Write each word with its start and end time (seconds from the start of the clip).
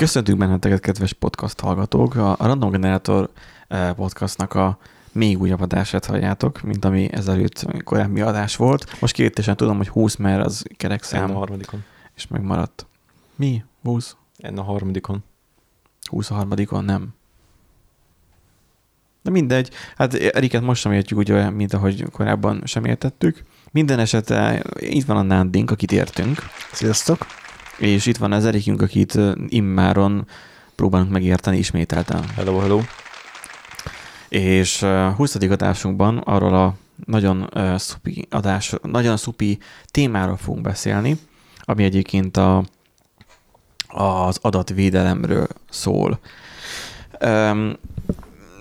Köszöntünk 0.00 0.38
benneteket, 0.38 0.80
kedves 0.80 1.12
podcast 1.12 1.60
hallgatók. 1.60 2.14
A 2.14 2.36
Random 2.38 2.70
Generator 2.70 3.30
eh, 3.68 3.92
podcastnak 3.92 4.54
a 4.54 4.78
még 5.12 5.40
újabb 5.40 5.60
adását 5.60 6.04
halljátok, 6.04 6.62
mint 6.62 6.84
ami 6.84 7.12
ezelőtt 7.12 7.66
korábbi 7.84 8.20
adás 8.20 8.56
volt. 8.56 9.00
Most 9.00 9.14
kétesen 9.14 9.56
tudom, 9.56 9.76
hogy 9.76 9.88
20, 9.88 10.16
mert 10.16 10.44
az 10.44 10.64
kerek 10.76 11.02
Enn 11.02 11.22
a 11.22 11.26
szám, 11.26 11.34
harmadikon. 11.34 11.84
és 12.14 12.26
megmaradt. 12.26 12.86
Mi? 13.36 13.64
20? 13.82 14.16
Enn 14.38 14.58
a 14.58 14.62
harmadikon. 14.62 15.24
23-on 16.10 16.84
nem. 16.84 17.08
De 19.22 19.30
mindegy. 19.30 19.70
Hát 19.96 20.14
Eriket 20.14 20.62
most 20.62 20.80
sem 20.80 20.92
értjük 20.92 21.18
úgy, 21.18 21.32
olyan, 21.32 21.52
mint 21.52 21.72
ahogy 21.72 22.04
korábban 22.10 22.62
sem 22.64 22.84
értettük. 22.84 23.44
Minden 23.70 23.98
esetre 23.98 24.62
itt 24.78 25.04
van 25.04 25.16
a 25.16 25.22
Nándink, 25.22 25.70
akit 25.70 25.92
értünk, 25.92 26.38
Sziasztok! 26.72 27.26
És 27.80 28.06
itt 28.06 28.16
van 28.16 28.32
az 28.32 28.44
Erikünk, 28.44 28.82
akit 28.82 29.18
immáron 29.48 30.26
próbálunk 30.74 31.10
megérteni 31.10 31.56
ismételten. 31.56 32.24
Hello, 32.34 32.58
hello. 32.58 32.80
És 34.28 34.82
uh, 34.82 35.14
20. 35.14 35.34
adásunkban 35.34 36.18
arról 36.18 36.54
a 36.54 36.74
nagyon 37.06 37.48
uh, 37.54 37.76
szupi 37.76 38.26
adás, 38.30 38.74
nagyon 38.82 39.16
szupi 39.16 39.58
témáról 39.90 40.36
fogunk 40.36 40.62
beszélni, 40.62 41.18
ami 41.60 41.84
egyébként 41.84 42.36
a, 42.36 42.64
az 43.88 44.38
adatvédelemről 44.42 45.46
szól. 45.70 46.18
Um, 47.24 47.76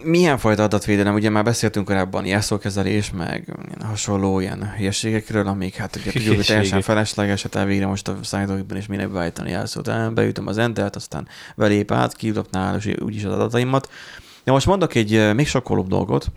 milyen 0.04 0.38
fajta 0.38 0.64
adatvédelem? 0.64 1.14
Ugye 1.14 1.30
már 1.30 1.44
beszéltünk 1.44 1.86
korábban 1.86 2.26
jelszókezelés, 2.26 3.12
meg 3.12 3.54
hasonló 3.86 4.40
ilyen 4.40 4.74
hülyeségekről, 4.78 5.48
amik 5.48 5.76
hát 5.76 5.96
ugye 5.96 6.12
tudjuk, 6.12 6.36
hogy 6.36 6.46
teljesen 6.46 6.82
felesleges, 6.82 7.44
hát 7.44 7.56
elvégre 7.56 7.88
most 7.88 8.08
a 8.08 8.18
szállítógépben 8.24 8.78
is 8.78 8.88
minek 8.88 9.10
beállítani 9.10 9.50
jelszót. 9.50 9.88
El, 9.88 10.10
Beütöm 10.10 10.48
az 10.48 10.58
entert, 10.58 10.96
aztán 10.96 11.28
belép 11.56 11.92
át, 11.92 12.16
kidobnál, 12.16 12.76
és 12.76 12.96
úgyis 13.00 13.24
az 13.24 13.34
adataimat. 13.34 13.90
De 14.44 14.52
most 14.52 14.66
mondok 14.66 14.96
egy 14.96 15.34
még 15.36 15.48
sokkolóbb 15.48 15.88
dolgot, 15.88 16.32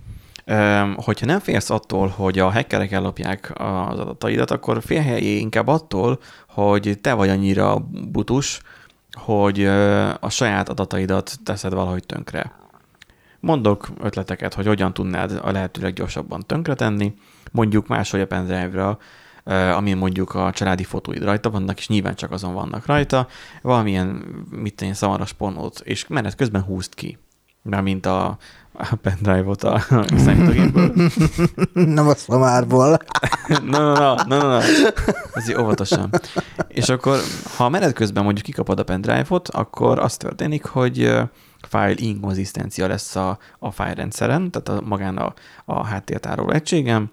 hogyha 0.97 1.27
nem 1.27 1.39
félsz 1.39 1.71
attól, 1.71 2.09
hogy 2.09 2.39
a 2.39 2.51
hackerek 2.51 2.93
ellopják 2.93 3.53
az 3.55 3.99
adataidat, 3.99 4.51
akkor 4.51 4.83
félheljé 4.83 5.37
inkább 5.37 5.69
attól, 5.69 6.21
hogy 6.49 6.99
te 7.01 7.13
vagy 7.13 7.29
annyira 7.29 7.89
butus, 8.11 8.61
hogy 9.13 9.67
a 10.21 10.31
saját 10.31 10.69
adataidat 10.69 11.39
teszed 11.45 11.73
valahogy 11.73 12.07
tönkre. 12.07 12.53
Mondok 13.43 13.89
ötleteket, 14.01 14.55
hogy 14.55 14.67
hogyan 14.67 14.95
tudnád 14.95 15.41
a 15.43 15.51
lehető 15.51 15.83
leggyorsabban 15.83 16.43
tönkretenni, 16.47 17.15
mondjuk 17.51 17.87
máshogy 17.87 18.21
a 18.21 18.27
pendrive-ra, 18.27 18.99
amin 19.77 19.97
mondjuk 19.97 20.35
a 20.35 20.51
családi 20.51 20.85
fotóid 20.85 21.23
rajta 21.23 21.51
vannak, 21.51 21.79
és 21.79 21.89
nyilván 21.89 22.15
csak 22.15 22.31
azon 22.31 22.55
vannak 22.55 22.87
rajta, 22.87 23.27
valamilyen, 23.63 24.07
mit 24.51 24.75
tenni, 24.75 24.95
szamaras 24.95 25.33
pornót, 25.33 25.81
és 25.85 26.07
menet 26.07 26.35
közben 26.35 26.63
húzd 26.63 26.95
ki. 26.95 27.19
Mert 27.63 27.83
mint 27.83 28.07
a, 28.07 28.37
a 28.73 28.95
pendrive-ot 29.03 29.63
a 29.63 29.81
számítógépből. 30.17 30.93
Nem 31.73 32.09
a 32.09 32.15
szamárból. 32.15 32.99
Na, 33.71 33.93
na, 33.93 34.15
na, 34.15 34.37
na, 34.37 34.47
na. 34.47 34.61
Ezért 35.33 35.59
óvatosan. 35.59 36.11
És 36.69 36.89
akkor, 36.89 37.19
ha 37.57 37.69
menet 37.69 37.93
közben 37.93 38.25
mondjuk 38.25 38.47
kikapod 38.47 38.79
a 38.79 38.85
pendrive-ot, 38.85 39.49
akkor 39.49 39.99
az 39.99 40.17
történik, 40.17 40.65
hogy 40.65 40.97
file 41.69 41.95
inkonzisztencia 41.97 42.87
lesz 42.87 43.17
a, 43.17 43.39
a 43.59 43.71
file 43.71 43.95
rendszeren, 43.95 44.51
tehát 44.51 44.69
a, 44.69 44.87
magán 44.87 45.17
a, 45.17 45.35
a 45.65 45.87
háttértároló 45.87 46.51
egységem, 46.51 47.11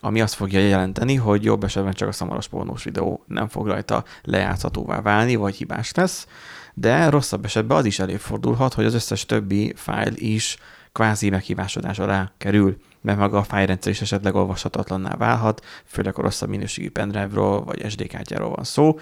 ami 0.00 0.20
azt 0.20 0.34
fogja 0.34 0.60
jelenteni, 0.60 1.14
hogy 1.14 1.44
jobb 1.44 1.64
esetben 1.64 1.92
csak 1.92 2.08
a 2.08 2.12
szamaras 2.12 2.48
pornós 2.48 2.84
videó 2.84 3.24
nem 3.26 3.48
fog 3.48 3.66
rajta 3.66 4.04
lejátszhatóvá 4.22 5.00
válni, 5.00 5.34
vagy 5.34 5.54
hibás 5.54 5.92
lesz, 5.94 6.26
de 6.74 7.08
rosszabb 7.08 7.44
esetben 7.44 7.76
az 7.76 7.84
is 7.84 7.98
előfordulhat, 7.98 8.74
hogy 8.74 8.84
az 8.84 8.94
összes 8.94 9.26
többi 9.26 9.72
file 9.76 10.12
is 10.14 10.56
kvázi 10.92 11.30
meghívásodás 11.30 11.98
alá 11.98 12.32
kerül, 12.38 12.76
mert 13.00 13.18
maga 13.18 13.38
a 13.38 13.42
fájrendszer 13.42 13.92
is 13.92 14.00
esetleg 14.00 14.34
olvashatatlanná 14.34 15.16
válhat, 15.16 15.64
főleg 15.84 16.18
a 16.18 16.22
rosszabb 16.22 16.48
minőségű 16.48 16.90
pendrive-ról 16.90 17.64
vagy 17.64 17.90
SD 17.90 18.06
kártyáról 18.06 18.50
van 18.50 18.64
szó. 18.64 18.98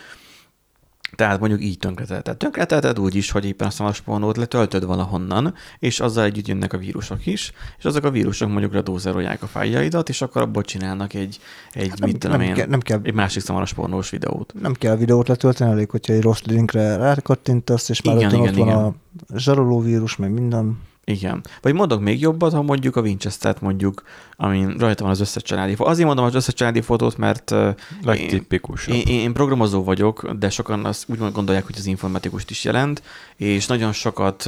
Tehát 1.17 1.39
mondjuk 1.39 1.63
így 1.63 1.79
tönkretelted. 1.79 2.37
Tönkretelted 2.37 2.99
úgy 2.99 3.15
is, 3.15 3.31
hogy 3.31 3.45
éppen 3.45 3.71
a 3.79 3.93
pornót 4.05 4.37
letöltöd 4.37 4.87
valahonnan, 4.87 5.55
és 5.79 6.01
azzal 6.01 6.25
együtt 6.25 6.47
jönnek 6.47 6.73
a 6.73 6.79
vírusok 6.79 7.27
is, 7.27 7.53
és 7.79 7.85
azok 7.85 8.05
a 8.05 8.11
vírusok 8.11 8.49
mondjuk 8.49 8.73
redózerolják 8.73 9.43
a 9.43 9.47
fájljaidat, 9.47 10.09
és 10.09 10.23
akkor 10.23 10.43
abból 10.43 10.63
csinálnak 10.63 11.15
egy, 11.15 11.39
egy 11.73 11.89
Hát 11.89 11.99
nem, 11.99 12.09
mit 12.09 12.19
tudom 12.19 12.39
nem, 12.39 12.47
én, 12.47 12.55
kell, 12.55 12.67
nem, 12.67 12.81
kell, 12.81 13.01
egy 13.03 13.15
másik 13.15 13.43
szamaras 13.43 13.73
pornós 13.73 14.11
videót. 14.11 14.53
nem 14.61 14.73
kell 14.73 14.97
videót 14.97 15.29
letölteni, 15.29 15.71
elég, 15.71 15.91
hogyha 15.91 16.13
egy 16.13 16.23
rossz 16.23 16.43
linkre 16.43 16.97
rákattintasz, 16.97 17.89
és 17.89 18.03
már 18.03 18.17
Igen, 18.17 18.27
ott, 18.27 18.33
igen, 18.35 18.49
ott 18.49 18.57
van 18.57 18.69
igen. 18.69 18.79
a 18.79 18.95
zsarolóvírus, 19.37 20.17
meg 20.17 20.31
minden. 20.31 20.79
Igen. 21.05 21.43
Vagy 21.61 21.75
mondok 21.75 22.01
még 22.01 22.21
jobbat, 22.21 22.53
ha 22.53 22.63
mondjuk 22.63 22.97
a 22.97 23.01
Winchester-t 23.01 23.61
mondjuk, 23.61 24.03
amin 24.37 24.77
rajta 24.79 25.03
van 25.03 25.13
az 25.13 25.21
összes 25.21 25.43
családi 25.43 25.75
fotó. 25.75 25.91
Azért 25.91 26.07
mondom 26.07 26.25
az 26.25 26.35
összes 26.35 26.55
családi 26.55 26.81
fotót, 26.81 27.17
mert 27.17 27.51
ö, 27.51 27.71
én, 28.87 29.03
én, 29.07 29.21
én 29.21 29.33
programozó 29.33 29.85
vagyok, 29.85 30.31
de 30.31 30.51
sokan 30.51 30.85
azt 30.85 31.05
úgy 31.09 31.33
gondolják, 31.33 31.67
hogy 31.67 31.75
az 31.79 31.87
informatikust 31.87 32.51
is 32.51 32.65
jelent, 32.65 33.03
és 33.37 33.67
nagyon 33.67 33.93
sokat 33.93 34.43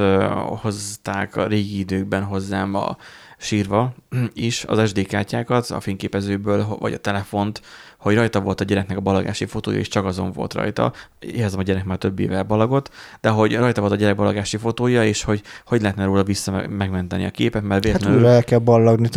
hozták 0.60 1.36
a 1.36 1.46
régi 1.46 1.78
időkben 1.78 2.22
hozzám 2.22 2.74
a 2.74 2.96
sírva 3.42 3.94
is 4.32 4.64
az 4.64 4.88
SD 4.88 5.06
kártyákat 5.06 5.70
a 5.70 5.80
fényképezőből, 5.80 6.66
vagy 6.78 6.92
a 6.92 6.98
telefont, 6.98 7.62
hogy 8.02 8.14
rajta 8.14 8.40
volt 8.40 8.60
a 8.60 8.64
gyereknek 8.64 8.96
a 8.96 9.00
balagási 9.00 9.44
fotója, 9.44 9.78
és 9.78 9.88
csak 9.88 10.04
azon 10.04 10.32
volt 10.32 10.54
rajta. 10.54 10.92
Érzem, 11.18 11.58
a 11.58 11.62
gyerek 11.62 11.84
már 11.84 11.98
több 11.98 12.18
éve 12.20 12.42
balagot, 12.42 12.90
de 13.20 13.28
hogy 13.28 13.56
rajta 13.56 13.80
volt 13.80 13.92
a 13.92 13.96
gyerek 13.96 14.16
balagási 14.16 14.56
fotója, 14.56 15.04
és 15.04 15.22
hogy 15.22 15.42
hogy 15.66 15.80
lehetne 15.80 16.04
róla 16.04 16.22
vissza 16.22 16.62
megmenteni 16.68 17.24
a 17.24 17.30
képet, 17.30 17.62
mert 17.62 17.72
Hát 17.72 17.82
véletlenül... 17.84 18.18
újra 18.18 18.30
el 18.30 18.44
kell 18.44 18.58
ballagni, 18.58 19.08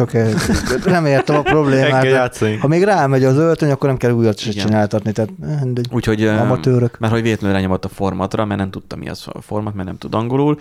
nem 0.85 1.05
értem 1.05 1.35
a 1.35 1.41
problémát. 1.41 2.37
Ha 2.59 2.67
még 2.67 2.83
rámegy 2.83 3.23
az 3.23 3.37
öltöny, 3.37 3.71
akkor 3.71 3.87
nem 3.89 3.97
kell 3.97 4.11
újat 4.11 4.37
se 4.37 4.51
csináltatni. 4.51 5.11
Tehát 5.11 5.31
eh, 5.43 5.59
mindegy. 5.61 5.87
Úgyhogy, 5.91 6.21
ö, 6.23 6.37
Amatőrök. 6.37 6.99
mert 6.99 7.13
hogy 7.13 7.21
véletlenül 7.21 7.55
rányomott 7.55 7.85
a 7.85 7.89
formatra, 7.89 8.45
mert 8.45 8.59
nem 8.59 8.69
tudta 8.69 8.95
mi 8.95 9.09
az 9.09 9.27
a 9.31 9.41
format, 9.41 9.73
mert 9.73 9.87
nem 9.87 9.97
tud 9.97 10.13
angolul. 10.13 10.57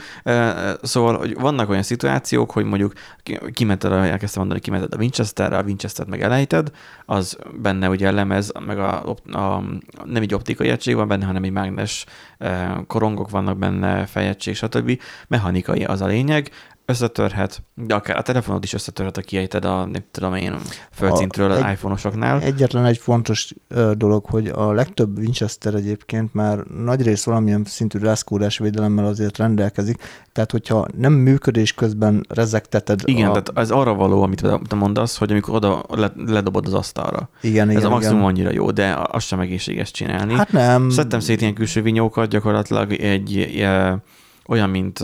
Szóval, 0.83 1.19
hogy 1.19 1.35
vannak 1.41 1.69
olyan 1.71 1.83
szituációk, 1.83 2.51
hogy 2.51 2.65
mondjuk 2.65 2.93
ki- 3.23 3.41
kimented, 3.53 3.93
elkezdtem 3.93 4.41
mondani, 4.41 4.61
kimented 4.61 4.93
a 4.95 4.97
Winchesterre, 4.97 5.57
a 5.57 5.63
Winchester-t 5.63 6.09
meg 6.09 6.23
elejted, 6.23 6.71
az 7.07 7.39
benne 7.63 7.89
ugye 7.89 8.07
lemez, 8.15 8.53
meg 8.67 8.79
a, 8.79 9.15
a, 9.33 9.63
nem 10.05 10.23
egy 10.23 10.35
optikai 10.35 10.69
egység 10.69 10.95
van 10.95 11.09
benne, 11.09 11.25
hanem 11.25 11.43
egy 11.43 11.53
mágnes 11.53 12.05
ö, 12.39 12.65
korongok 12.87 13.31
vannak 13.31 13.59
benne, 13.59 14.07
fejegység, 14.07 14.55
stb. 14.55 15.01
Mechanikai 15.29 15.85
az 15.85 16.01
a 16.01 16.07
lényeg, 16.07 16.51
összetörhet, 16.87 17.63
de 17.75 17.95
akár 17.95 18.17
a 18.17 18.23
telefonod 18.23 18.65
is 18.65 18.73
összetörhet, 18.73 19.17
ha 19.17 19.23
kiejted 19.23 19.65
a, 19.65 19.85
nem 19.85 20.05
tudom 20.11 20.35
én, 20.35 20.57
földszintről 20.93 21.51
az 21.51 21.59
egy- 21.59 21.73
iPhone-osoknál. 21.73 22.41
Egyetlen 22.41 22.85
egy 22.85 22.99
fontos 22.99 23.55
dolog, 23.93 24.25
hogy 24.25 24.47
a 24.47 24.73
legtöbb 24.73 25.19
Winchester 25.19 25.75
egyébként 25.75 26.35
már 26.35 26.59
nagyrészt 26.59 27.25
valamilyen 27.25 27.65
szintű 27.65 27.99
rászkódás 27.99 28.59
védelemmel 28.59 29.05
azért 29.05 29.39
rendelkezik, 29.39 30.03
tehát 30.33 30.51
hogyha 30.51 30.87
nem 30.97 31.13
működés 31.13 31.73
közben 31.73 32.27
rezegteted 32.29 33.01
Igen, 33.05 33.29
a... 33.29 33.31
tehát 33.31 33.51
ez 33.55 33.71
arra 33.71 33.95
való, 33.95 34.23
amit 34.23 34.43
te 34.69 34.75
mondasz, 34.75 35.17
hogy 35.17 35.31
amikor 35.31 35.55
oda 35.55 35.83
le, 35.89 36.13
ledobod 36.27 36.67
az 36.67 36.75
asztalra. 36.75 37.29
igen, 37.41 37.69
ez 37.69 37.75
igen, 37.77 37.87
a 37.87 37.91
maximum 37.91 38.17
igen. 38.19 38.29
annyira 38.31 38.51
jó, 38.51 38.71
de 38.71 38.97
az 39.11 39.23
sem 39.25 39.41
egészséges 39.41 39.91
csinálni. 39.91 40.35
Hát 40.35 40.53
nem. 40.53 40.91
Szedtem 40.91 41.21
szét 41.21 41.41
ilyen 41.41 41.55
külső 41.55 41.83
vinyókat, 41.83 42.29
gyakorlatilag 42.29 42.93
egy 42.93 43.39
e, 43.61 43.99
olyan, 44.47 44.71
mint, 44.71 45.01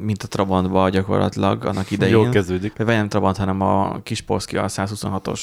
mint 0.00 0.22
a 0.22 0.28
Trabantba 0.28 0.88
gyakorlatilag 0.88 1.64
annak 1.64 1.90
Jól 1.90 2.06
idején. 2.06 2.30
kezdődik. 2.30 2.76
Vagy 2.76 2.86
nem 2.86 3.08
Trabant, 3.08 3.36
hanem 3.36 3.60
a 3.60 4.00
kis 4.02 4.20
Polski, 4.20 4.56
a 4.56 4.68
126-os 4.68 5.40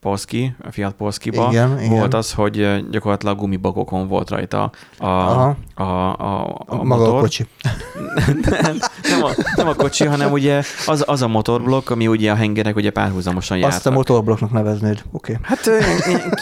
Polski, 0.00 0.54
a 0.62 0.70
Fiat 0.70 0.92
Polskiba 0.92 1.48
Igen, 1.50 1.78
igen. 1.78 1.90
volt 1.90 2.14
az, 2.14 2.32
hogy 2.32 2.86
gyakorlatilag 2.90 3.38
gumibagokon 3.38 4.08
volt 4.08 4.30
rajta 4.30 4.62
a, 4.98 5.06
Aha. 5.06 5.56
a, 5.74 5.82
a, 5.82 6.12
a, 6.12 6.64
a, 6.66 6.82
maga 6.82 7.02
motor. 7.02 7.18
a 7.18 7.20
kocsi. 7.20 7.46
nem, 8.62 8.76
nem, 9.02 9.24
a, 9.24 9.30
nem 9.56 9.68
a 9.68 9.74
kocsi, 9.74 10.04
hanem 10.04 10.32
ugye 10.32 10.62
az, 10.86 11.04
az 11.06 11.22
a 11.22 11.28
motorblokk, 11.28 11.90
ami 11.90 12.06
ugye 12.06 12.30
a 12.30 12.34
hengerek 12.34 12.76
ugye 12.76 12.90
párhuzamosan 12.90 13.62
Azt 13.62 13.86
a 13.86 13.90
motorblokknak 13.90 14.50
neveznéd. 14.50 15.02
Oké. 15.12 15.32
Okay. 15.32 15.36
Hát 15.42 15.70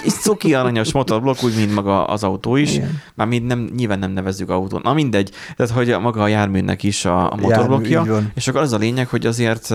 kis 0.02 0.12
cuki 0.12 0.54
aranyos 0.54 0.92
motorblokk, 0.92 1.42
úgy, 1.42 1.56
mint 1.56 1.74
maga 1.74 2.04
az 2.04 2.24
autó 2.24 2.56
is. 2.56 2.74
Igen. 2.74 3.02
Már 3.14 3.26
mind 3.26 3.46
nem, 3.46 3.70
nyilván 3.76 3.98
nem 3.98 4.10
nevezzük 4.10 4.50
autón. 4.50 4.80
Na 4.84 4.92
mindegy. 4.92 5.30
Tehát, 5.56 5.72
hogy 5.72 5.96
maga 6.00 6.22
a 6.22 6.28
járműnek 6.28 6.82
is 6.82 7.04
a, 7.04 7.32
a 7.32 7.36
motorblokkja. 7.36 8.04
van. 8.04 8.30
És 8.34 8.48
akkor 8.48 8.60
az 8.60 8.72
a 8.72 8.78
lényeg, 8.78 9.08
hogy 9.08 9.26
azért 9.26 9.74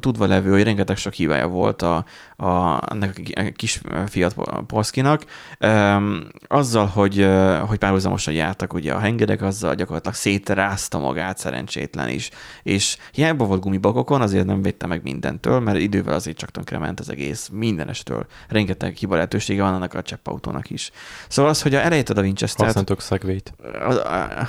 tudva 0.00 0.26
levő, 0.26 0.50
hogy 0.50 0.62
rengeteg 0.62 0.96
sok 0.96 1.12
hívája 1.12 1.46
volt 1.46 1.82
a, 1.82 2.04
a, 2.36 2.80
ennek 2.90 3.14
a 3.18 3.22
kis 3.56 3.80
Fiat 4.06 4.34
Polskinak. 4.66 5.22
Öm, 5.58 6.28
azzal, 6.48 6.86
hogy, 6.86 7.28
hogy 7.66 7.78
párhuzamosan 7.78 8.34
jártak 8.34 8.72
ugye 8.74 8.92
a 8.92 8.98
hengerek, 8.98 9.42
azzal 9.42 9.74
gyakorlatilag 9.74 10.16
szétrázta 10.16 10.98
magát 10.98 11.38
szerencsétlen 11.38 12.08
is. 12.08 12.30
És 12.62 12.96
hiába 13.12 13.44
volt 13.44 13.60
gumibakokon, 13.60 14.20
azért 14.20 14.46
nem 14.46 14.62
védte 14.62 14.86
meg 14.86 15.02
mindentől, 15.02 15.60
mert 15.60 15.78
idővel 15.78 16.14
azért 16.14 16.36
csak 16.36 16.50
tönkrement 16.50 17.00
az 17.00 17.10
egész 17.10 17.48
mindenestől. 17.52 18.26
Rengeteg 18.48 18.96
hiba 18.96 19.14
lehetősége 19.14 19.62
van 19.62 19.74
annak 19.74 19.94
a 19.94 20.02
cseppautónak 20.02 20.70
is. 20.70 20.90
Szóval 21.28 21.50
az, 21.50 21.62
hogy 21.62 21.74
a 21.74 21.80
elejéted 21.80 22.18
a 22.18 22.22
Winchester-t, 22.22 22.64
Használtok 22.66 23.00
szegvét. 23.00 23.52
a- 23.88 23.94
De, 23.94 24.48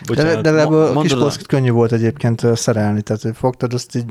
Bocsánat. 0.06 0.42
de 0.42 0.50
legalább 0.50 0.96
a 0.96 1.00
kis 1.00 1.36
könnyű 1.46 1.70
volt 1.70 1.92
egyébként 1.92 2.56
szerelni, 2.56 3.02
tehát 3.02 3.22
hogy 3.22 3.36
fogtad 3.36 3.74
azt 3.74 3.96
így, 3.96 4.04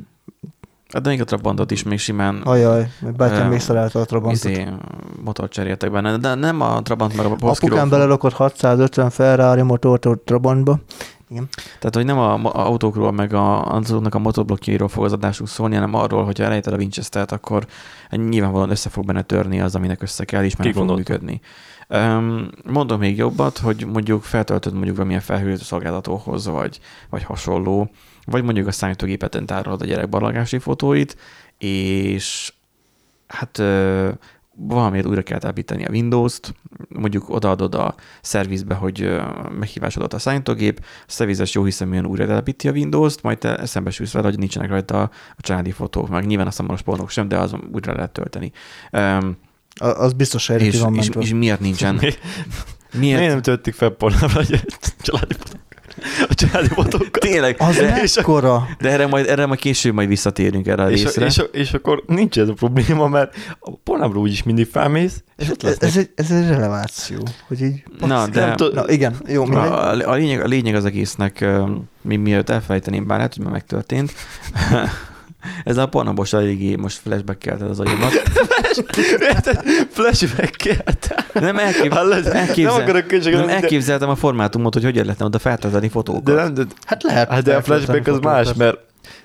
Hát 0.95 1.03
de 1.03 1.09
még 1.09 1.21
a 1.21 1.23
Trabantot 1.23 1.71
is 1.71 1.83
még 1.83 1.99
simán 1.99 2.41
ajaj, 2.43 2.91
bátyám 3.17 3.45
Ö, 3.45 3.49
még 3.49 3.59
szerelte 3.59 3.99
a 3.99 4.05
Trabantot. 4.05 4.51
izé, 4.51 4.67
motor 5.23 5.49
cseréltek 5.49 5.91
benne, 5.91 6.17
de 6.17 6.35
nem 6.35 6.61
a 6.61 6.81
Trabant, 6.81 7.15
mert 7.15 7.29
a 7.29 7.35
Polski 7.35 7.65
Apukám 7.65 7.89
belelokott 7.89 8.33
650 8.33 9.09
Ferrari 9.09 9.61
motort 9.61 10.05
a 10.05 10.21
Trabantba. 10.25 10.79
Igen. 11.29 11.47
Tehát, 11.79 11.95
hogy 11.95 12.05
nem 12.05 12.17
a 12.17 12.33
a 12.33 12.65
autókról, 12.65 13.11
meg 13.11 13.33
a, 13.33 13.65
azoknak 13.65 14.15
a 14.15 14.19
motorblokkjairól 14.19 14.87
fog 14.87 15.03
az 15.03 15.13
adásunk 15.13 15.49
szólni, 15.49 15.75
hanem 15.75 15.93
arról, 15.93 16.23
hogyha 16.23 16.43
elejted 16.43 16.73
a 16.73 16.77
Winchester-t, 16.77 17.31
akkor 17.31 17.65
nyilvánvalóan 18.09 18.69
össze 18.69 18.89
fog 18.89 19.05
benne 19.05 19.21
törni 19.21 19.61
az, 19.61 19.75
aminek 19.75 20.01
össze 20.01 20.25
kell, 20.25 20.43
és 20.43 20.55
már 20.55 20.73
fog 20.73 20.91
működni. 20.91 21.41
Um, 21.89 22.49
mondom 22.71 22.99
még 22.99 23.17
jobbat, 23.17 23.57
hogy 23.57 23.85
mondjuk 23.93 24.23
feltöltöd 24.23 24.73
mondjuk 24.73 24.95
valamilyen 24.95 25.21
felhőt 25.21 25.63
szolgáltatóhoz, 25.63 26.47
vagy, 26.47 26.79
vagy 27.09 27.23
hasonló, 27.23 27.89
vagy 28.25 28.43
mondjuk 28.43 28.67
a 28.67 28.71
számítógépeten 28.71 29.45
tárolod 29.45 29.81
a 29.81 29.85
gyerek 29.85 30.09
barlagási 30.09 30.57
fotóit, 30.57 31.17
és 31.57 32.53
hát 33.27 33.61
valamiért 34.57 35.05
újra 35.05 35.21
kell 35.21 35.39
telepíteni 35.39 35.85
a 35.85 35.89
Windows-t, 35.89 36.53
mondjuk 36.89 37.29
odaadod 37.29 37.75
a 37.75 37.95
szervizbe, 38.21 38.75
hogy 38.75 39.11
meghívásodat 39.59 40.13
a 40.13 40.19
számítógép, 40.19 40.79
a 40.83 41.03
szervizes 41.07 41.53
jó 41.53 41.63
hiszeműen 41.63 42.05
újra 42.05 42.25
telepíti 42.25 42.67
a 42.67 42.71
Windows-t, 42.71 43.21
majd 43.21 43.37
te 43.37 43.65
szembesülsz 43.65 44.11
vele, 44.11 44.27
hogy 44.27 44.37
nincsenek 44.37 44.69
rajta 44.69 45.01
a 45.37 45.41
családi 45.41 45.71
fotók, 45.71 46.09
meg 46.09 46.25
nyilván 46.25 46.47
a 46.47 46.51
szamaros 46.51 46.81
pornók 46.81 47.09
sem, 47.09 47.27
de 47.27 47.37
az 47.37 47.55
újra 47.71 47.93
lehet 47.93 48.11
tölteni. 48.11 48.51
Um, 48.91 49.37
Az 49.79 50.13
biztos 50.13 50.45
ki 50.45 50.53
és, 50.65 50.79
van 50.79 50.95
és, 50.95 50.99
mentve. 50.99 51.21
és 51.21 51.33
miért 51.33 51.59
nincsen? 51.59 51.95
Miért, 52.01 52.19
Miért? 52.99 53.19
miért 53.19 53.33
nem 53.33 53.41
töltik 53.41 53.73
fel 53.73 53.89
pornóra 53.89 54.39
a 54.39 54.43
családi 55.05 55.33
fotókat? 55.33 55.54
A 56.35 56.47
családi. 56.47 56.69
Tényleg, 57.11 57.55
Az 57.59 57.75
de, 57.75 58.01
mekkora? 58.15 58.67
de 58.79 58.89
erre, 58.89 59.07
majd, 59.07 59.27
erre 59.29 59.45
majd 59.45 59.59
később 59.59 59.93
majd 59.93 60.07
visszatérünk 60.07 60.67
erre 60.67 60.83
a 60.83 60.91
És, 60.91 61.03
részre. 61.03 61.25
és, 61.25 61.41
és, 61.51 61.73
akkor 61.73 62.03
nincs 62.07 62.39
ez 62.39 62.47
a 62.49 62.53
probléma, 62.53 63.07
mert 63.07 63.35
a 63.59 63.71
pornábról 63.83 64.21
úgyis 64.21 64.43
mindig 64.43 64.67
felmész, 64.71 65.23
és 65.37 65.49
ott 65.49 65.63
Ez, 65.63 65.69
lesznek. 65.69 65.89
ez, 65.89 65.97
egy, 65.97 66.09
ez 66.15 66.31
egy 66.31 66.47
releváció, 66.47 67.17
hogy 67.47 67.61
így... 67.61 67.83
Na, 67.99 68.27
de 68.27 68.45
nem 68.45 68.71
Na 68.73 68.89
igen, 68.89 69.15
jó, 69.27 69.43
mindegy. 69.45 69.67
a, 69.67 70.09
a, 70.09 70.13
lényeg, 70.13 70.41
a 70.41 70.47
lényeg 70.47 70.75
az 70.75 70.85
egésznek, 70.85 71.45
mi 72.01 72.15
mielőtt 72.15 72.49
elfelejteném, 72.49 73.07
bár 73.07 73.17
lehet, 73.17 73.33
hogy 73.35 73.43
már 73.43 73.53
megtörtént, 73.53 74.13
ez 75.63 75.77
a 75.77 75.85
pornabos 75.87 76.33
eléggé 76.33 76.75
most 76.75 76.97
flashback-kelted 76.97 77.69
az 77.69 77.79
agyamat. 77.79 78.11
Érted? 79.19 79.59
Flashback-elt. 79.89 81.15
Nem, 81.33 81.57
elkép, 81.57 81.93
elképzel, 81.93 82.73
Nem 82.73 82.81
akarok 82.81 83.07
könyvséget, 83.07 83.39
nem 83.39 83.47
de- 83.47 83.53
elképzeltem 83.53 84.09
a 84.09 84.15
formátumot, 84.15 84.73
hogy 84.73 84.83
hogyan 84.83 85.03
lehetne 85.03 85.25
oda 85.25 85.39
feltölteni 85.39 85.89
fotókat. 85.89 86.23
De, 86.23 86.33
nem, 86.33 86.53
de, 86.53 86.63
Hát 86.85 87.03
lehet. 87.03 87.29
hát 87.29 87.43
de 87.43 87.55
a 87.55 87.61
flashback 87.61 88.07
az 88.07 88.13
fotókat. 88.15 88.23
más, 88.45 88.53
mert 88.53 88.77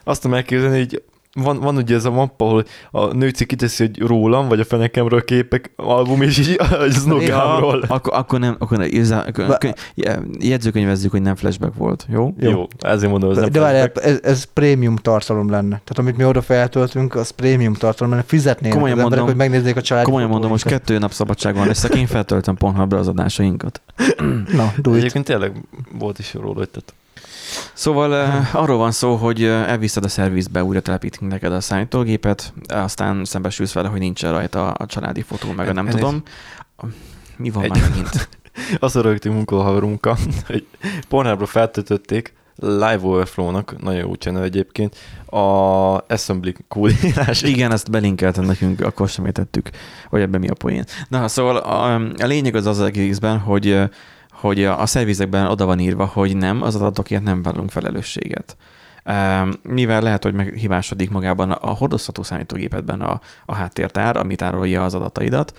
azt 0.05 0.21
tudom 0.23 0.37
elképzelni, 0.37 0.79
hogy 0.79 1.03
van, 1.35 1.59
van 1.61 1.77
ugye 1.77 1.95
ez 1.95 2.05
a 2.05 2.11
mappa, 2.11 2.45
ahol 2.45 2.65
a 2.91 3.15
nőci 3.15 3.47
kiteszi, 3.47 3.87
hogy 3.87 3.99
rólam, 4.09 4.49
vagy 4.49 4.61
a 4.61 4.65
fenekemről 4.65 5.25
képek, 5.25 5.73
album, 5.77 6.23
és 6.23 6.39
így 6.39 6.57
a 6.71 6.91
snogámról. 6.91 7.85
akkor, 7.89 8.13
akkor 8.17 8.39
nem, 8.41 8.57
akkor 8.59 8.79
nem, 8.79 8.87
igazán- 8.91 9.29
akkor, 9.29 9.47
Ba- 9.47 9.59
kö- 9.59 9.93
jegyzőkönyvezzük, 10.39 11.11
hogy 11.11 11.23
nem 11.23 11.35
flashback 11.37 11.75
volt, 11.77 12.07
jó? 12.13 12.35
Jó. 12.39 12.51
Jó, 12.51 12.67
ezért 12.79 13.11
mondom, 13.11 13.31
ez 13.31 13.37
De, 13.37 13.43
nem 13.43 13.51
de 13.53 13.61
várjál, 13.61 13.91
ez, 13.95 14.19
ez 14.23 14.45
prémium 14.45 14.97
tartalom 14.97 15.51
lenne. 15.51 15.69
Tehát 15.85 15.99
amit 15.99 16.17
mi 16.17 16.25
oda 16.25 16.43
feltöltünk, 16.43 17.15
az 17.15 17.31
prémium 17.31 17.75
tartalom 17.75 18.11
lenne. 18.13 18.25
Fizetnének 18.27 18.73
Komolyan 18.77 18.99
az 18.99 19.03
emberek, 19.05 19.25
mondom- 19.25 19.39
hogy 19.41 19.51
megnézzék 19.51 19.77
a 19.77 19.83
családi 19.87 20.07
Komolyan 20.07 20.31
mondom, 20.31 20.51
most 20.51 20.65
kettő 20.65 20.99
nap 20.99 21.13
szabadságon 21.13 21.67
lesz, 21.67 21.89
én 21.97 22.07
feltöltöm 22.07 22.55
Pornhubra 22.55 22.99
az 22.99 23.09
adásainkat. 23.09 23.81
Na, 24.53 24.73
do 24.79 24.91
it. 24.91 24.97
Egyébként 24.99 25.25
tényleg 25.25 25.53
volt 25.99 26.19
is 26.19 26.35
róla, 26.35 26.55
hogy 26.55 26.69
tehát 26.69 26.95
Szóval 27.73 28.11
uh, 28.11 28.55
arról 28.55 28.77
van 28.77 28.91
szó, 28.93 29.15
hogy 29.17 29.43
uh, 29.43 29.49
elviszed 29.49 30.05
a 30.05 30.09
szervizbe, 30.09 30.65
újra 30.65 30.81
telepítünk 30.81 31.31
neked 31.31 31.53
a 31.53 31.61
számítógépet, 31.61 32.53
aztán 32.69 33.25
szembesülsz 33.25 33.73
vele, 33.73 33.89
hogy 33.89 34.01
nincsen 34.01 34.33
rajta 34.33 34.71
a 34.71 34.87
családi 34.87 35.23
fotó, 35.23 35.53
meg 35.53 35.69
a 35.69 35.73
nem 35.73 35.87
Ez- 35.87 35.95
tudom. 35.95 36.23
Mi 37.37 37.51
van 37.51 37.63
Egy- 37.65 37.71
már 37.71 37.81
megint? 37.89 38.29
azt 38.81 38.95
rögtünk 38.95 39.35
munkahaverunkkal, 39.35 40.17
hogy 40.47 40.67
Pornhubra 41.09 41.47
feltöltötték 41.47 42.35
Live 42.63 43.01
Overflow-nak, 43.03 43.83
nagyon 43.83 44.01
jó 44.01 44.15
channel 44.15 44.43
egyébként, 44.43 44.97
a 45.27 45.37
Assembly 46.09 46.55
kódírás. 46.69 47.43
Igen, 47.43 47.73
ezt 47.73 47.91
belinkeltem 47.91 48.45
nekünk, 48.45 48.81
akkor 48.81 49.09
sem 49.09 49.27
értettük, 49.27 49.71
hogy 50.09 50.21
ebben 50.21 50.41
mi 50.41 50.49
a 50.49 50.55
poén. 50.55 50.85
Na, 51.09 51.29
szóval 51.29 51.57
a, 51.57 51.95
a 51.95 52.27
lényeg 52.27 52.55
az 52.55 52.67
az 52.67 52.81
egészben, 52.81 53.39
hogy, 53.39 53.69
uh, 53.69 53.89
hogy 54.41 54.65
a, 54.65 54.87
szervizekben 54.87 55.47
oda 55.47 55.67
van 55.67 55.79
írva, 55.79 56.07
hogy 56.07 56.37
nem, 56.37 56.63
az 56.63 56.75
adatokért 56.75 57.23
nem 57.23 57.43
vállalunk 57.43 57.71
felelősséget. 57.71 58.57
Mivel 59.63 60.03
lehet, 60.03 60.23
hogy 60.23 60.35
meghibásodik 60.35 61.11
magában 61.11 61.51
a 61.51 61.71
hordozható 61.71 62.23
számítógépedben 62.23 63.01
a, 63.01 63.21
a 63.47 63.55
háttértár, 63.55 64.17
ami 64.17 64.35
tárolja 64.35 64.85
az 64.85 64.95
adataidat, 64.95 65.59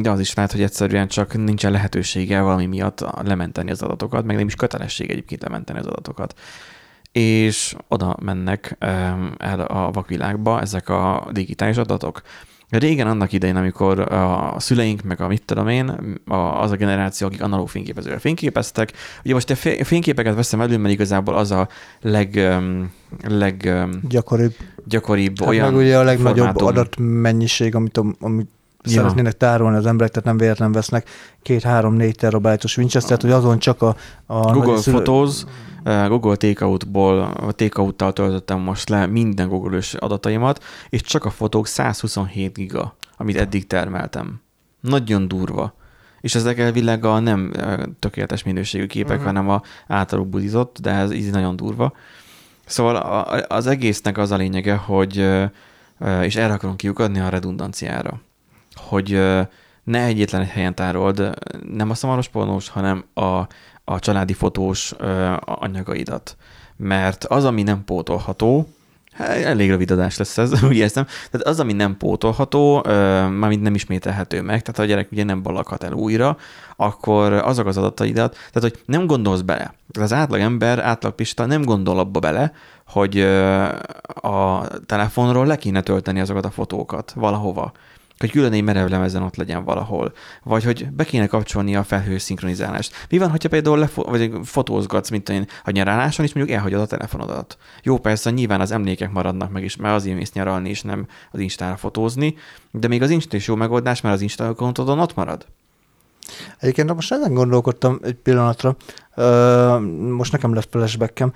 de 0.00 0.10
az 0.10 0.20
is 0.20 0.34
lehet, 0.34 0.52
hogy 0.52 0.62
egyszerűen 0.62 1.08
csak 1.08 1.34
nincsen 1.34 1.72
lehetősége 1.72 2.40
valami 2.40 2.66
miatt 2.66 3.04
lementeni 3.24 3.70
az 3.70 3.82
adatokat, 3.82 4.24
meg 4.24 4.36
nem 4.36 4.46
is 4.46 4.54
kötelesség 4.54 5.10
egyébként 5.10 5.42
lementeni 5.42 5.78
az 5.78 5.86
adatokat. 5.86 6.34
És 7.12 7.76
oda 7.88 8.16
mennek 8.22 8.76
el 9.38 9.60
a 9.60 9.90
vakvilágba 9.90 10.60
ezek 10.60 10.88
a 10.88 11.28
digitális 11.32 11.76
adatok. 11.76 12.22
Régen 12.78 13.06
annak 13.06 13.32
idején, 13.32 13.56
amikor 13.56 13.98
a 14.00 14.54
szüleink, 14.58 15.02
meg 15.02 15.20
a 15.20 15.28
mit 15.28 15.42
tudom 15.44 15.68
én, 15.68 15.92
az 16.60 16.70
a 16.70 16.76
generáció, 16.76 17.26
akik 17.26 17.42
analóg 17.42 17.68
fényképezővel 17.68 18.18
fényképeztek, 18.18 18.92
ugye 19.24 19.34
most 19.34 19.50
a 19.50 19.54
fé- 19.54 19.86
fényképeket 19.86 20.34
veszem 20.34 20.60
elő, 20.60 20.78
mert 20.78 20.94
igazából 20.94 21.34
az 21.34 21.50
a 21.50 21.68
leg, 22.00 22.58
leg 23.28 23.72
Gyakoribb. 24.08 24.54
gyakoribb 24.84 25.38
Hát 25.38 25.48
olyan 25.48 25.72
meg 25.72 25.82
ugye 25.82 25.98
a 25.98 26.02
legnagyobb 26.02 26.36
formátum. 26.36 26.66
adatmennyiség, 26.66 27.74
amit, 27.74 27.96
a- 27.96 28.14
amit 28.20 28.50
Ja. 28.84 28.90
szeretnének 28.92 29.32
tárolni 29.36 29.76
az 29.76 29.86
emberek, 29.86 30.10
tehát 30.12 30.28
nem 30.28 30.36
véletlen 30.36 30.72
vesznek 30.72 31.08
két-három-négy 31.42 32.14
terabájtos 32.16 32.76
Winchester, 32.76 33.20
hogy 33.20 33.30
azon 33.30 33.58
csak 33.58 33.82
a, 33.82 33.96
a 34.26 34.52
Google 34.52 34.76
szülő- 34.76 35.02
Photos, 35.02 35.42
eh, 35.84 36.08
Google 36.08 36.36
Takeout-ból, 36.36 37.32
Takeout-tal 37.52 38.12
töltöttem 38.12 38.58
most 38.60 38.88
le 38.88 39.06
minden 39.06 39.48
Google-ös 39.48 39.94
adataimat, 39.94 40.64
és 40.88 41.00
csak 41.00 41.24
a 41.24 41.30
fotók 41.30 41.66
127 41.66 42.54
giga, 42.54 42.96
amit 43.16 43.36
eddig 43.36 43.66
termeltem. 43.66 44.40
Nagyon 44.80 45.28
durva. 45.28 45.74
És 46.20 46.34
ezek 46.34 46.58
elvileg 46.58 47.04
a 47.04 47.18
nem 47.18 47.50
eh, 47.56 47.78
tökéletes 47.98 48.42
minőségű 48.42 48.86
képek, 48.86 49.16
Mhm. 49.16 49.26
hanem 49.26 49.48
a 49.48 49.62
általuk 49.88 50.28
budizott, 50.28 50.78
de 50.80 50.90
ez 50.90 51.12
így 51.12 51.30
nagyon 51.30 51.56
durva. 51.56 51.92
Szóval 52.64 52.96
a- 52.96 53.44
az 53.48 53.66
egésznek 53.66 54.18
az 54.18 54.30
a 54.30 54.36
lényege, 54.36 54.74
hogy, 54.74 55.18
eh, 55.18 56.24
és 56.24 56.36
erre 56.36 56.52
akarom 56.52 56.76
kiukadni 56.76 57.20
a 57.20 57.28
redundanciára, 57.28 58.20
hogy 58.74 59.20
ne 59.84 60.04
egyetlen 60.04 60.40
egy 60.40 60.48
helyen 60.48 60.74
tárold, 60.74 61.32
nem 61.72 61.90
a 61.90 61.94
szamaros 61.94 62.28
pornós, 62.28 62.68
hanem 62.68 63.04
a, 63.14 63.46
a 63.84 63.98
családi 63.98 64.32
fotós 64.32 64.94
anyagaidat. 65.44 66.36
Mert 66.76 67.24
az, 67.24 67.44
ami 67.44 67.62
nem 67.62 67.84
pótolható, 67.84 68.68
elég 69.18 69.70
rövid 69.70 69.90
adás 69.90 70.16
lesz 70.16 70.38
ez, 70.38 70.62
úgy 70.64 70.76
érzem, 70.76 71.06
tehát 71.30 71.46
az, 71.46 71.60
ami 71.60 71.72
nem 71.72 71.96
pótolható, 71.96 72.82
mármint 72.84 73.62
nem 73.62 73.74
ismételhető 73.74 74.42
meg, 74.42 74.60
tehát 74.60 74.76
ha 74.76 74.82
a 74.82 74.86
gyerek 74.86 75.12
ugye 75.12 75.24
nem 75.24 75.42
ballaghat 75.42 75.82
el 75.82 75.92
újra, 75.92 76.36
akkor 76.76 77.32
azok 77.32 77.66
az 77.66 77.76
adataidat, 77.76 78.32
tehát 78.52 78.70
hogy 78.70 78.82
nem 78.86 79.06
gondolsz 79.06 79.40
bele. 79.40 79.74
Az 80.00 80.12
átlag 80.12 80.40
ember, 80.40 80.78
átlag 80.78 81.14
pista 81.14 81.46
nem 81.46 81.62
gondol 81.62 81.98
abba 81.98 82.18
bele, 82.18 82.52
hogy 82.86 83.20
a 84.14 84.66
telefonról 84.86 85.46
le 85.46 85.56
kéne 85.56 85.80
tölteni 85.80 86.20
azokat 86.20 86.44
a 86.44 86.50
fotókat 86.50 87.12
valahova 87.12 87.72
hogy 88.22 88.30
külön 88.30 88.52
egy 88.52 88.62
merev 88.62 88.88
lemezen 88.88 89.22
ott 89.22 89.36
legyen 89.36 89.64
valahol, 89.64 90.12
vagy 90.42 90.64
hogy 90.64 90.90
be 90.90 91.04
kéne 91.04 91.26
kapcsolni 91.26 91.76
a 91.76 91.82
felhő 91.82 92.18
szinkronizálást. 92.18 93.06
Mi 93.10 93.18
van, 93.18 93.30
hogyha 93.30 93.48
például 93.48 93.78
lefo- 93.78 94.08
vagy 94.08 94.30
fotózgatsz, 94.42 95.10
mint 95.10 95.28
én 95.28 95.46
a 95.64 95.70
nyaraláson, 95.70 96.24
és 96.24 96.32
mondjuk 96.32 96.56
elhagyod 96.56 96.80
a 96.80 96.86
telefonodat? 96.86 97.56
Jó, 97.82 97.98
persze, 97.98 98.30
nyilván 98.30 98.60
az 98.60 98.70
emlékek 98.70 99.12
maradnak 99.12 99.52
meg 99.52 99.64
is, 99.64 99.76
mert 99.76 99.94
azért 99.94 100.16
mész 100.16 100.32
nyaralni, 100.32 100.68
és 100.68 100.82
nem 100.82 101.06
az 101.30 101.40
Instára 101.40 101.76
fotózni, 101.76 102.34
de 102.70 102.88
még 102.88 103.02
az 103.02 103.10
Insta 103.10 103.36
is 103.36 103.46
jó 103.46 103.54
megoldás, 103.54 104.00
mert 104.00 104.14
az 104.14 104.20
Insta 104.20 104.46
accountodon 104.46 104.98
ott 104.98 105.14
marad. 105.14 105.46
Egyébként 106.58 106.94
most 106.94 107.12
ezen 107.12 107.34
gondolkodtam 107.34 107.98
egy 108.02 108.14
pillanatra, 108.14 108.76
most 110.10 110.32
nekem 110.32 110.54
lesz 110.54 110.66
flashbackem, 110.70 111.32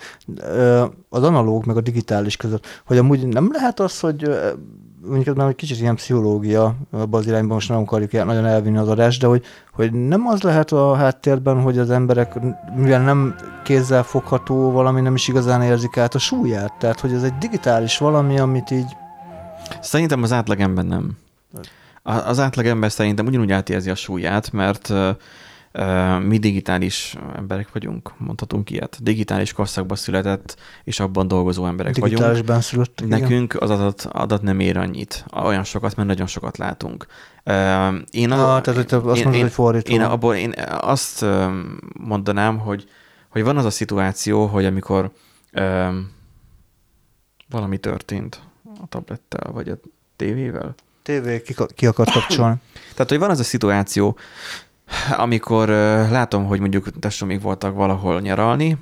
az 1.09 1.23
analóg 1.23 1.67
meg 1.67 1.77
a 1.77 1.81
digitális 1.81 2.37
között, 2.37 2.83
hogy 2.87 2.99
amúgy 2.99 3.27
nem 3.27 3.49
lehet 3.53 3.81
az, 3.81 4.01
hogy 4.01 4.31
mondjuk 5.07 5.27
ez 5.27 5.35
már 5.35 5.49
egy 5.49 5.55
kicsit 5.55 5.81
ilyen 5.81 5.95
pszichológia 5.95 6.75
abban 6.91 7.21
az 7.21 7.27
irányban, 7.27 7.55
most 7.55 7.69
nem 7.69 7.79
akarjuk 7.79 8.13
el- 8.13 8.25
nagyon 8.25 8.47
elvinni 8.47 8.77
az 8.77 8.89
adást, 8.89 9.21
de 9.21 9.27
hogy, 9.27 9.45
hogy 9.73 9.93
nem 9.93 10.27
az 10.27 10.43
lehet 10.43 10.73
a 10.73 10.95
háttérben, 10.95 11.61
hogy 11.61 11.79
az 11.79 11.91
emberek, 11.91 12.35
mivel 12.77 13.01
nem 13.01 13.35
kézzel 13.65 14.03
fogható 14.03 14.71
valami, 14.71 15.01
nem 15.01 15.15
is 15.15 15.29
igazán 15.29 15.63
érzik 15.63 15.97
át 15.97 16.15
a 16.15 16.19
súlyát, 16.19 16.73
tehát 16.79 17.01
hogy 17.01 17.13
ez 17.13 17.23
egy 17.23 17.39
digitális 17.39 17.99
valami, 17.99 18.39
amit 18.39 18.71
így 18.71 18.97
Szerintem 19.81 20.23
az 20.23 20.33
átlagember 20.33 20.85
nem. 20.85 21.17
Az 22.03 22.41
átlagember 22.41 22.93
szerintem 22.93 23.27
ugyanúgy 23.27 23.53
átérzi 23.53 23.91
a 23.91 23.95
súlyát, 23.95 24.53
mert 24.53 24.93
Mi 26.23 26.39
digitális 26.39 27.17
emberek 27.37 27.73
vagyunk, 27.73 28.13
mondhatunk 28.19 28.71
ilyet. 28.71 28.99
Digitális 29.03 29.53
korszakban 29.53 29.97
született, 29.97 30.57
és 30.85 31.01
abban 31.01 31.29
dolgozó 31.29 31.67
emberek 31.67 31.97
vagyunk. 31.97 32.13
Digitálisban 32.21 32.61
születtek. 32.61 33.07
igen. 33.07 33.21
Nekünk 33.21 33.55
az 33.61 33.71
adat, 33.71 34.09
adat 34.13 34.43
nem 34.43 34.61
ér 34.61 34.77
annyit, 34.77 35.25
olyan 35.43 35.65
sokat, 35.65 35.97
mert 35.97 36.09
nagyon 36.09 36.27
sokat 36.27 36.57
látunk. 36.59 37.07
Én, 38.11 38.31
a, 38.31 38.55
Ah, 38.55 38.61
tehát 38.61 38.75
hogy 38.75 38.87
te 38.87 38.97
azt 38.97 39.17
én, 39.17 39.23
mondod, 39.23 39.35
én, 39.35 39.41
hogy 39.43 39.53
fordítva. 39.53 39.93
én, 39.95 40.01
abból, 40.03 40.35
én 40.35 40.55
azt 40.81 41.25
mondanám, 41.99 42.59
hogy, 42.59 42.89
hogy 43.29 43.43
van 43.43 43.57
az 43.57 43.65
a 43.65 43.71
szituáció, 43.71 44.47
hogy 44.47 44.65
amikor 44.65 45.11
ö, 45.53 45.89
valami 47.49 47.79
történt 47.79 48.41
a 48.81 48.87
tablettel, 48.89 49.53
vagy 49.53 49.69
a 49.69 49.77
tévével, 50.17 50.75
TV 51.03 51.29
ki, 51.45 51.55
ki 51.75 51.87
akar 51.87 52.07
kapcsolni. 52.11 52.57
tehát, 52.95 53.09
hogy 53.09 53.19
van 53.19 53.31
az 53.31 53.39
a 53.39 53.45
szituáció, 53.45 54.17
amikor 55.17 55.69
látom, 56.11 56.45
hogy 56.45 56.61
mondjuk 56.61 56.99
testvérek 56.99 57.43
voltak 57.43 57.75
valahol 57.75 58.21
nyaralni, 58.21 58.77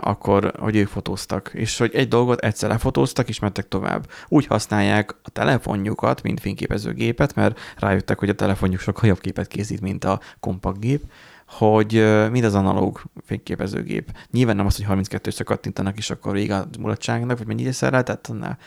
akkor, 0.00 0.52
hogy 0.58 0.76
ők 0.76 0.88
fotóztak, 0.88 1.50
és 1.52 1.78
hogy 1.78 1.94
egy 1.94 2.08
dolgot 2.08 2.40
egyszer 2.40 2.68
lefotóztak, 2.68 3.28
és 3.28 3.38
mentek 3.38 3.68
tovább. 3.68 4.06
Úgy 4.28 4.46
használják 4.46 5.16
a 5.22 5.30
telefonjukat, 5.30 6.22
mint 6.22 6.40
fényképezőgépet, 6.40 7.34
mert 7.34 7.58
rájöttek, 7.78 8.18
hogy 8.18 8.28
a 8.28 8.34
telefonjuk 8.34 8.80
sokkal 8.80 9.08
jobb 9.08 9.20
képet 9.20 9.46
készít, 9.46 9.80
mint 9.80 10.04
a 10.04 10.20
kompaktgép, 10.40 11.02
hogy 11.48 12.04
mind 12.30 12.44
az 12.44 12.54
analóg 12.54 13.02
fényképezőgép. 13.26 14.10
Nyilván 14.30 14.56
nem 14.56 14.66
az, 14.66 14.84
hogy 14.84 14.98
32-szer 14.98 15.42
kattintanak, 15.44 15.96
és 15.96 16.10
akkor 16.10 16.32
vége 16.32 16.56
a 16.56 16.66
mulatságnak, 16.80 17.38
vagy 17.38 17.46
mennyire 17.46 17.72
szereltett, 17.72 18.26
annál 18.26 18.58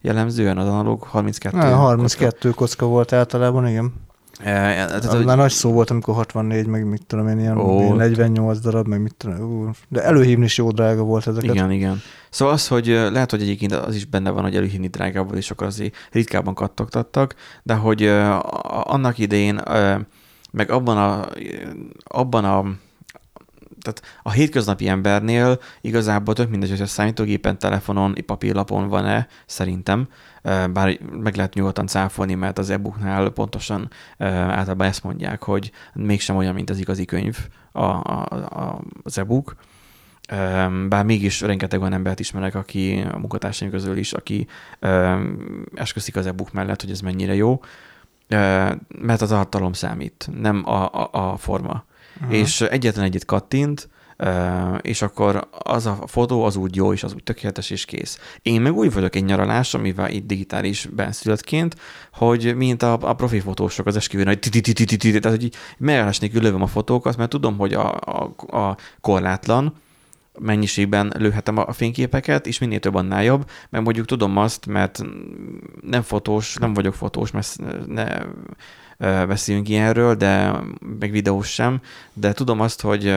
jellemzően 0.00 0.58
az 0.58 0.68
analóg 0.68 1.02
32. 1.02 1.56
Na, 1.56 1.76
32 1.76 2.50
kocka 2.50 2.86
volt 2.86 3.12
általában, 3.12 3.68
igen. 3.68 4.05
Tehát, 4.42 5.04
Az 5.04 5.06
hogy- 5.14 5.24
már 5.24 5.36
nagy 5.36 5.50
szó 5.50 5.72
volt, 5.72 5.90
amikor 5.90 6.14
64, 6.14 6.66
meg 6.66 6.84
mit 6.86 7.06
tudom 7.06 7.28
én, 7.28 7.38
ilyen 7.38 7.58
Ó, 7.58 7.62
Ó, 7.62 7.94
48 7.94 8.58
darab, 8.58 8.86
meg 8.86 9.00
mit 9.02 9.14
tudom, 9.14 9.70
de 9.88 10.02
előhívni 10.02 10.44
is 10.44 10.58
jó 10.58 10.70
drága 10.70 11.02
volt 11.02 11.26
ezeket. 11.26 11.54
Igen, 11.54 11.70
igen. 11.70 12.00
Szóval 12.30 12.54
az, 12.54 12.68
hogy 12.68 12.88
ö, 12.88 13.10
lehet, 13.10 13.30
hogy 13.30 13.42
egyébként 13.42 13.72
az 13.72 13.94
is 13.94 14.04
benne 14.04 14.30
van, 14.30 14.42
hogy 14.42 14.56
előhívni 14.56 14.86
drágább 14.88 15.24
volt, 15.26 15.38
és 15.38 15.50
akkor 15.50 15.66
azért 15.66 15.94
ritkában 16.12 16.54
kattogtattak, 16.54 17.34
de 17.62 17.74
hogy 17.74 18.06
a- 18.06 18.92
annak 18.92 19.18
idején, 19.18 19.60
meg 20.52 20.70
abban 20.70 20.96
a, 20.96 21.26
abban 22.04 22.44
a 22.44 22.64
tehát 23.82 24.02
a 24.22 24.30
hétköznapi 24.30 24.88
embernél 24.88 25.60
igazából 25.80 26.34
tök 26.34 26.50
mindegy, 26.50 26.70
hogy 26.70 26.80
a 26.80 26.86
számítógépen, 26.86 27.58
telefonon, 27.58 28.14
papírlapon 28.26 28.88
van-e, 28.88 29.26
szerintem, 29.46 30.08
bár 30.72 30.98
meg 31.10 31.36
lehet 31.36 31.54
nyugodtan 31.54 31.86
cáfolni, 31.86 32.34
mert 32.34 32.58
az 32.58 32.70
e-booknál 32.70 33.30
pontosan 33.30 33.90
általában 34.18 34.86
ezt 34.86 35.04
mondják, 35.04 35.42
hogy 35.42 35.70
mégsem 35.94 36.36
olyan, 36.36 36.54
mint 36.54 36.70
az 36.70 36.78
igazi 36.78 37.04
könyv 37.04 37.36
a, 37.72 37.84
a, 37.84 38.26
a, 38.32 38.80
az 39.02 39.18
e-book, 39.18 39.56
bár 40.88 41.04
mégis 41.04 41.40
rengeteg 41.40 41.80
olyan 41.80 41.92
embert 41.92 42.20
ismerek, 42.20 42.54
aki 42.54 43.04
a 43.12 43.18
munkatársaim 43.18 43.70
közül 43.70 43.96
is, 43.96 44.12
aki 44.12 44.46
esküszik 45.74 46.16
az 46.16 46.26
e-book 46.26 46.52
mellett, 46.52 46.80
hogy 46.80 46.90
ez 46.90 47.00
mennyire 47.00 47.34
jó, 47.34 47.60
mert 48.88 49.22
az 49.22 49.28
tartalom 49.28 49.72
számít, 49.72 50.28
nem 50.40 50.62
a, 50.68 50.92
a, 50.92 51.08
a 51.12 51.36
forma. 51.36 51.84
Aha. 52.20 52.32
És 52.32 52.60
egyetlen 52.60 53.04
egyet 53.04 53.24
kattint, 53.24 53.88
és 54.80 55.02
akkor 55.02 55.48
az 55.50 55.86
a 55.86 55.98
fotó 56.06 56.44
az 56.44 56.56
úgy 56.56 56.76
jó, 56.76 56.92
és 56.92 57.02
az 57.02 57.14
úgy 57.14 57.22
tökéletes, 57.22 57.70
és 57.70 57.84
kész. 57.84 58.18
Én 58.42 58.60
meg 58.60 58.76
úgy 58.76 58.92
vagyok 58.92 59.16
egy 59.16 59.24
nyaralás, 59.24 59.74
amivel 59.74 60.10
itt 60.10 60.26
digitális 60.26 60.86
benszülöttként, 60.86 61.76
hogy 62.12 62.56
mint 62.56 62.82
a, 62.82 62.98
a 63.00 63.14
profi 63.14 63.40
fotósok 63.40 63.86
az 63.86 63.96
esküvőn, 63.96 64.26
hogy 64.26 64.38
tehát 64.38 65.38
hogy 65.38 65.52
megállás 65.78 66.18
nélkül 66.18 66.42
lövöm 66.42 66.62
a 66.62 66.66
fotókat, 66.66 67.16
mert 67.16 67.30
tudom, 67.30 67.56
hogy 67.56 67.74
a, 67.74 67.94
a, 67.94 68.34
a 68.56 68.76
korlátlan, 69.00 69.74
mennyiségben 70.38 71.12
lőhetem 71.18 71.56
a 71.56 71.72
fényképeket, 71.72 72.46
és 72.46 72.58
minél 72.58 72.78
több 72.78 72.94
annál 72.94 73.24
jobb, 73.24 73.50
mert 73.70 73.84
mondjuk 73.84 74.06
tudom 74.06 74.36
azt, 74.36 74.66
mert 74.66 75.02
nem 75.80 76.02
fotós, 76.02 76.54
nem 76.54 76.74
vagyok 76.74 76.94
fotós, 76.94 77.30
mert 77.30 77.56
ne 77.86 78.18
beszéljünk 79.26 79.68
ilyenről, 79.68 80.14
de 80.14 80.52
meg 80.98 81.10
videós 81.10 81.52
sem, 81.52 81.80
de 82.12 82.32
tudom 82.32 82.60
azt, 82.60 82.80
hogy 82.80 83.16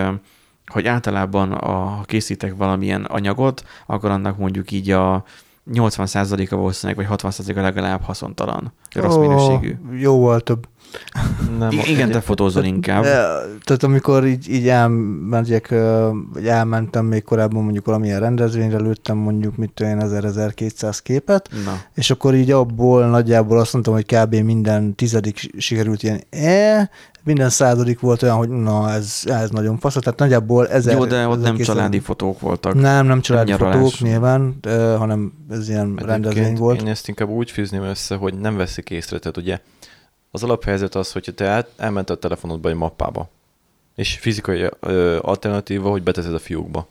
hogy 0.69 0.88
általában 0.88 1.51
a, 1.51 1.71
ha 1.71 2.03
készítek 2.05 2.55
valamilyen 2.55 3.03
anyagot, 3.03 3.63
akkor 3.85 4.09
annak 4.09 4.38
mondjuk 4.38 4.71
így 4.71 4.91
a 4.91 5.23
80%-a 5.73 6.55
valószínűleg, 6.55 7.07
vagy 7.07 7.19
60%-a 7.21 7.61
legalább 7.61 8.01
haszontalan, 8.01 8.73
rossz 8.95 9.15
Ó, 9.15 9.19
minőségű. 9.19 9.75
Jóval 9.97 10.39
több. 10.39 10.67
Nem, 11.57 11.71
I- 11.71 11.89
igen, 11.91 12.11
te 12.11 12.21
fotózol 12.21 12.63
inkább. 12.63 13.03
Tehát 13.63 13.83
amikor 13.83 14.25
így, 14.27 14.49
így 14.49 14.67
elmegyek, 14.67 15.75
vagy 16.33 16.47
elmentem 16.47 17.05
még 17.05 17.23
korábban 17.23 17.63
mondjuk 17.63 17.85
valamilyen 17.85 18.19
rendezvényre, 18.19 18.77
lőttem 18.77 19.17
mondjuk 19.17 19.55
mit 19.57 19.71
tudom 19.73 19.99
én 19.99 20.07
1000-1200 20.09 20.99
képet, 21.03 21.49
Na, 21.65 21.81
és 21.93 22.11
akkor 22.11 22.35
így 22.35 22.51
abból 22.51 23.05
nagyjából 23.07 23.59
azt 23.59 23.73
mondtam, 23.73 23.93
hogy 23.93 24.05
kb. 24.05 24.35
minden 24.35 24.95
tizedik 24.95 25.51
sikerült 25.57 26.03
ilyen, 26.03 26.21
e, 26.29 26.89
minden 27.23 27.49
századik 27.49 27.99
volt 27.99 28.21
olyan, 28.23 28.35
hogy 28.35 28.49
na 28.49 28.91
ez, 28.91 29.21
ez 29.25 29.49
nagyon 29.49 29.77
fasz, 29.77 29.93
tehát 29.93 30.19
nagyjából 30.19 30.67
ezer... 30.67 30.93
jó, 30.93 31.05
de 31.05 31.27
ott 31.27 31.41
nem 31.41 31.53
1200 31.53 31.67
családi 31.75 31.99
fotók 31.99 32.39
voltak. 32.39 32.73
Nem, 32.73 33.05
nem 33.05 33.21
családi 33.21 33.51
nyaralás. 33.51 33.75
fotók 33.75 33.99
nyilván, 33.99 34.57
de, 34.61 34.95
hanem 34.95 35.33
ez 35.49 35.69
ilyen 35.69 35.95
rendezvény 35.95 36.31
Egyébként 36.31 36.57
volt. 36.57 36.81
Én 36.81 36.88
ezt 36.88 37.07
inkább 37.07 37.29
úgy 37.29 37.51
fűzném 37.51 37.83
össze, 37.83 38.15
hogy 38.15 38.33
nem 38.33 38.57
veszik 38.57 38.89
észre. 38.89 39.19
Tehát 39.19 39.38
ugye 39.38 39.59
az 40.31 40.43
alaphelyzet 40.43 40.95
az, 40.95 41.11
hogyha 41.11 41.31
te 41.31 41.45
el, 41.45 41.67
elmented 41.77 42.15
a 42.15 42.19
telefonodba 42.19 42.69
egy 42.69 42.75
mappába, 42.75 43.29
és 43.95 44.17
fizikai 44.17 44.69
ö, 44.79 45.17
alternatíva, 45.21 45.89
hogy 45.89 46.03
beteszed 46.03 46.33
a 46.33 46.39
fiókba. 46.39 46.88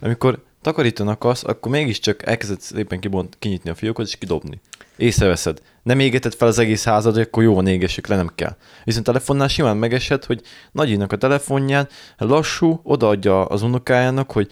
Amikor 0.00 0.38
takarítani 0.62 1.10
akarsz, 1.10 1.44
akkor 1.44 1.72
mégiscsak 1.72 2.26
elkezded 2.26 2.60
szépen 2.60 3.00
kibont, 3.00 3.36
kinyitni 3.38 3.70
a 3.70 3.74
fiókot 3.74 4.06
és 4.06 4.16
kidobni. 4.16 4.60
Észreveszed. 4.96 5.60
Nem 5.82 5.98
égeted 5.98 6.34
fel 6.34 6.48
az 6.48 6.58
egész 6.58 6.84
házad, 6.84 7.16
akkor 7.16 7.42
jó 7.42 7.62
égessük 7.62 8.06
le, 8.06 8.16
nem 8.16 8.30
kell. 8.34 8.56
Viszont 8.84 9.04
telefonnál 9.04 9.48
simán 9.48 9.76
megesed, 9.76 10.24
hogy 10.24 10.42
nagyinak 10.72 11.12
a 11.12 11.16
telefonján, 11.16 11.88
lassú, 12.16 12.80
odaadja 12.82 13.44
az 13.44 13.62
unokájának, 13.62 14.32
hogy 14.32 14.50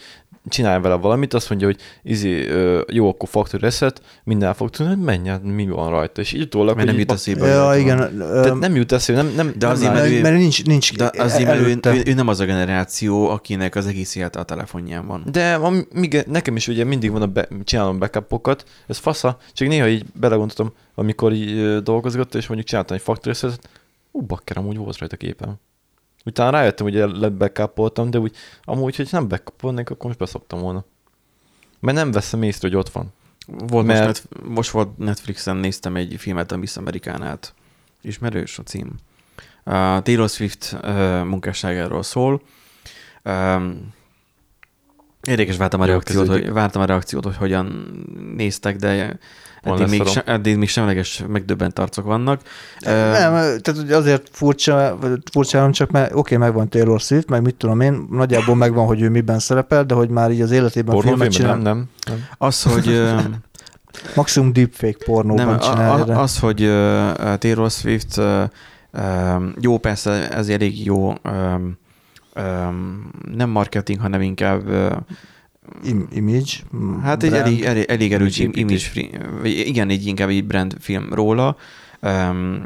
csinálj 0.49 0.81
vele 0.81 0.95
valamit, 0.95 1.35
azt 1.35 1.49
mondja, 1.49 1.67
hogy 1.67 1.79
izi, 2.03 2.47
ö, 2.47 2.81
jó, 2.93 3.09
akkor 3.09 3.29
factory 3.29 3.63
reset, 3.63 4.03
minden 4.25 4.55
fog 4.55 4.71
tudni, 4.71 4.93
hogy 4.95 5.03
menj, 5.05 5.29
hát 5.29 5.43
mi 5.43 5.67
van 5.69 5.91
rajta. 5.91 6.21
És 6.21 6.33
így 6.33 6.41
utólag, 6.41 6.77
Mert 6.77 6.89
nem 6.89 6.99
jut 6.99 7.13
eszébe. 7.13 7.47
Ja, 7.47 7.77
igen. 7.79 7.97
tehát 8.19 8.59
nem 8.59 8.75
jut 8.75 8.93
eszébe, 8.93 9.23
nem, 9.23 9.33
nem, 9.37 9.53
De 9.57 9.67
nem 9.67 9.71
azért, 9.75 9.93
lát- 9.93 10.11
mert 10.11 10.23
mert, 10.23 10.37
nincs, 10.37 10.65
nincs 10.65 10.97
De 10.97 11.11
mert 11.15 11.61
ő, 11.61 11.79
ő, 11.85 12.03
ő, 12.07 12.13
nem 12.15 12.29
az 12.29 12.41
a 12.41 12.45
generáció, 12.45 13.29
akinek 13.29 13.75
az 13.75 13.87
egész 13.87 14.15
élete 14.15 14.39
a 14.39 14.43
telefonján 14.43 15.07
van. 15.07 15.25
De 15.33 15.55
am- 15.55 15.87
míg 15.93 16.23
nekem 16.27 16.57
is 16.57 16.69
ugye 16.69 16.85
mindig 16.85 17.11
van 17.11 17.23
a 17.23 17.27
be, 17.27 17.49
csinálom 17.65 17.99
backupokat, 17.99 18.65
ez 18.87 18.99
fasza, 18.99 19.39
csak 19.53 19.69
néha 19.69 19.89
így 19.89 20.05
belegondoltam, 20.21 20.73
amikor 20.95 21.33
így 21.33 21.83
dolgozgattam, 21.83 22.41
és 22.41 22.47
mondjuk 22.47 22.69
csináltam 22.69 22.97
egy 22.97 23.03
factory 23.03 23.29
resetet, 23.29 23.69
ú, 24.11 24.21
bakker, 24.21 24.59
amúgy 24.59 24.77
volt 24.77 24.99
rajta 24.99 25.17
képem. 25.17 25.55
Utána 26.25 26.51
rájöttem, 26.51 26.87
hogy 26.87 26.95
lebackupoltam, 26.95 28.11
de 28.11 28.19
úgy, 28.19 28.37
amúgy, 28.63 28.97
hogy 28.97 29.09
nem 29.11 29.29
backupolnék, 29.29 29.91
akkor 29.91 30.07
most 30.07 30.19
beszoptam 30.19 30.61
volna. 30.61 30.85
Mert 31.81 31.97
nem 31.97 32.11
veszem 32.11 32.43
észre, 32.43 32.69
hogy 32.69 32.77
ott 32.77 32.89
van. 32.89 33.13
Volt 33.47 33.87
Mert- 33.87 34.07
most, 34.07 34.29
net, 34.31 34.49
most 34.49 34.71
volt 34.71 34.99
Netflixen, 34.99 35.57
néztem 35.57 35.97
egy 35.97 36.15
filmet 36.19 36.53
a 36.53 36.57
Miss 36.57 36.77
Amerikánát. 36.77 37.55
Ismerős 38.03 38.59
a 38.59 38.63
cím. 38.63 38.95
Uh, 39.65 40.03
Taylor 40.03 40.29
Swift 40.29 40.77
uh, 40.83 40.91
munkásságáról 41.25 42.03
szól. 42.03 42.43
Um, 43.25 43.95
érdekes 45.29 45.57
vártam 45.57 45.81
a, 45.81 45.85
reakciót, 45.85 46.29
hogy, 46.29 46.53
vártam 46.53 46.83
a 46.83 46.85
reakciót, 46.85 47.25
hogy 47.25 47.37
hogyan 47.37 47.95
néztek, 48.37 48.77
de 48.77 49.19
eddig 49.63 49.89
még, 49.89 50.07
se, 50.07 50.23
eddig 50.27 50.57
még 50.57 50.69
semleges 50.69 51.25
megdöbbent 51.29 51.79
arcok 51.79 52.05
vannak. 52.05 52.41
Nem, 52.81 53.59
tehát 53.61 53.91
azért 53.91 54.29
furcsa, 54.33 54.99
furcsa 55.33 55.61
nem 55.61 55.73
csak, 55.73 55.91
mert 55.91 56.15
oké, 56.15 56.37
megvan 56.37 56.69
Taylor 56.69 57.01
Swift, 57.01 57.29
meg 57.29 57.43
mit 57.43 57.55
tudom 57.55 57.81
én, 57.81 58.07
nagyjából 58.11 58.55
megvan, 58.57 58.87
hogy 58.87 59.01
ő 59.01 59.09
miben 59.09 59.39
szerepel, 59.39 59.85
de 59.85 59.95
hogy 59.95 60.09
már 60.09 60.31
így 60.31 60.41
az 60.41 60.51
életében 60.51 61.01
filmet 61.01 61.19
Pornófilmben 61.19 61.31
csinál. 61.31 61.57
nem, 61.57 61.63
nem, 61.63 61.89
nem. 62.07 62.29
Az, 62.39 62.63
hogy... 62.63 62.87
Maximum 64.15 64.53
deepfake 64.53 65.05
pornóban 65.05 65.47
Nem, 65.47 65.59
csinálja, 65.59 66.05
a, 66.05 66.19
a, 66.19 66.23
az, 66.23 66.39
hogy 66.39 66.63
uh, 66.63 67.35
Taylor 67.39 67.71
Swift 67.71 68.17
uh, 68.17 68.43
um, 68.93 69.55
jó, 69.61 69.79
persze 69.79 70.31
ez 70.31 70.49
elég 70.49 70.85
jó 70.85 71.15
um, 71.25 71.79
nem 73.35 73.51
marketing, 73.51 74.01
hanem 74.01 74.21
inkább 74.21 74.69
Im- 75.85 76.09
image. 76.13 76.51
hát 77.03 77.23
egy 77.23 77.31
brand. 77.31 77.47
elég, 77.47 77.63
elég, 77.63 77.85
elég 77.89 78.13
erős 78.13 78.39
Image 78.39 78.79
free, 78.79 79.09
igen, 79.45 79.89
egy 79.91 80.07
inkább 80.07 80.29
egy 80.29 80.45
brand 80.47 80.77
film 80.81 81.15
róla. 81.15 81.57
Um, 82.03 82.63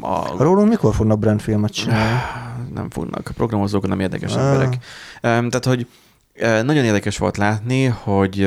a, 0.00 0.42
Rólunk 0.42 0.68
mikor 0.68 0.94
fognak 0.94 1.18
brandfilmet 1.18 1.72
csinálni? 1.72 2.20
nem 2.74 2.90
fognak. 2.90 3.28
A 3.28 3.32
programozók 3.32 3.86
nem 3.86 4.00
érdekes 4.00 4.32
Ah. 4.34 4.42
emberek. 4.42 4.72
Um, 5.22 5.50
tehát, 5.50 5.64
hogy 5.64 5.86
nagyon 6.64 6.84
érdekes 6.84 7.18
volt 7.18 7.36
látni, 7.36 7.84
hogy 7.84 8.38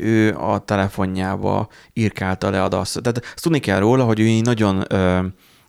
ő 0.00 0.34
a 0.38 0.58
telefonjába 0.58 1.68
írkálta 1.92 2.50
le 2.50 2.62
a 2.62 2.68
dasz. 2.68 2.96
Tehát 3.02 3.22
azt 3.34 3.42
tudni 3.42 3.58
kell 3.58 3.78
róla, 3.78 4.04
hogy 4.04 4.20
ő 4.20 4.24
egy 4.26 4.42
nagyon 4.42 4.84
ö, 4.88 5.18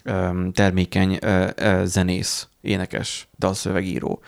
ö, 0.03 0.29
termékeny 0.53 1.17
ö, 1.21 1.45
zenész. 1.83 2.47
Énekes, 2.61 3.27
dalszövegíró. 3.37 4.21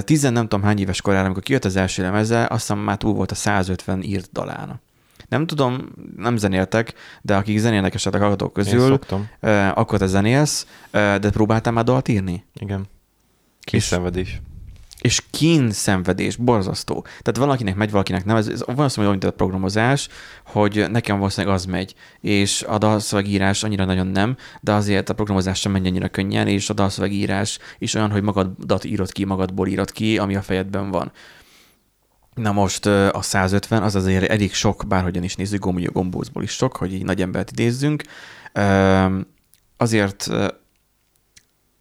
Tizen 0.00 0.32
nem 0.32 0.48
tudom 0.48 0.64
hány 0.64 0.78
éves 0.78 1.00
korára, 1.00 1.24
amikor 1.24 1.42
kijött 1.42 1.64
az 1.64 1.76
első 1.76 2.02
lemeze, 2.02 2.42
azt 2.42 2.50
hiszem 2.50 2.78
már 2.78 2.96
túl 2.96 3.12
volt 3.12 3.30
a 3.30 3.34
150 3.34 4.02
írt 4.02 4.32
dalán. 4.32 4.80
Nem 5.28 5.46
tudom, 5.46 5.88
nem 6.16 6.36
zenéltek, 6.36 6.94
de 7.22 7.36
akik 7.36 7.58
zenélnek 7.58 7.94
esetleg 7.94 8.22
hallgatók 8.22 8.52
közül, 8.52 8.98
akkor 9.74 9.98
te 9.98 10.06
zenélsz, 10.06 10.66
de 10.90 11.30
próbáltál 11.30 11.72
már 11.72 11.84
dalt 11.84 12.08
írni? 12.08 12.44
Igen. 12.54 12.86
Kiszenvedés. 13.60 14.28
és 14.28 14.51
kín 15.30 15.70
szenvedés, 15.70 16.36
borzasztó. 16.36 17.00
Tehát 17.02 17.36
valakinek 17.36 17.74
megy, 17.74 17.90
valakinek 17.90 18.24
nem. 18.24 18.36
Ez, 18.36 18.48
ez 18.48 18.62
azt 18.66 18.96
mondom, 18.96 19.14
mint 19.14 19.24
a 19.24 19.30
programozás, 19.30 20.08
hogy 20.46 20.84
nekem 20.90 21.16
valószínűleg 21.16 21.56
az 21.56 21.64
megy, 21.64 21.94
és 22.20 22.62
a 22.62 22.78
dalszövegírás 22.78 23.62
annyira 23.62 23.84
nagyon 23.84 24.06
nem, 24.06 24.36
de 24.60 24.72
azért 24.72 25.08
a 25.08 25.14
programozás 25.14 25.60
sem 25.60 25.72
megy 25.72 25.86
annyira 25.86 26.08
könnyen, 26.08 26.46
és 26.46 26.70
a 26.70 26.74
dalszövegírás 26.74 27.58
is 27.78 27.94
olyan, 27.94 28.10
hogy 28.10 28.22
magadat 28.22 28.84
írod 28.84 29.12
ki, 29.12 29.24
magadból 29.24 29.68
írod 29.68 29.92
ki, 29.92 30.18
ami 30.18 30.36
a 30.36 30.42
fejedben 30.42 30.90
van. 30.90 31.12
Na 32.34 32.52
most 32.52 32.86
a 32.86 33.22
150 33.22 33.82
az 33.82 33.94
azért 33.94 34.30
elég 34.30 34.54
sok, 34.54 34.84
bárhogyan 34.88 35.22
is 35.22 35.34
nézzük, 35.34 35.60
gomb- 35.60 35.92
gombózból 35.92 36.42
is 36.42 36.50
sok, 36.50 36.76
hogy 36.76 36.92
így 36.92 37.04
nagy 37.04 37.22
embert 37.22 37.50
idézzünk. 37.50 38.02
Azért 39.76 40.30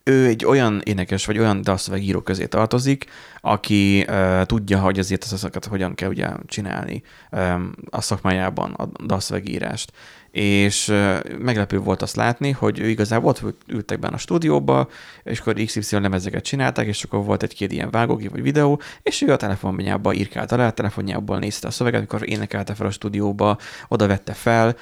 ő 0.03 0.25
egy 0.25 0.45
olyan 0.45 0.81
énekes, 0.83 1.25
vagy 1.25 1.39
olyan 1.39 1.61
dalszövegíró 1.61 2.21
közé 2.21 2.45
tartozik, 2.45 3.05
aki 3.41 4.05
uh, 4.07 4.41
tudja, 4.43 4.79
hogy 4.79 4.99
azért 4.99 5.23
ezeket 5.31 5.65
hogyan 5.65 5.95
kell 5.95 6.09
ugye 6.09 6.29
csinálni 6.45 7.03
um, 7.31 7.71
a 7.89 8.01
szakmájában, 8.01 8.71
a 8.71 9.05
dalszövegírást. 9.05 9.91
És 10.31 10.93
meglepő 11.39 11.79
volt 11.79 12.01
azt 12.01 12.15
látni, 12.15 12.51
hogy 12.51 12.79
ő 12.79 12.89
igazából 12.89 13.29
ott 13.29 13.41
ült- 13.41 13.61
ültek 13.67 13.99
benne 13.99 14.15
a 14.15 14.17
stúdióba, 14.17 14.87
és 15.23 15.39
akkor 15.39 15.53
XY 15.53 15.99
lemezeket 15.99 16.43
csinálták, 16.43 16.87
és 16.87 17.03
akkor 17.03 17.23
volt 17.23 17.43
egy-két 17.43 17.71
ilyen 17.71 17.91
vágógép 17.91 18.31
vagy 18.31 18.41
videó, 18.41 18.81
és 19.03 19.21
ő 19.21 19.31
a 19.31 19.35
telefonjába 19.35 20.13
írkált 20.13 20.51
alá, 20.51 20.67
a 20.67 20.71
telefonjából 20.71 21.39
nézte 21.39 21.67
a 21.67 21.71
szöveget, 21.71 21.99
amikor 21.99 22.29
énekelte 22.29 22.73
fel 22.73 22.85
a 22.85 22.91
stúdióba, 22.91 23.57
oda 23.87 24.07
vette 24.07 24.33
fel, 24.33 24.75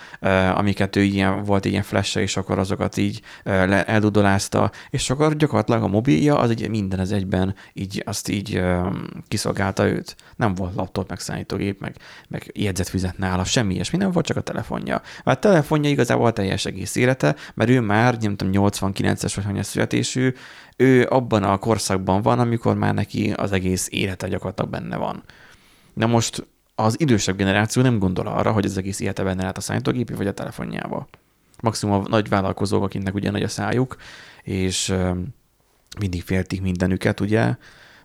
amiket 0.56 0.96
ő 0.96 1.01
ilyen, 1.01 1.44
volt 1.44 1.65
ilyen 1.65 1.84
flash 1.84 2.18
és 2.18 2.38
akkor 2.38 2.60
azokat 2.60 2.98
így 2.98 3.22
le- 3.44 3.86
eldudolázta, 3.86 4.72
és 4.89 5.10
akkor 5.10 5.36
gyakorlatilag 5.36 5.84
a 5.84 5.88
mobilja 5.88 6.39
az 6.39 6.50
egy 6.50 6.70
minden 6.70 7.00
az 7.00 7.12
egyben 7.12 7.56
így 7.74 8.03
azt 8.06 8.29
így 8.29 8.62
kiszolgálta 9.27 9.88
őt. 9.88 10.15
Nem 10.36 10.53
volt 10.53 10.75
laptop, 10.75 11.10
meg 11.10 11.20
számítógép, 11.20 11.79
meg, 11.79 11.96
meg 12.27 12.51
jegyzetfüzet 12.53 13.18
nála, 13.18 13.44
semmi 13.44 13.74
ilyesmi, 13.74 13.98
nem 13.98 14.12
volt 14.12 14.25
csak 14.25 14.38
a 14.38 14.41
telefonja. 14.41 15.01
Mert 15.24 15.38
a 15.39 15.50
telefonja 15.50 15.89
igazából 15.89 16.25
a 16.25 16.31
teljes 16.31 16.65
egész 16.65 16.96
élete, 16.96 17.36
mert 17.53 17.69
ő 17.69 17.79
már, 17.79 18.17
nem 18.17 18.36
tudom, 18.36 18.69
89-es 18.69 19.31
vagy 19.36 19.46
hanyas 19.46 19.65
születésű, 19.65 20.34
ő 20.75 21.05
abban 21.10 21.43
a 21.43 21.58
korszakban 21.58 22.22
van, 22.22 22.39
amikor 22.39 22.75
már 22.75 22.93
neki 22.93 23.31
az 23.31 23.51
egész 23.51 23.88
élete 23.91 24.27
gyakorlatilag 24.27 24.72
benne 24.72 24.98
van. 24.98 25.24
Na 25.93 26.05
most 26.05 26.48
az 26.75 27.00
idősebb 27.00 27.38
generáció 27.38 27.81
nem 27.81 28.00
gondol 28.00 28.27
arra, 28.27 28.51
hogy 28.51 28.65
az 28.65 28.77
egész 28.77 29.00
élete 29.00 29.24
benne 29.24 29.41
lehet 29.41 29.58
a 29.58 29.62
számítógépé 29.62 30.13
vagy 30.13 30.27
a 30.27 30.34
telefonjába. 30.34 31.08
Maximum 31.62 32.03
a 32.03 32.08
nagy 32.08 32.29
vállalkozók, 32.29 32.84
akiknek 32.84 33.13
ugye 33.13 33.31
nagy 33.31 33.43
a 33.43 33.48
szájuk, 33.48 33.96
és 34.43 34.93
mindig 36.00 36.24
féltik 36.24 36.62
mindenüket, 36.62 37.19
ugye, 37.19 37.55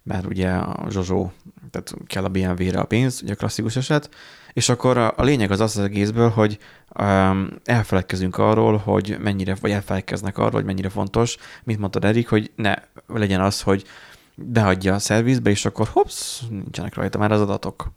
mert 0.03 0.27
ugye 0.27 0.51
a 0.51 0.87
Zsozsó, 0.91 1.33
tehát 1.71 1.95
kell 2.07 2.25
a 2.25 2.29
BMW-re 2.29 2.81
a 2.81 2.85
pénz, 2.85 3.23
ugye 3.23 3.33
a 3.33 3.37
klasszikus 3.37 3.77
eset, 3.77 4.11
és 4.55 4.69
akkor 4.69 4.97
a, 4.97 5.15
a 5.17 5.23
lényeg 5.23 5.51
az 5.51 5.61
az 5.61 5.77
az 5.77 5.85
egészből, 5.85 6.31
hogy 6.31 6.59
um, 7.01 7.49
elfeledkezünk 7.65 8.39
arról, 8.39 8.77
hogy 8.77 9.17
mennyire, 9.21 9.57
vagy 9.61 9.71
elfeledkeznek 9.71 10.39
arról, 10.39 10.51
hogy 10.51 10.65
mennyire 10.65 10.89
fontos, 10.89 11.37
mint 11.65 11.79
mondtad 11.79 12.05
Erik, 12.05 12.29
hogy 12.29 12.51
ne 12.57 12.75
legyen 13.07 13.41
az, 13.41 13.61
hogy 13.61 13.85
behagyja 14.35 14.95
a 14.95 14.99
szervizbe, 14.99 15.51
és 15.51 15.65
akkor 15.65 15.89
hopsz, 15.93 16.43
nincsenek 16.51 16.95
rajta 16.95 17.19
már 17.19 17.33
az 17.33 17.41
adatok. 17.41 17.93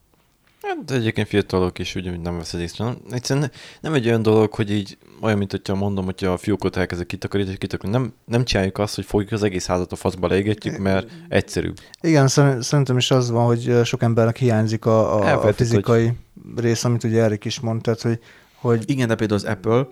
Hát 0.68 0.92
egyébként 0.92 1.28
fiatalok 1.28 1.80
is 1.80 1.96
ugyanúgy 1.96 2.20
nem 2.20 2.38
veszed 2.38 2.60
észre. 2.60 2.86
Nem, 2.86 2.98
egyszerűen 3.12 3.50
ne- 3.52 3.60
nem 3.82 3.94
egy 3.94 4.08
olyan 4.08 4.22
dolog, 4.22 4.54
hogy 4.54 4.72
így 4.72 4.98
olyan, 5.22 5.38
mint 5.38 5.52
hogyha 5.52 5.76
mondom, 5.76 6.06
hogy 6.06 6.24
a 6.26 6.38
fiókot 6.38 6.78
elkezdek 6.78 7.08
kitakarítani, 7.08 7.58
kitakarítani. 7.58 8.04
Nem, 8.04 8.14
nem 8.26 8.44
csináljuk 8.46 8.78
azt, 8.78 8.96
hogy 8.96 9.06
fogjuk 9.06 9.32
az 9.32 9.44
egész 9.44 9.66
házat 9.66 9.92
a 9.92 9.96
faszba 9.96 10.28
leégetjük, 10.28 10.78
mert 10.78 11.10
egyszerűbb. 11.30 11.78
Igen, 12.02 12.28
szer- 12.28 12.62
szerintem 12.64 12.98
is 12.98 13.12
az 13.12 13.30
van, 13.30 13.46
hogy 13.46 13.80
sok 13.84 14.02
embernek 14.02 14.38
hiányzik 14.38 14.86
a, 14.86 15.16
a, 15.16 15.20
a 15.20 15.26
Elfelejtett, 15.28 15.56
fizikai 15.56 16.12
rész, 16.56 16.84
amit 16.84 17.04
ugye 17.04 17.22
Erik 17.22 17.46
is 17.46 17.60
mondta, 17.60 17.96
hogy, 18.02 18.20
hogy 18.56 18.84
Igen, 18.90 19.08
de 19.08 19.16
például 19.16 19.40
az 19.40 19.46
Apple, 19.46 19.88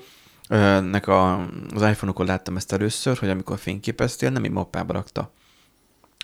nek 0.82 1.08
a, 1.08 1.40
az 1.74 1.82
iPhone-okon 1.82 2.26
láttam 2.26 2.56
ezt 2.58 2.74
először, 2.74 3.18
hogy 3.18 3.30
amikor 3.30 3.58
fényképeztél, 3.58 4.30
nem 4.30 4.44
egy 4.44 4.52
mappába 4.52 4.94
rakta. 4.94 5.32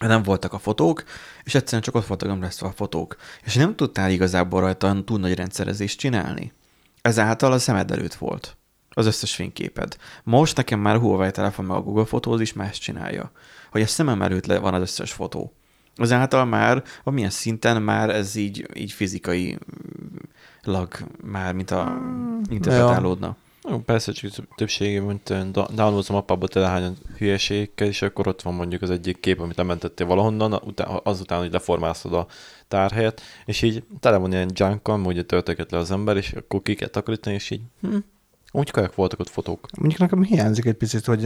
Nem 0.07 0.23
voltak 0.23 0.53
a 0.53 0.59
fotók, 0.59 1.03
és 1.43 1.55
egyszerűen 1.55 1.81
csak 1.81 1.95
ott 1.95 2.05
voltak 2.05 2.29
ömlesztve 2.29 2.67
a 2.67 2.71
fotók. 2.71 3.15
És 3.43 3.55
nem 3.55 3.75
tudtál 3.75 4.11
igazából 4.11 4.61
rajta 4.61 5.03
túl 5.03 5.19
nagy 5.19 5.35
rendszerezést 5.35 5.99
csinálni. 5.99 6.51
Ezáltal 7.01 7.51
a 7.51 7.59
szemed 7.59 7.91
előtt 7.91 8.13
volt 8.13 8.55
az 8.93 9.05
összes 9.05 9.35
fényképed. 9.35 9.97
Most 10.23 10.57
nekem 10.57 10.79
már 10.79 10.95
a 10.95 10.99
Huawei 10.99 11.31
telefon 11.31 11.65
meg 11.65 11.77
a 11.77 11.81
Google 11.81 12.05
Fotóz 12.05 12.41
is 12.41 12.53
más 12.53 12.79
csinálja. 12.79 13.31
Hogy 13.71 13.81
a 13.81 13.87
szemem 13.87 14.21
előtt 14.21 14.45
le 14.45 14.59
van 14.59 14.73
az 14.73 14.81
összes 14.81 15.11
fotó. 15.11 15.53
Azáltal 15.95 16.45
már, 16.45 16.83
amilyen 17.03 17.29
szinten 17.29 17.81
már 17.81 18.09
ez 18.09 18.35
így, 18.35 18.67
így 18.73 18.91
fizikai 18.91 19.57
lag 20.63 20.93
már, 21.23 21.53
mint 21.53 21.71
a 21.71 22.01
interpretálódna. 22.49 23.35
Persze, 23.85 24.11
csak 24.11 24.55
többségében 24.55 25.21
downloadozom 25.53 26.15
appába 26.15 26.47
telehányan 26.47 26.97
hülyeségekkel, 27.17 27.87
és 27.87 28.01
akkor 28.01 28.27
ott 28.27 28.41
van 28.41 28.53
mondjuk 28.53 28.81
az 28.81 28.89
egyik 28.89 29.19
kép, 29.19 29.39
amit 29.39 29.57
lementettél 29.57 30.07
valahonnan, 30.07 30.53
utá- 30.53 31.05
azután, 31.05 31.39
hogy 31.39 31.51
leformáztad 31.51 32.13
a 32.13 32.27
tárhelyet, 32.67 33.21
és 33.45 33.61
így 33.61 33.83
tele 33.99 34.17
van 34.17 34.31
ilyen 34.31 34.51
junkkal, 34.55 35.05
ugye 35.05 35.23
töltöget 35.23 35.71
le 35.71 35.77
az 35.77 35.91
ember, 35.91 36.17
és 36.17 36.31
akkor 36.31 36.61
ki 36.61 36.75
kell 36.75 36.87
takarítani, 36.87 37.35
és 37.35 37.49
így 37.49 37.61
hm, 37.81 37.97
úgy 38.51 38.71
kajak 38.71 38.95
voltak 38.95 39.19
ott 39.19 39.29
fotók. 39.29 39.67
mondjuk 39.77 39.99
nekem 39.99 40.23
hiányzik 40.23 40.65
egy 40.65 40.75
picit, 40.75 41.05
hogy 41.05 41.21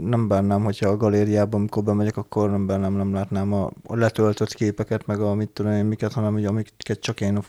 nem 0.00 0.28
bánnám, 0.28 0.64
hogyha 0.64 0.88
a 0.88 0.96
galériában, 0.96 1.60
amikor 1.60 1.82
bemegyek, 1.82 2.16
akkor 2.16 2.50
nem 2.50 2.66
bánnám, 2.66 2.94
nem 2.94 3.14
látnám 3.14 3.52
a, 3.52 3.70
letöltött 3.86 4.54
képeket, 4.54 5.06
meg 5.06 5.20
a 5.20 5.34
mit 5.34 5.48
tudom 5.48 5.72
én 5.72 5.84
miket, 5.84 6.12
hanem 6.12 6.34
ugye, 6.34 6.48
amiket 6.48 7.00
csak 7.00 7.20
én 7.20 7.36
a 7.36 7.42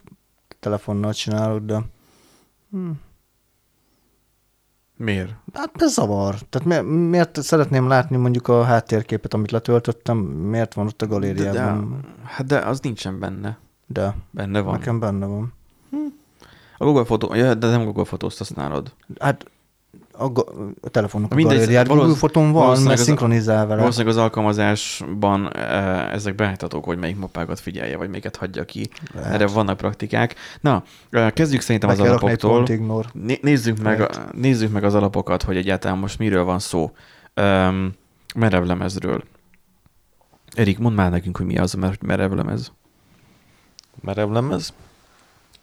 telefonnal 0.60 1.14
csinálok, 1.14 1.66
de 1.66 1.82
hm, 2.72 2.92
Miért? 4.97 5.34
Hát 5.53 5.81
ez 5.81 5.93
zavar. 5.93 6.36
Tehát 6.49 6.84
mi, 6.84 6.91
miért 6.91 7.41
szeretném 7.41 7.88
látni 7.88 8.17
mondjuk 8.17 8.47
a 8.47 8.63
háttérképet, 8.63 9.34
amit 9.34 9.51
letöltöttem, 9.51 10.17
miért 10.17 10.73
van 10.73 10.86
ott 10.86 11.01
a 11.01 11.05
De, 11.05 11.17
de, 11.17 11.27
galériában? 11.34 11.99
hát 12.23 12.45
de 12.47 12.60
az 12.60 12.79
nincsen 12.79 13.19
benne. 13.19 13.58
De, 13.88 14.01
de 14.01 14.15
Benne 14.31 14.60
van. 14.62 14.73
nekem 14.73 14.99
benne 14.99 15.25
van. 15.25 15.53
A 16.77 16.84
Google 16.84 17.05
Fotó, 17.05 17.34
ja, 17.34 17.53
de 17.53 17.67
nem 17.67 17.84
Google 17.84 18.05
Fotózt 18.05 18.38
használod. 18.38 18.93
Hát 19.19 19.45
a, 20.17 20.30
ga- 20.30 20.49
a 20.82 20.89
telefonok 20.89 21.32
a 21.32 21.36
Mindegy, 21.36 21.58
galériát 21.58 21.88
valósz- 21.88 22.04
Google 22.04 22.19
fotón 22.19 22.51
van, 22.51 22.82
mert 22.82 22.99
szinkronizál 22.99 23.65
vele. 23.67 23.80
Valószínűleg 23.80 24.15
az 24.15 24.21
alkalmazásban 24.21 25.56
e, 25.56 25.62
ezek 26.12 26.36
beállíthatók, 26.36 26.86
hogy 26.86 26.97
melyik 26.97 27.17
mappákat 27.17 27.60
figyelje, 27.60 27.97
vagy 27.97 28.10
melyiket 28.10 28.36
hagyja 28.36 28.65
ki. 28.65 28.89
Lehet. 29.13 29.34
Erre 29.34 29.47
vannak 29.47 29.78
praktikák. 29.78 30.36
Na, 30.62 30.84
e, 31.10 31.32
kezdjük 31.32 31.62
szerintem 31.62 31.89
Be 31.89 31.95
az 31.95 32.10
alapoktól. 32.10 32.63
Né- 33.13 33.41
nézzük, 33.41 33.82
meg, 33.82 34.01
a, 34.01 34.10
nézzük 34.32 34.71
meg 34.71 34.84
az 34.84 34.93
alapokat, 34.95 35.43
hogy 35.43 35.58
egyáltalán 35.58 35.97
most 35.97 36.19
miről 36.19 36.43
van 36.43 36.60
szó. 36.60 36.91
Um, 37.41 37.91
merevlemezről. 38.36 39.23
Erik, 40.54 40.80
mondd 40.80 40.95
már 40.95 41.12
nekünk, 41.12 41.38
hogy 41.38 41.45
mi 41.45 41.58
az 41.58 41.75
a 41.75 41.78
mer- 41.78 42.04
merevlemez. 42.04 42.71
merevlemez. 44.01 44.73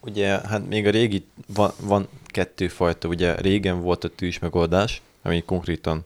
Ugye, 0.05 0.39
hát 0.49 0.69
még 0.69 0.87
a 0.87 0.91
régi, 0.91 1.27
van, 1.55 1.71
van 1.81 2.09
kettő 2.27 2.69
fajta, 2.69 3.09
ugye 3.09 3.35
régen 3.35 3.81
volt 3.81 4.05
a 4.05 4.09
tűs 4.09 4.39
megoldás, 4.39 5.03
ami 5.23 5.43
konkrétan 5.43 6.05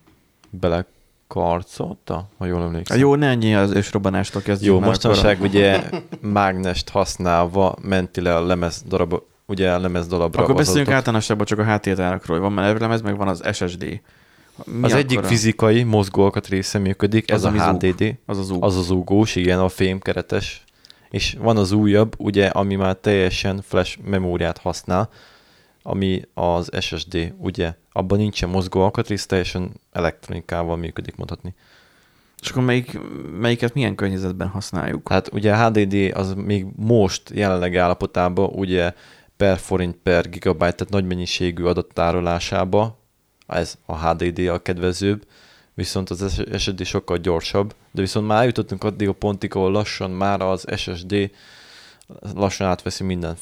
belekarcolta, 0.50 2.28
ha 2.38 2.44
jól 2.46 2.62
emlékszem. 2.62 2.98
Jó, 2.98 3.14
ne 3.14 3.28
ennyi 3.28 3.54
az 3.54 3.70
ősrobbanástól 3.70 4.42
kezdjük 4.42 4.72
Jó, 4.72 4.78
már 4.78 4.88
mostanság 4.88 5.37
akkor. 5.37 5.46
ugye 5.46 5.82
mágnest 6.20 6.88
használva 6.88 7.76
menti 7.82 8.20
le 8.20 8.37
a 8.37 8.46
lemez 8.46 8.82
darab, 8.88 9.22
ugye 9.46 9.72
a 9.72 9.78
lemez 9.78 10.06
darabra 10.06 10.42
Akkor 10.42 10.54
beszéljünk 10.54 10.90
általánosabban 10.90 11.46
csak 11.46 11.59
a 11.59 11.64
háttértárakról. 11.64 12.38
Van 12.40 12.52
merevlemez, 12.52 13.02
meg 13.02 13.16
van 13.16 13.28
az 13.28 13.42
SSD. 13.52 14.00
Mi 14.64 14.82
Az 14.85 14.92
egyik 14.94 15.16
akkora? 15.18 15.32
fizikai 15.32 15.82
mozgóalkat 15.82 16.46
része 16.48 16.78
működik, 16.78 17.32
Az 17.32 17.44
ez 17.44 17.52
a 17.54 17.70
zúg. 17.70 17.82
HDD, 17.82 18.14
Az 18.26 18.38
az 18.38 18.50
ú. 18.50 18.62
az 18.62 18.76
az 18.76 18.90
ugós, 18.90 19.37
igen, 19.37 19.59
a 19.59 19.68
fémkeretes, 19.68 20.64
és 21.16 21.37
van 21.38 21.57
az 21.57 21.72
újabb, 21.72 22.14
ugye, 22.18 22.46
ami 22.46 22.74
már 22.74 22.94
teljesen 22.94 23.62
flash 23.62 23.98
memóriát 24.05 24.59
használ, 24.59 25.11
ami 25.83 26.22
az 26.35 26.70
SSD, 26.81 27.35
ugye, 27.38 27.74
abban 27.92 28.18
nincsen 28.18 28.48
mozgó 28.48 28.81
alkatrész, 28.81 29.26
teljesen 29.26 29.70
elektronikával 29.92 30.76
működik, 30.76 31.16
mondhatni. 31.16 31.55
És 32.42 32.50
akkor 32.50 32.62
melyik, 32.62 32.98
melyiket 33.40 33.74
milyen 33.74 33.94
környezetben 33.94 34.48
használjuk? 34.48 35.09
Hát 35.09 35.33
ugye 35.33 35.52
a 35.52 35.66
HDD 35.66 36.16
az 36.16 36.35
még 36.35 36.66
most 36.76 37.31
jelenleg 37.35 37.76
állapotában 37.76 38.50
ugye 38.55 38.92
per 39.37 39.59
forint 39.59 39.96
per 40.02 40.29
gigabyte, 40.29 40.72
tehát 40.72 40.92
nagy 40.92 41.07
mennyiségű 41.07 41.64
adattárolásába, 41.64 42.98
ez 43.46 43.79
a 43.87 44.09
HDD 44.09 44.38
a 44.38 44.62
kedvezőbb, 44.62 45.26
viszont 45.76 46.10
az 46.10 46.42
SSD 46.56 46.84
sokkal 46.84 47.16
gyorsabb, 47.16 47.74
de 47.90 48.00
viszont 48.00 48.26
már 48.26 48.38
eljutottunk 48.38 48.84
addig 48.84 49.08
a 49.08 49.12
pontig, 49.12 49.54
ahol 49.54 49.70
lassan 49.70 50.10
már 50.10 50.40
az 50.40 50.64
SSD 50.76 51.30
lassan 52.34 52.66
átveszi 52.66 53.04
minden, 53.04 53.36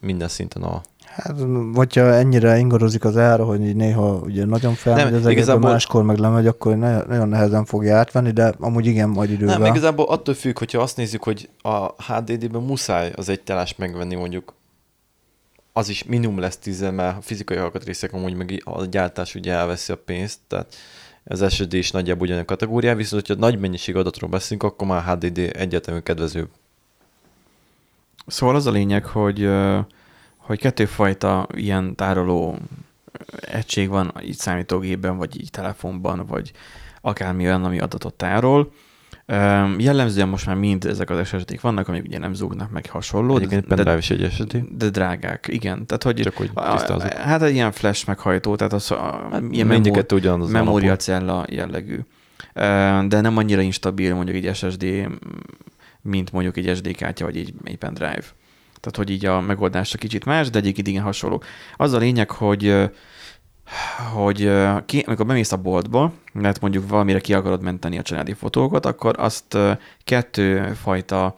minden 0.00 0.28
szinten 0.28 0.62
a 0.62 0.80
Hát, 1.16 1.34
vagy 1.72 1.94
ha 1.94 2.14
ennyire 2.14 2.58
ingadozik 2.58 3.04
az 3.04 3.16
ára, 3.16 3.44
hogy 3.44 3.76
néha 3.76 4.14
ugye 4.14 4.44
nagyon 4.44 4.74
felmegy 4.74 5.14
az 5.14 5.26
igazából... 5.26 5.70
máskor 5.70 6.02
meg 6.02 6.18
lemegy, 6.18 6.46
akkor 6.46 6.76
nagyon 6.76 7.28
nehezen 7.28 7.64
fogja 7.64 7.96
átvenni, 7.96 8.30
de 8.30 8.54
amúgy 8.58 8.86
igen, 8.86 9.08
majd 9.08 9.30
idővel. 9.30 9.58
Nem, 9.58 9.66
igazából 9.66 10.06
attól 10.06 10.34
függ, 10.34 10.58
hogyha 10.58 10.80
azt 10.80 10.96
nézzük, 10.96 11.22
hogy 11.22 11.48
a 11.62 12.02
HDD-ben 12.02 12.62
muszáj 12.62 13.12
az 13.16 13.28
egy 13.28 13.40
telást 13.40 13.78
megvenni 13.78 14.14
mondjuk 14.14 14.54
az 15.72 15.88
is 15.88 16.04
minimum 16.04 16.38
lesz 16.38 16.56
10, 16.56 16.80
mert 16.80 17.16
a 17.16 17.20
fizikai 17.20 17.56
alkatrészek 17.56 18.12
amúgy 18.12 18.34
meg 18.34 18.62
a 18.64 18.84
gyártás 18.84 19.34
ugye 19.34 19.52
elveszi 19.52 19.92
a 19.92 19.96
pénzt, 19.96 20.38
tehát 20.48 20.74
az 21.28 21.52
SSD 21.52 21.72
is 21.72 21.90
nagyjából 21.90 22.22
ugyanolyan 22.22 22.46
kategóriá, 22.46 22.94
viszont 22.94 23.26
hogyha 23.26 23.42
nagy 23.42 23.58
mennyiség 23.58 23.96
adatról 23.96 24.30
beszélünk, 24.30 24.62
akkor 24.62 24.86
már 24.86 25.04
HDD 25.04 25.38
egyértelműen 25.38 26.04
kedvezőbb. 26.04 26.48
Szóval 28.26 28.54
az 28.54 28.66
a 28.66 28.70
lényeg, 28.70 29.04
hogy, 29.04 29.48
hogy 30.36 30.58
kettőfajta 30.58 31.46
ilyen 31.54 31.94
tároló 31.94 32.58
egység 33.40 33.88
van 33.88 34.12
így 34.22 34.36
számítógépben, 34.36 35.16
vagy 35.16 35.40
így 35.40 35.50
telefonban, 35.50 36.26
vagy 36.26 36.52
akármi 37.00 37.44
olyan, 37.44 37.64
ami 37.64 37.78
adatot 37.80 38.14
tárol. 38.14 38.72
Jellemzően 39.78 40.28
most 40.28 40.46
már 40.46 40.56
mind 40.56 40.84
ezek 40.84 41.10
az 41.10 41.18
esetek 41.18 41.60
vannak, 41.60 41.88
amik 41.88 42.04
ugye 42.04 42.18
nem 42.18 42.34
zúgnak 42.34 42.70
meg 42.70 42.86
hasonló. 42.90 43.36
Egyébként 43.36 43.66
de, 43.66 43.82
de, 43.82 43.96
is 43.96 44.10
egy 44.10 44.22
eset. 44.22 44.76
De 44.76 44.88
drágák, 44.88 45.46
igen. 45.50 45.86
Tehát, 45.86 46.02
hogy 46.02 46.20
Csak 46.20 46.36
hogy 46.36 46.50
tisztázok. 46.70 47.12
Hát 47.12 47.42
egy 47.42 47.54
ilyen 47.54 47.72
flash 47.72 48.06
meghajtó, 48.06 48.56
tehát 48.56 48.72
az 48.72 48.90
a, 48.90 49.28
hát 49.32 49.42
ilyen 49.50 49.66
memó, 49.66 50.46
memóriacella 50.46 51.44
jellegű. 51.48 51.98
De 53.08 53.20
nem 53.20 53.36
annyira 53.36 53.60
instabil 53.60 54.14
mondjuk 54.14 54.44
egy 54.44 54.54
SSD, 54.54 55.08
mint 56.02 56.32
mondjuk 56.32 56.56
egy 56.56 56.76
SD 56.76 56.96
kártya, 56.96 57.24
vagy 57.24 57.36
egy, 57.36 57.54
egy 57.64 57.76
pendrive. 57.76 58.24
Tehát, 58.80 58.96
hogy 58.96 59.10
így 59.10 59.26
a 59.26 59.40
megoldása 59.40 59.98
kicsit 59.98 60.24
más, 60.24 60.50
de 60.50 60.58
egyik 60.58 60.88
igen 60.88 61.02
hasonló. 61.02 61.42
Az 61.76 61.92
a 61.92 61.98
lényeg, 61.98 62.30
hogy 62.30 62.90
hogy 64.12 64.52
ki, 64.86 65.04
amikor 65.06 65.26
bemész 65.26 65.52
a 65.52 65.56
boltba, 65.56 66.12
mert 66.32 66.60
mondjuk 66.60 66.88
valamire 66.88 67.20
ki 67.20 67.34
akarod 67.34 67.62
menteni 67.62 67.98
a 67.98 68.02
családi 68.02 68.32
fotókat, 68.32 68.86
akkor 68.86 69.14
azt 69.18 69.58
kettő 70.04 70.72
fajta 70.82 71.34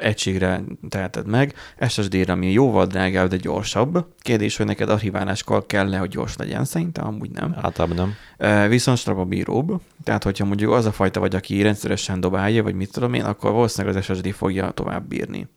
egységre 0.00 0.62
teheted 0.88 1.26
meg. 1.26 1.54
SSD-re, 1.88 2.32
ami 2.32 2.52
jóval 2.52 2.86
drágább, 2.86 3.28
de 3.28 3.36
gyorsabb. 3.36 4.06
Kérdés, 4.20 4.56
hogy 4.56 4.66
neked 4.66 4.90
archiváláskor 4.90 5.66
kell-e, 5.66 5.98
hogy 5.98 6.08
gyors 6.08 6.36
legyen? 6.36 6.64
Szerintem 6.64 7.06
amúgy 7.06 7.30
nem. 7.30 7.56
Általában 7.60 8.14
nem. 8.38 8.68
Viszont 8.68 8.98
strapa 8.98 9.24
bíróbb. 9.24 9.80
Tehát, 10.04 10.22
hogyha 10.22 10.44
mondjuk 10.44 10.72
az 10.72 10.84
a 10.84 10.92
fajta 10.92 11.20
vagy, 11.20 11.34
aki 11.34 11.62
rendszeresen 11.62 12.20
dobálja, 12.20 12.62
vagy 12.62 12.74
mit 12.74 12.92
tudom 12.92 13.14
én, 13.14 13.24
akkor 13.24 13.52
valószínűleg 13.52 13.96
az 13.96 14.04
SSD 14.04 14.32
fogja 14.32 14.70
tovább 14.70 15.08
bírni. 15.08 15.48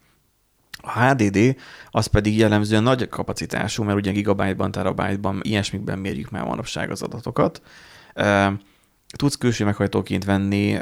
A 0.81 0.99
HDD 0.99 1.55
az 1.91 2.05
pedig 2.05 2.37
jellemzően 2.37 2.83
nagy 2.83 3.09
kapacitású, 3.09 3.83
mert 3.83 3.97
ugye 3.97 4.11
gigabyte-ban, 4.11 4.71
terabájtban, 4.71 5.39
ilyesmikben 5.43 5.99
mérjük 5.99 6.29
már 6.29 6.43
manapság 6.43 6.91
az 6.91 7.01
adatokat. 7.01 7.61
Tudsz 9.15 9.35
külső 9.35 9.65
meghajtóként 9.65 10.25
venni 10.25 10.77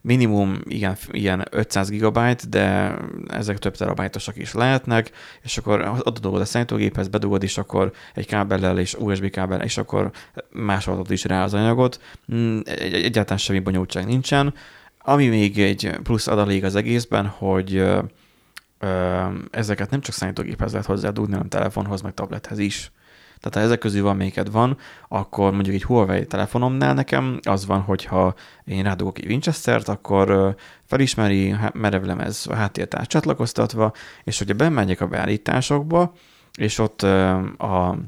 minimum 0.00 0.60
igen, 0.64 0.96
ilyen 1.10 1.44
500 1.50 1.90
gigabyte, 1.90 2.46
de 2.48 2.96
ezek 3.28 3.58
több 3.58 3.76
terabájtosak 3.76 4.36
is 4.36 4.52
lehetnek, 4.52 5.10
és 5.42 5.58
akkor 5.58 5.80
adod 6.02 6.40
a 6.40 6.44
számítógéphez, 6.44 7.08
bedugod, 7.08 7.42
és 7.42 7.58
akkor 7.58 7.92
egy 8.14 8.26
kábellel 8.26 8.78
és 8.78 8.94
USB 8.94 9.30
kábellel, 9.30 9.64
és 9.64 9.78
akkor 9.78 10.10
másolhatod 10.50 11.10
is 11.10 11.24
rá 11.24 11.44
az 11.44 11.54
anyagot. 11.54 12.00
Mm, 12.34 12.60
egyáltalán 12.92 13.38
semmi 13.38 13.58
bonyolultság 13.58 14.06
nincsen. 14.06 14.54
Ami 14.98 15.28
még 15.28 15.58
egy 15.58 15.90
plusz 16.02 16.26
adalék 16.26 16.64
az 16.64 16.74
egészben, 16.74 17.26
hogy 17.26 17.86
ezeket 19.50 19.90
nem 19.90 20.00
csak 20.00 20.14
számítógéphez 20.14 20.70
lehet 20.72 20.86
hozzádugni, 20.86 21.32
hanem 21.32 21.48
telefonhoz, 21.48 22.00
meg 22.00 22.14
tablethez 22.14 22.58
is. 22.58 22.92
Tehát 23.40 23.56
ha 23.56 23.60
ezek 23.60 23.78
közül 23.78 24.02
van 24.02 24.16
melyiket 24.16 24.48
van, 24.48 24.76
akkor 25.08 25.52
mondjuk 25.52 25.74
egy 25.74 25.84
Huawei 25.84 26.26
telefonomnál 26.26 26.94
nekem 26.94 27.38
az 27.42 27.66
van, 27.66 27.80
hogyha 27.80 28.34
én 28.64 28.82
rádugok 28.82 29.18
egy 29.18 29.26
Winchester-t, 29.26 29.88
akkor 29.88 30.54
felismeri 30.84 31.54
merevlemez 31.72 32.46
a 32.50 32.54
háttértárs 32.54 33.06
csatlakoztatva, 33.06 33.92
és 34.24 34.38
hogyha 34.38 34.54
bemegyek 34.54 35.00
a 35.00 35.06
beállításokba, 35.06 36.12
és 36.58 36.78
ott 36.78 37.02
a 37.02 37.98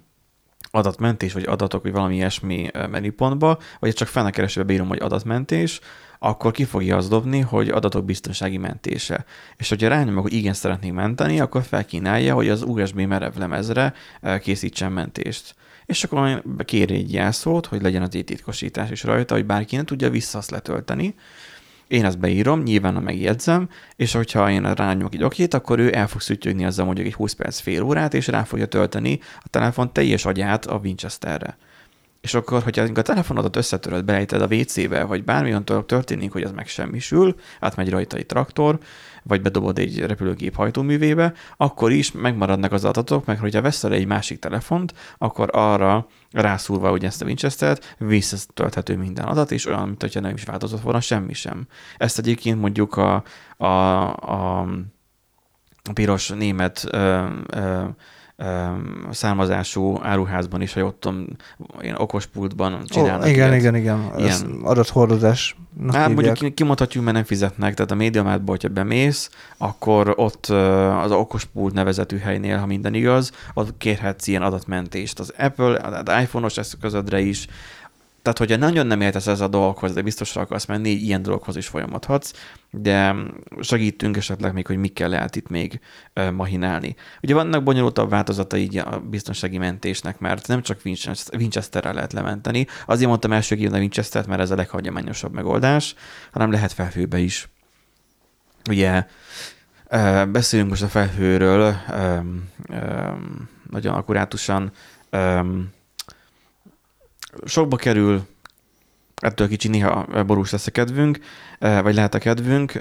adatmentés, 0.71 1.33
vagy 1.33 1.45
adatok, 1.47 1.83
vagy 1.83 1.93
valami 1.93 2.15
ilyesmi 2.15 2.71
menüpontba, 2.91 3.59
vagy 3.79 3.95
csak 3.95 4.09
fel 4.09 4.31
keresőbe 4.31 4.67
bírom, 4.67 4.89
hogy 4.89 5.01
adatmentés, 5.01 5.81
akkor 6.25 6.53
ki 6.53 6.65
fogja 6.65 6.97
azt 6.97 7.09
dobni, 7.09 7.41
hogy 7.41 7.69
adatok 7.69 8.05
biztonsági 8.05 8.57
mentése. 8.57 9.25
És 9.57 9.69
hogyha 9.69 9.89
rányomok, 9.89 10.23
hogy 10.23 10.33
igen 10.33 10.53
szeretnék 10.53 10.93
menteni, 10.93 11.41
akkor 11.41 11.63
felkínálja, 11.63 12.35
hogy 12.35 12.49
az 12.49 12.63
USB 12.63 13.01
merevlemezre 13.01 13.95
eh, 14.21 14.39
készítsen 14.39 14.93
mentést. 14.93 15.55
És 15.87 16.05
akkor 16.05 16.43
kér 16.65 16.91
egy 16.91 17.13
jelszót, 17.13 17.67
hogy 17.67 17.83
legyen 17.83 18.03
az 18.03 18.09
titkosítás 18.09 18.91
is 18.91 19.03
rajta, 19.03 19.35
hogy 19.35 19.47
bárki 19.47 19.77
ne 19.77 19.85
tudja 19.85 20.11
vissza 20.11 20.39
azt 20.39 20.51
letölteni, 20.51 21.15
én 21.89 22.05
ezt 22.05 22.19
beírom, 22.19 22.63
nyilván 22.63 22.95
megjegyzem, 22.95 23.69
és 23.97 24.13
hogyha 24.13 24.51
én 24.51 24.75
rányomok 24.75 25.15
egy 25.15 25.23
okét, 25.23 25.55
akkor 25.55 25.79
ő 25.79 25.95
el 25.95 26.07
fog 26.07 26.21
szütyögni 26.21 26.65
azzal 26.65 26.85
mondjuk 26.85 27.07
egy 27.07 27.15
20 27.15 27.33
perc 27.33 27.61
fél 27.61 27.83
órát, 27.83 28.15
és 28.15 28.27
rá 28.27 28.43
fogja 28.43 28.67
tölteni 28.67 29.21
a 29.41 29.49
telefon 29.49 29.93
teljes 29.93 30.25
agyát 30.25 30.67
a 30.67 30.81
Winchesterre. 30.83 31.57
És 32.23 32.35
akkor, 32.35 32.63
hogyha 32.63 32.87
a 32.95 33.03
telefonodat 33.03 33.57
összetöröd, 33.57 34.05
beejted 34.05 34.43
a 34.43 34.55
WC-be, 34.55 35.05
vagy 35.05 35.25
bármilyen 35.25 35.65
történik, 35.65 36.33
hogy 36.33 36.43
az 36.43 36.53
megsemmisül, 36.53 37.35
átmegy 37.61 37.91
rajta 37.91 38.17
egy 38.17 38.27
traktor, 38.27 38.79
vagy 39.23 39.43
bedobod 39.43 39.79
egy 39.79 39.99
repülőgép 39.99 40.55
hajtóművébe, 40.55 41.33
akkor 41.57 41.93
is 41.93 42.13
megmaradnak 42.13 42.73
az 42.73 42.85
adatok, 42.85 43.25
meg 43.25 43.39
hogyha 43.39 43.61
veszel 43.61 43.93
egy 43.93 44.07
másik 44.07 44.39
telefont, 44.39 44.95
akkor 45.19 45.49
arra 45.53 46.07
rászúrva 46.31 46.93
ugye 46.93 47.07
ezt 47.07 47.23
a 47.23 47.25
Winchester-t, 47.25 47.95
visszatölthető 47.99 48.97
minden 48.97 49.25
adat, 49.25 49.51
és 49.51 49.67
olyan, 49.67 49.87
mint 49.87 50.01
hogyha 50.01 50.21
nem 50.21 50.35
is 50.35 50.45
változott 50.45 50.83
volna 50.83 51.01
semmi 51.01 51.33
sem. 51.33 51.67
Ezt 51.97 52.19
egyébként 52.19 52.61
mondjuk 52.61 52.97
a, 52.97 53.23
a, 53.57 53.67
a, 53.67 54.61
a 55.83 55.93
piros 55.93 56.29
német 56.29 56.85
ö, 56.91 57.27
ö, 57.47 57.85
származású 59.11 59.99
áruházban 60.03 60.63
is, 60.63 60.73
hogy 60.73 60.83
ott 60.83 61.09
ilyen 61.81 61.97
okos 61.99 62.27
pultban 62.27 62.83
csinálnak. 62.87 63.23
Oh, 63.23 63.31
igen, 63.31 63.49
ilyet. 63.49 63.61
igen, 63.61 63.75
igen, 63.75 64.13
ilyen 64.19 64.61
adathordozás. 64.63 65.57
Hát 65.93 66.15
mondjuk 66.15 66.55
kimondhatjuk, 66.55 67.05
mert 67.05 67.17
nem 67.17 67.25
fizetnek, 67.25 67.75
tehát 67.75 67.91
a 67.91 67.95
médiamátból, 67.95 68.55
hogyha 68.55 68.69
bemész, 68.69 69.31
akkor 69.57 70.13
ott 70.17 70.47
az 71.03 71.11
okos 71.11 71.45
pult 71.45 71.75
nevezetű 71.75 72.19
helynél, 72.19 72.59
ha 72.59 72.67
minden 72.67 72.95
igaz, 72.95 73.33
ott 73.55 73.79
kérhetsz 73.79 74.27
ilyen 74.27 74.43
adatmentést. 74.43 75.19
Az 75.19 75.33
Apple, 75.39 75.77
az 75.77 76.23
iPhone-os 76.23 76.57
eszközödre 76.57 77.21
is, 77.21 77.47
tehát, 78.23 78.39
hogyha 78.39 78.57
nagyon 78.57 78.87
nem 78.87 79.01
értesz 79.01 79.27
ez 79.27 79.41
a 79.41 79.49
dolgokhoz, 79.49 79.93
de 79.93 80.03
biztosra 80.03 80.41
akarsz 80.41 80.67
menni, 80.67 80.91
ilyen 80.91 81.23
dolgokhoz 81.23 81.57
is 81.57 81.67
folyamodhatsz, 81.67 82.33
de 82.71 83.15
segítünk 83.61 84.17
esetleg 84.17 84.53
még, 84.53 84.67
hogy 84.67 84.77
mikkel 84.77 85.09
lehet 85.09 85.37
itt 85.37 85.49
még 85.49 85.81
mahinálni. 86.33 86.95
Ugye 87.23 87.35
vannak 87.35 87.63
bonyolultabb 87.63 88.11
változata 88.11 88.57
így 88.57 88.77
a 88.77 89.03
biztonsági 89.11 89.59
mentésnek, 89.59 90.19
mert 90.19 90.49
nem 90.49 90.63
csak 90.63 90.81
Winchesterrel 91.33 91.95
lehet 91.95 92.13
lementeni. 92.13 92.67
Azért 92.87 93.09
mondtam 93.09 93.33
első 93.33 93.69
a 93.73 93.77
Winchester-t, 93.77 94.27
mert 94.27 94.41
ez 94.41 94.51
a 94.51 94.57
leghagyományosabb 94.57 95.33
megoldás, 95.35 95.95
hanem 96.33 96.51
lehet 96.51 96.73
felhőbe 96.73 97.19
is. 97.19 97.49
Ugye 98.69 99.07
beszélünk 100.29 100.69
most 100.69 100.83
a 100.83 100.89
felhőről 100.89 101.77
nagyon 103.71 103.95
akkurátusan 103.95 104.73
sokba 107.45 107.77
kerül, 107.77 108.23
ettől 109.17 109.49
kicsi 109.49 109.69
néha 109.69 110.25
borús 110.27 110.51
lesz 110.51 110.67
a 110.67 110.71
kedvünk, 110.71 111.19
vagy 111.59 111.95
lehet 111.95 112.15
a 112.15 112.19
kedvünk. 112.19 112.75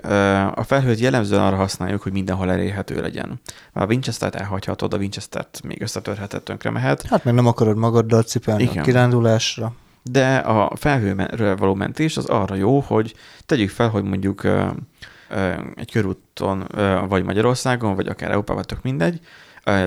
A 0.55 0.63
felhőt 0.63 0.99
jellemzően 0.99 1.41
arra 1.41 1.55
használjuk, 1.55 2.01
hogy 2.01 2.11
mindenhol 2.11 2.51
elérhető 2.51 3.01
legyen. 3.01 3.41
A 3.73 3.85
Winchester-t 3.85 4.35
elhagyhatod, 4.35 4.93
a 4.93 4.97
Winchester-t 4.97 5.61
még 5.63 5.81
összetörheted, 5.81 6.43
tönkre 6.43 6.69
mehet. 6.69 7.01
Hát 7.01 7.23
meg 7.23 7.33
nem 7.33 7.45
akarod 7.45 7.77
magaddal 7.77 8.23
cipelni 8.23 8.63
Igen. 8.63 8.77
a 8.77 8.81
kirándulásra. 8.81 9.73
De 10.03 10.35
a 10.35 10.75
felhőről 10.75 11.55
való 11.55 11.73
mentés 11.73 12.17
az 12.17 12.25
arra 12.25 12.55
jó, 12.55 12.79
hogy 12.79 13.15
tegyük 13.45 13.69
fel, 13.69 13.89
hogy 13.89 14.03
mondjuk 14.03 14.47
egy 15.75 15.91
körúton, 15.91 16.67
vagy 17.07 17.23
Magyarországon, 17.23 17.95
vagy 17.95 18.07
akár 18.07 18.29
Európában, 18.29 18.63
tök 18.63 18.81
mindegy, 18.81 19.19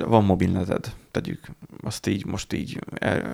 van 0.05 0.25
mobilneted, 0.25 0.93
tegyük 1.15 1.47
azt 1.83 2.07
így 2.07 2.27
most 2.27 2.53
így 2.53 2.79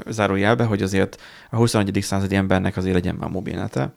zárójelbe, 0.07 0.65
hogy 0.65 0.83
azért 0.83 1.21
a 1.51 1.57
21. 1.57 1.99
századi 2.03 2.35
embernek 2.35 2.77
azért 2.77 2.95
legyen 2.95 3.15
már 3.15 3.31
mobilnete, 3.31 3.95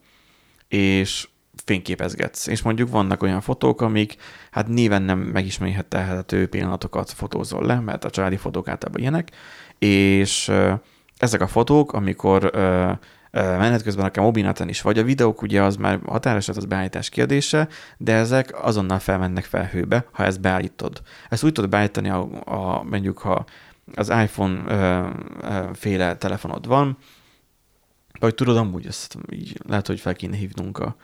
és 0.67 1.27
fényképezgetsz. 1.65 2.47
És 2.47 2.61
mondjuk 2.61 2.89
vannak 2.89 3.23
olyan 3.23 3.41
fotók, 3.41 3.81
amik 3.81 4.15
hát 4.51 4.67
néven 4.67 5.01
nem 5.01 5.19
megismerhető 5.19 6.47
pillanatokat 6.47 7.11
fotózol 7.11 7.65
le, 7.65 7.79
mert 7.79 8.05
a 8.05 8.09
családi 8.09 8.37
fotók 8.37 8.67
általában 8.67 9.01
ilyenek, 9.01 9.31
és 9.79 10.51
ezek 11.17 11.41
a 11.41 11.47
fotók, 11.47 11.93
amikor 11.93 12.51
menet 13.33 13.83
közben 13.83 14.05
akár 14.05 14.23
mobilneten 14.23 14.69
is, 14.69 14.81
vagy 14.81 14.97
a 14.97 15.03
videók 15.03 15.41
ugye 15.41 15.61
az 15.61 15.75
már 15.75 15.99
határosan 16.05 16.55
az 16.57 16.65
beállítás 16.65 17.09
kérdése, 17.09 17.67
de 17.97 18.13
ezek 18.13 18.63
azonnal 18.63 18.99
felmennek 18.99 19.43
felhőbe, 19.43 20.05
ha 20.11 20.23
ezt 20.23 20.41
beállítod. 20.41 21.01
Ezt 21.29 21.43
úgy 21.43 21.51
tudod 21.51 21.69
beállítani, 21.69 22.09
a, 22.09 22.27
a, 22.45 22.83
mondjuk 22.83 23.17
ha 23.17 23.45
az 23.95 24.09
iPhone 24.09 24.63
ö, 24.67 25.07
ö, 25.41 25.69
féle 25.73 26.17
telefonod 26.17 26.67
van, 26.67 26.97
vagy 28.19 28.35
tudod, 28.35 28.57
amúgy 28.57 28.85
ezt 28.85 29.17
így 29.31 29.59
lehet, 29.67 29.87
hogy 29.87 29.99
fel 29.99 30.15
kéne 30.15 30.35
hívnunk 30.35 30.77
a 30.77 30.95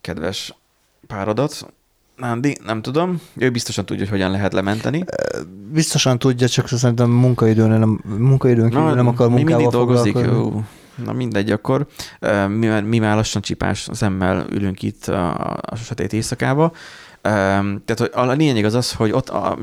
kedves 0.00 0.54
páradat, 1.06 1.72
Nándi, 2.18 2.56
nem 2.64 2.82
tudom. 2.82 3.20
Ő 3.36 3.50
biztosan 3.50 3.86
tudja, 3.86 4.02
hogy 4.02 4.12
hogyan 4.12 4.30
lehet 4.30 4.52
lementeni. 4.52 5.04
Biztosan 5.72 6.18
tudja, 6.18 6.48
csak 6.48 6.68
szerintem 6.68 7.10
munkaidőn 7.10 7.68
nem, 7.68 8.00
munkaidőn 8.04 8.68
kívül 8.68 8.94
nem 8.94 9.06
akar 9.06 9.28
mi 9.28 9.34
munkával 9.34 9.56
mindig 9.56 9.78
dolgozik. 9.78 10.16
Ó, 10.16 10.62
na 11.04 11.12
mindegy, 11.12 11.50
akkor 11.50 11.86
mi, 12.48 12.80
mi 12.80 12.98
már 12.98 13.16
lassan 13.16 13.42
csipás 13.42 13.88
szemmel 13.92 14.46
ülünk 14.50 14.82
itt 14.82 15.06
a, 15.06 15.56
a 15.60 15.76
sötét 15.76 16.12
éjszakába. 16.12 16.72
Tehát 17.22 17.98
hogy 17.98 18.10
a 18.12 18.32
lényeg 18.32 18.64
az 18.64 18.74
az, 18.74 18.92
hogy 18.92 19.10
ott 19.10 19.28
a, 19.28 19.58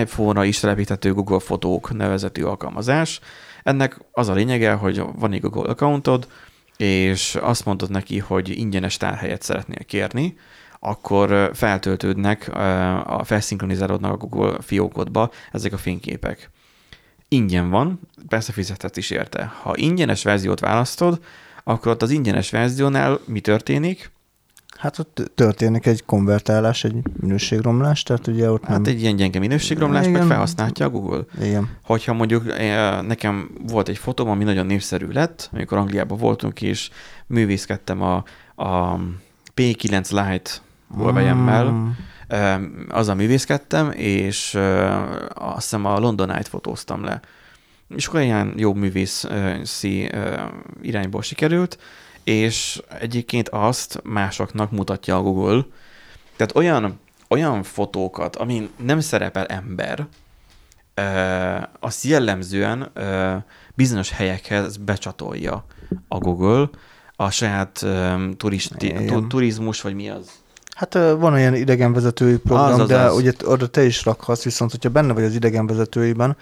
iPhone-ra 0.00 0.44
is 0.44 0.60
telepíthető 0.60 1.12
Google 1.12 1.40
Fotók 1.40 1.96
nevezetű 1.96 2.42
alkalmazás. 2.42 3.20
Ennek 3.62 4.00
az 4.12 4.28
a 4.28 4.34
lényege, 4.34 4.72
hogy 4.72 5.02
van 5.16 5.32
egy 5.32 5.40
Google 5.40 5.70
accountod, 5.70 6.26
és 6.76 7.34
azt 7.40 7.64
mondod 7.64 7.90
neki, 7.90 8.18
hogy 8.18 8.58
ingyenes 8.58 8.96
tárhelyet 8.96 9.42
szeretnél 9.42 9.84
kérni, 9.84 10.36
akkor 10.80 11.50
feltöltődnek, 11.54 12.48
a 13.06 13.24
felszinkronizálódnak 13.24 14.12
a 14.12 14.26
Google 14.26 14.56
fiókodba 14.60 15.30
ezek 15.52 15.72
a 15.72 15.78
fényképek. 15.78 16.50
Ingyen 17.28 17.70
van, 17.70 18.00
persze 18.28 18.52
fizethetsz 18.52 18.96
is 18.96 19.10
érte. 19.10 19.52
Ha 19.62 19.76
ingyenes 19.76 20.22
verziót 20.22 20.60
választod, 20.60 21.20
akkor 21.64 21.92
ott 21.92 22.02
az 22.02 22.10
ingyenes 22.10 22.50
verziónál 22.50 23.20
mi 23.24 23.40
történik? 23.40 24.10
Hát 24.78 24.98
ott 24.98 25.30
történik 25.34 25.86
egy 25.86 26.04
konvertálás, 26.04 26.84
egy 26.84 26.96
minőségromlás, 27.20 28.02
tehát 28.02 28.26
ugye 28.26 28.50
ott 28.50 28.62
nem... 28.62 28.70
Hát 28.70 28.86
egy 28.86 29.00
ilyen 29.00 29.16
gyenge 29.16 29.38
minőségromlás, 29.38 30.04
meg 30.04 30.14
Igen. 30.14 30.26
felhasználja 30.26 30.84
a 30.86 30.90
Google. 30.90 31.24
Igen. 31.40 31.68
Hogyha 31.84 32.12
mondjuk 32.12 32.48
eh, 32.48 33.02
nekem 33.02 33.50
volt 33.66 33.88
egy 33.88 33.98
fotóm, 33.98 34.28
ami 34.28 34.44
nagyon 34.44 34.66
népszerű 34.66 35.06
lett, 35.06 35.50
amikor 35.52 35.78
Angliában 35.78 36.18
voltunk, 36.18 36.62
és 36.62 36.90
művészkedtem 37.26 38.02
a, 38.02 38.24
a 38.54 38.98
P9 39.56 40.10
Lite 40.10 40.50
Huawei-emmel, 40.94 41.64
Mm. 41.64 41.88
Ö, 42.28 42.54
azzal 42.88 43.14
művészkedtem, 43.14 43.90
és 43.90 44.54
ö, 44.54 44.90
azt 45.34 45.62
hiszem 45.62 45.84
a 45.84 45.98
London 45.98 46.30
Eye-t 46.30 46.48
fotóztam 46.48 47.04
le. 47.04 47.20
És 47.96 48.06
akkor 48.06 48.20
ilyen 48.20 48.52
jó 48.56 48.74
művészi 48.74 50.08
ö, 50.12 50.40
irányból 50.82 51.22
sikerült, 51.22 51.78
és 52.26 52.82
egyébként 53.00 53.48
azt 53.48 54.00
másoknak 54.04 54.70
mutatja 54.70 55.16
a 55.16 55.22
Google. 55.22 55.66
Tehát 56.36 56.56
olyan, 56.56 57.00
olyan 57.28 57.62
fotókat, 57.62 58.36
amin 58.36 58.68
nem 58.84 59.00
szerepel 59.00 59.46
ember, 59.46 60.06
azt 61.80 62.04
jellemzően 62.04 62.92
bizonyos 63.74 64.10
helyekhez 64.10 64.76
becsatolja 64.76 65.64
a 66.08 66.18
Google 66.18 66.68
a 67.16 67.30
saját 67.30 67.86
turisti, 68.36 68.92
tu, 69.06 69.26
turizmus, 69.26 69.80
vagy 69.80 69.94
mi 69.94 70.08
az? 70.08 70.30
Hát 70.74 70.94
van 70.94 71.32
olyan 71.32 71.54
idegenvezetői 71.54 72.36
program, 72.36 72.72
Az, 72.72 72.78
az, 72.78 72.88
de 72.88 73.00
az. 73.00 73.16
ugye 73.16 73.32
oda 73.44 73.66
te 73.66 73.84
is 73.84 74.04
rakhatsz, 74.04 74.42
viszont 74.44 74.70
hogyha 74.70 74.88
benne 74.88 75.12
vagy 75.12 75.24
az 75.24 75.34
idegenvezetőiben, 75.34 76.36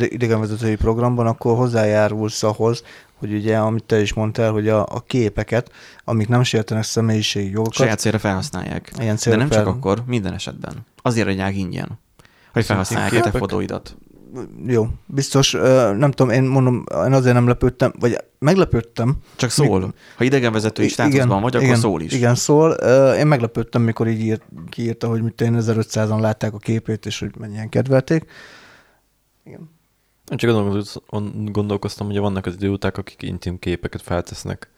idegenvezetői 0.00 0.76
programban, 0.76 1.26
akkor 1.26 1.56
hozzájárulsz 1.56 2.42
ahhoz, 2.42 2.82
hogy 3.24 3.34
ugye, 3.34 3.56
amit 3.56 3.84
te 3.84 4.00
is 4.00 4.12
mondtál, 4.12 4.52
hogy 4.52 4.68
a, 4.68 4.80
a 4.80 5.00
képeket, 5.06 5.70
amik 6.04 6.28
nem 6.28 6.42
sértenek 6.42 6.82
személyiségi 6.82 7.50
jogokat, 7.50 7.74
Saját 7.74 7.98
célra 7.98 8.18
felhasználják. 8.18 8.92
ilyen 8.98 9.14
De 9.14 9.20
célra 9.20 9.38
nem 9.38 9.48
fel... 9.48 9.58
csak 9.58 9.66
akkor, 9.66 10.02
minden 10.06 10.32
esetben. 10.32 10.86
Azért 11.02 11.28
adják 11.28 11.56
ingyen. 11.56 11.98
Hogy 12.52 12.64
felhasználják 12.64 13.12
a 13.26 13.30
te 13.30 13.38
fotóidat. 13.38 13.96
Jó, 14.66 14.88
biztos, 15.06 15.52
nem 15.98 16.10
tudom, 16.10 16.30
én 16.32 16.42
mondom, 16.42 16.84
én 17.06 17.12
azért 17.12 17.34
nem 17.34 17.46
lepődtem, 17.46 17.92
vagy 18.00 18.16
meglepődtem. 18.38 19.16
Csak 19.36 19.50
szól. 19.50 19.94
Ha 20.16 20.24
idegenvezetői 20.24 20.88
státuszban 20.88 21.42
vagy, 21.42 21.54
akkor 21.54 21.66
igen, 21.66 21.78
szól 21.78 22.00
is. 22.00 22.12
Igen, 22.12 22.34
szól. 22.34 22.70
Én 23.18 23.26
meglepődtem, 23.26 23.82
mikor 23.82 24.08
így 24.08 24.20
írt, 24.20 24.42
kiírta, 24.68 25.08
hogy 25.08 25.22
mit 25.22 25.40
én 25.40 25.56
1500-an 25.60 26.20
látták 26.20 26.54
a 26.54 26.58
képét, 26.58 27.06
és 27.06 27.18
hogy 27.18 27.30
mennyien 27.38 27.68
kedvelték. 27.68 28.24
Igen. 29.44 29.73
Én 30.30 30.36
csak 30.36 30.50
gondolkoztam, 30.50 31.02
gondolkoztam, 31.52 32.06
hogy 32.06 32.18
vannak 32.18 32.46
az 32.46 32.54
idióták, 32.54 32.98
akik 32.98 33.22
intim 33.22 33.58
képeket 33.58 34.02
feltesznek. 34.02 34.68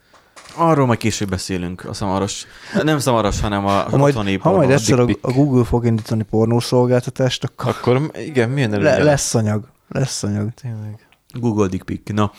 Arról 0.54 0.86
majd 0.86 0.98
később 0.98 1.28
beszélünk, 1.28 1.84
a 1.84 1.92
szamaros. 1.92 2.46
Nem 2.82 2.98
szamaros, 2.98 3.40
hanem 3.40 3.66
a 3.66 3.70
Ha 3.70 3.96
majd, 3.96 4.14
otthoni 4.14 4.38
ha 4.38 4.52
majd 4.52 4.70
egyszer 4.70 4.98
a, 4.98 5.06
a 5.20 5.32
Google 5.32 5.64
fog 5.64 5.84
indítani 5.84 6.22
pornószolgáltatást, 6.22 7.44
akkor 7.44 7.68
Akkor 7.68 8.10
igen, 8.14 8.50
milyen 8.50 8.70
le, 8.70 8.76
előnye 8.76 9.02
lesz 9.02 9.34
anyag. 9.34 9.68
Lesz 9.88 10.22
anyag. 10.22 10.48
Tényleg. 10.54 11.06
Google 11.32 11.66
dick 11.66 11.84
pic. 11.84 12.12
Na. 12.12 12.32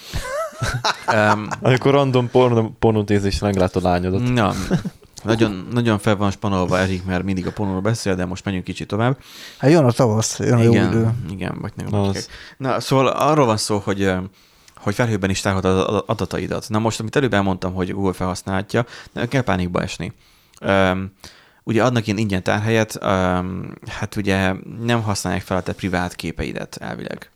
um, 1.13 1.47
Amikor 1.61 1.91
random 1.91 2.29
porno, 2.29 2.69
pornótézésen 2.79 3.47
meglátod 3.47 3.85
a 3.85 3.89
lányodat. 3.89 4.21
na. 4.33 4.53
Nagyon, 5.23 5.67
nagyon 5.71 5.99
fel 5.99 6.15
van 6.15 6.31
spanolva 6.31 6.79
Erik, 6.79 7.05
mert 7.05 7.23
mindig 7.23 7.47
a 7.47 7.51
pornóról 7.51 7.81
beszél, 7.81 8.15
de 8.15 8.25
most 8.25 8.45
menjünk 8.45 8.65
kicsit 8.65 8.87
tovább. 8.87 9.17
Hát 9.57 9.71
jön 9.71 9.85
a 9.85 9.91
tavasz, 9.91 10.39
jön 10.39 10.57
a 10.57 10.61
jó 10.61 10.71
idő. 10.71 10.85
igen, 10.85 11.25
igen, 11.29 11.57
vagy 11.61 11.71
nem. 11.75 12.11
Na, 12.57 12.79
szóval 12.79 13.07
arról 13.07 13.45
van 13.45 13.57
szó, 13.57 13.77
hogy 13.77 14.13
hogy 14.87 14.95
felhőben 14.95 15.29
is 15.29 15.41
tárolod 15.41 15.65
az 15.65 16.03
adataidat. 16.05 16.69
Na 16.69 16.79
most, 16.79 16.99
amit 16.99 17.15
előbb 17.15 17.33
elmondtam, 17.33 17.73
hogy 17.73 17.93
Google 17.93 18.13
felhasználhatja, 18.13 18.85
nem 19.11 19.27
kell 19.27 19.41
pánikba 19.41 19.81
esni. 19.81 20.13
Öm, 20.61 21.11
ugye 21.63 21.83
adnak 21.83 22.07
ilyen 22.07 22.17
ingyen 22.17 22.43
tárhelyet, 22.43 22.97
öm, 23.01 23.73
hát 23.87 24.15
ugye 24.15 24.53
nem 24.81 25.01
használják 25.01 25.43
fel 25.43 25.57
a 25.57 25.61
te 25.61 25.73
privát 25.73 26.15
képeidet 26.15 26.75
elvileg. 26.75 27.31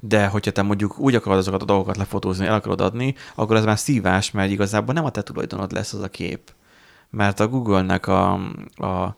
De 0.00 0.26
hogyha 0.26 0.50
te 0.50 0.62
mondjuk 0.62 0.98
úgy 0.98 1.14
akarod 1.14 1.38
azokat 1.38 1.62
a 1.62 1.64
dolgokat 1.64 1.96
lefotózni, 1.96 2.46
el 2.46 2.54
akarod 2.54 2.80
adni, 2.80 3.14
akkor 3.34 3.56
ez 3.56 3.64
már 3.64 3.78
szívás, 3.78 4.30
mert 4.30 4.50
igazából 4.50 4.94
nem 4.94 5.04
a 5.04 5.10
te 5.10 5.22
tulajdonod 5.22 5.72
lesz 5.72 5.92
az 5.92 6.00
a 6.00 6.08
kép. 6.08 6.52
Mert 7.14 7.40
a 7.40 7.48
Google-nek 7.48 8.06
a, 8.06 8.32
a 8.76 9.16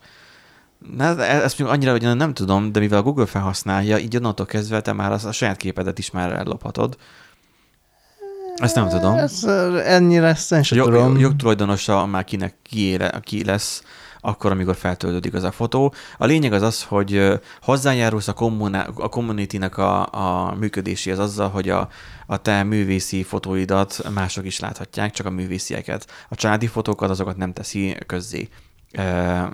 Na, 0.97 1.25
ezt 1.25 1.59
még 1.59 1.69
annyira 1.69 1.91
hogy 1.91 2.17
nem 2.17 2.35
tudom, 2.35 2.73
de 2.73 2.81
mivel 2.81 2.99
a 2.99 3.03
Google 3.03 3.27
felhasználja, 3.27 3.99
így 3.99 4.17
onnantól 4.17 4.47
kezdve 4.47 4.81
te 4.81 4.93
már 4.93 5.13
a 5.13 5.33
saját 5.33 5.57
képedet 5.57 5.99
is 5.99 6.11
már 6.11 6.33
ellophatod. 6.33 6.97
Ezt 8.57 8.75
nem 8.75 8.89
tudom. 8.89 9.15
Ez, 9.15 9.45
ennyire 9.85 10.27
ezt 10.27 10.53
én 10.53 10.63
sem 10.63 10.79
Jog, 10.79 10.87
tudom. 10.87 11.19
jogtulajdonosa 11.19 12.07
már 12.07 12.25
kinek 12.25 12.55
ki, 12.63 12.99
ki 13.21 13.45
lesz, 13.45 13.83
akkor, 14.27 14.51
amikor 14.51 14.77
feltöltődik 14.77 15.35
az 15.35 15.43
a 15.43 15.51
fotó. 15.51 15.95
A 16.19 16.25
lényeg 16.25 16.53
az 16.53 16.63
az, 16.63 16.83
hogy 16.83 17.41
hozzájárulsz 17.61 18.29
a, 18.29 18.33
kommuná- 18.33 18.99
a 18.99 19.09
community-nek 19.09 19.79
a, 19.79 20.07
a 20.13 20.55
működéséhez 20.55 21.19
azzal, 21.19 21.49
hogy 21.49 21.69
a, 21.69 21.89
a 22.27 22.37
te 22.37 22.63
művészi 22.63 23.23
fotóidat 23.23 24.11
mások 24.15 24.47
is 24.47 24.61
láthatják, 24.61 25.13
csak 25.13 25.27
a 25.27 25.31
művészieket. 25.31 26.07
A 26.29 26.35
családi 26.35 26.67
fotókat 26.67 27.11
azokat 27.11 27.37
nem 27.37 27.53
teszi 27.53 27.97
közzé. 28.07 28.49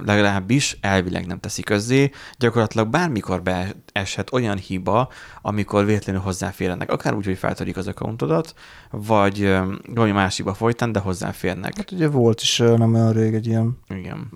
Legalábbis 0.04 0.78
elvileg 0.80 1.26
nem 1.26 1.38
teszi 1.38 1.62
közzé, 1.62 2.10
gyakorlatilag 2.38 2.88
bármikor 2.88 3.42
beeshet 3.42 4.32
olyan 4.32 4.56
hiba, 4.56 5.08
amikor 5.42 5.84
véletlenül 5.84 6.20
hozzáférnek, 6.20 6.90
akár 6.90 7.14
úgy, 7.14 7.24
hogy 7.24 7.38
feltörik 7.38 7.76
az 7.76 7.86
accountodat, 7.86 8.54
vagy 8.90 9.58
valami 9.94 10.12
más 10.12 10.36
hiba 10.36 10.54
folytán, 10.54 10.92
de 10.92 10.98
hozzáférnek. 10.98 11.76
Hát 11.76 11.90
ugye 11.90 12.08
volt 12.08 12.40
is 12.40 12.56
nem 12.56 12.94
olyan 12.94 13.12
rég 13.12 13.34
egy 13.34 13.46
ilyen 13.46 13.78
Igen. 13.88 14.30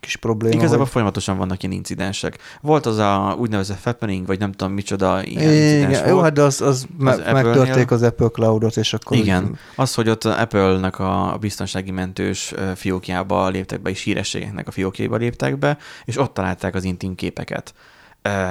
Kis 0.00 0.16
probléma. 0.16 0.54
Igazából 0.54 0.78
hogy... 0.78 0.90
folyamatosan 0.90 1.36
vannak 1.36 1.62
ilyen 1.62 1.74
incidensek. 1.74 2.38
Volt 2.60 2.86
az 2.86 2.96
a 2.96 3.36
úgynevezett 3.38 3.78
fappening, 3.78 4.26
vagy 4.26 4.38
nem 4.38 4.52
tudom 4.52 4.74
micsoda 4.74 5.24
ilyen 5.24 5.52
Igen, 5.52 6.06
jó, 6.06 6.12
volt. 6.12 6.24
hát 6.24 6.32
de 6.32 6.42
az, 6.42 6.60
az, 6.60 6.86
me- 6.98 7.18
Apple-nél. 7.18 7.42
megtörték 7.42 7.90
az 7.90 8.02
Apple 8.02 8.28
Cloudot, 8.28 8.76
és 8.76 8.92
akkor... 8.92 9.16
Igen, 9.16 9.58
az, 9.76 9.94
hogy 9.94 10.08
ott 10.08 10.24
Apple-nek 10.24 10.98
a 10.98 11.36
biztonsági 11.40 11.90
mentős 11.90 12.54
fiókjába 12.74 13.48
léptek 13.48 13.82
be, 13.82 13.90
és 13.90 14.02
hírességeknek 14.02 14.68
a 14.68 14.70
fiókjába 14.70 15.16
léptek 15.16 15.58
be, 15.58 15.78
és 16.04 16.18
ott 16.18 16.34
találták 16.34 16.74
az 16.74 16.84
intim 16.84 17.14
képeket. 17.14 17.74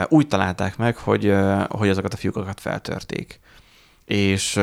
Úgy 0.08 0.28
találták 0.28 0.78
meg, 0.78 0.98
hogy, 0.98 1.34
hogy 1.68 1.90
azokat 1.90 2.14
a 2.14 2.18
fiókokat 2.18 2.60
feltörték. 2.60 3.40
És 4.06 4.60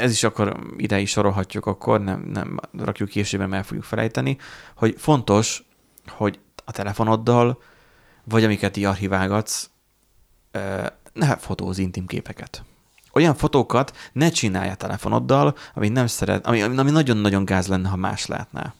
ez 0.00 0.10
is 0.10 0.24
akkor 0.24 0.56
ide 0.76 0.98
is 0.98 1.10
sorolhatjuk, 1.10 1.66
akkor 1.66 2.00
nem, 2.00 2.30
nem 2.32 2.60
rakjuk 2.78 3.08
később, 3.08 3.40
mert 3.40 3.52
el 3.52 3.62
fogjuk 3.62 3.84
felejteni, 3.84 4.36
hogy 4.74 4.94
fontos, 4.98 5.64
hogy 6.08 6.38
a 6.64 6.72
telefonoddal, 6.72 7.62
vagy 8.24 8.44
amiket 8.44 8.76
így 8.76 8.84
archiválgatsz, 8.84 9.70
ne 11.12 11.36
fotóz 11.36 11.78
intim 11.78 12.06
képeket 12.06 12.64
olyan 13.14 13.34
fotókat 13.34 13.96
ne 14.12 14.28
csinálj 14.28 14.70
a 14.70 14.74
telefonoddal, 14.74 15.56
ami 15.74 15.88
nem 15.88 16.06
szeret, 16.06 16.46
ami, 16.46 16.62
ami 16.62 16.90
nagyon-nagyon 16.90 17.44
gáz 17.44 17.66
lenne, 17.66 17.88
ha 17.88 17.96
más 17.96 18.26
látná. 18.26 18.74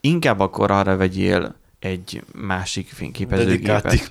Inkább 0.00 0.40
akkor 0.40 0.70
arra 0.70 0.96
vegyél 0.96 1.54
egy 1.78 2.22
másik 2.32 2.84
Dedikált 2.84 3.14
fényképezőgépet. 3.14 3.84
Egy, 3.84 4.10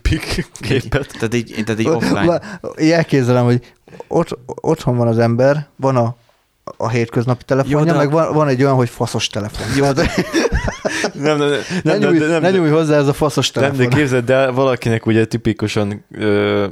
képet. 0.59 1.07
tehát 1.13 1.33
egy, 1.33 1.53
tehát 1.65 1.79
egy 1.79 1.87
offline. 1.87 2.59
Így 2.81 2.91
elképzelem, 2.91 3.43
hogy 3.43 3.73
ott, 4.07 4.39
otthon 4.45 4.97
van 4.97 5.07
az 5.07 5.17
ember, 5.17 5.67
van 5.75 5.95
a, 5.95 6.15
a 6.77 6.89
hétköznapi 6.89 7.43
telefonja, 7.43 7.77
Jó, 7.79 7.83
de- 7.85 7.93
meg 7.93 8.11
van, 8.11 8.33
van 8.33 8.47
egy 8.47 8.63
olyan, 8.63 8.75
hogy 8.75 8.89
faszos 8.89 9.27
telefon. 9.27 9.67
Jó, 9.77 9.91
de 9.91 10.11
Nem, 11.13 11.37
nem, 11.37 11.47
ne, 11.47 11.57
nem, 11.83 11.99
nyújj, 11.99 12.17
nem, 12.19 12.29
nem, 12.29 12.41
ne 12.41 12.51
nyújj 12.51 12.69
hozzá 12.69 12.97
ez 12.97 13.07
a 13.07 13.13
faszos 13.13 13.51
nem, 13.51 13.63
telefon. 13.63 13.89
de 13.89 13.95
képzeld 13.95 14.29
el, 14.29 14.51
valakinek 14.51 15.05
ugye 15.05 15.25
tipikusan 15.25 16.05
ö, 16.11 16.65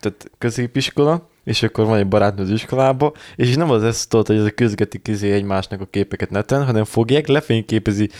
tehát 0.00 0.30
középiskola, 0.38 1.28
és 1.44 1.62
akkor 1.62 1.86
van 1.86 1.98
egy 1.98 2.08
barátnő 2.08 2.42
az 2.42 2.50
iskolába, 2.50 3.12
és 3.36 3.54
nem 3.56 3.70
az 3.70 3.84
ezt 3.84 4.08
tudod, 4.08 4.26
hogy 4.26 4.36
ez 4.36 4.44
a 4.44 4.50
közgetik 4.50 5.08
izé 5.08 5.32
egymásnak 5.32 5.80
a 5.80 5.86
képeket 5.90 6.30
neten, 6.30 6.64
hanem 6.64 6.84
fogják, 6.84 7.26
lefényképezi, 7.26 8.10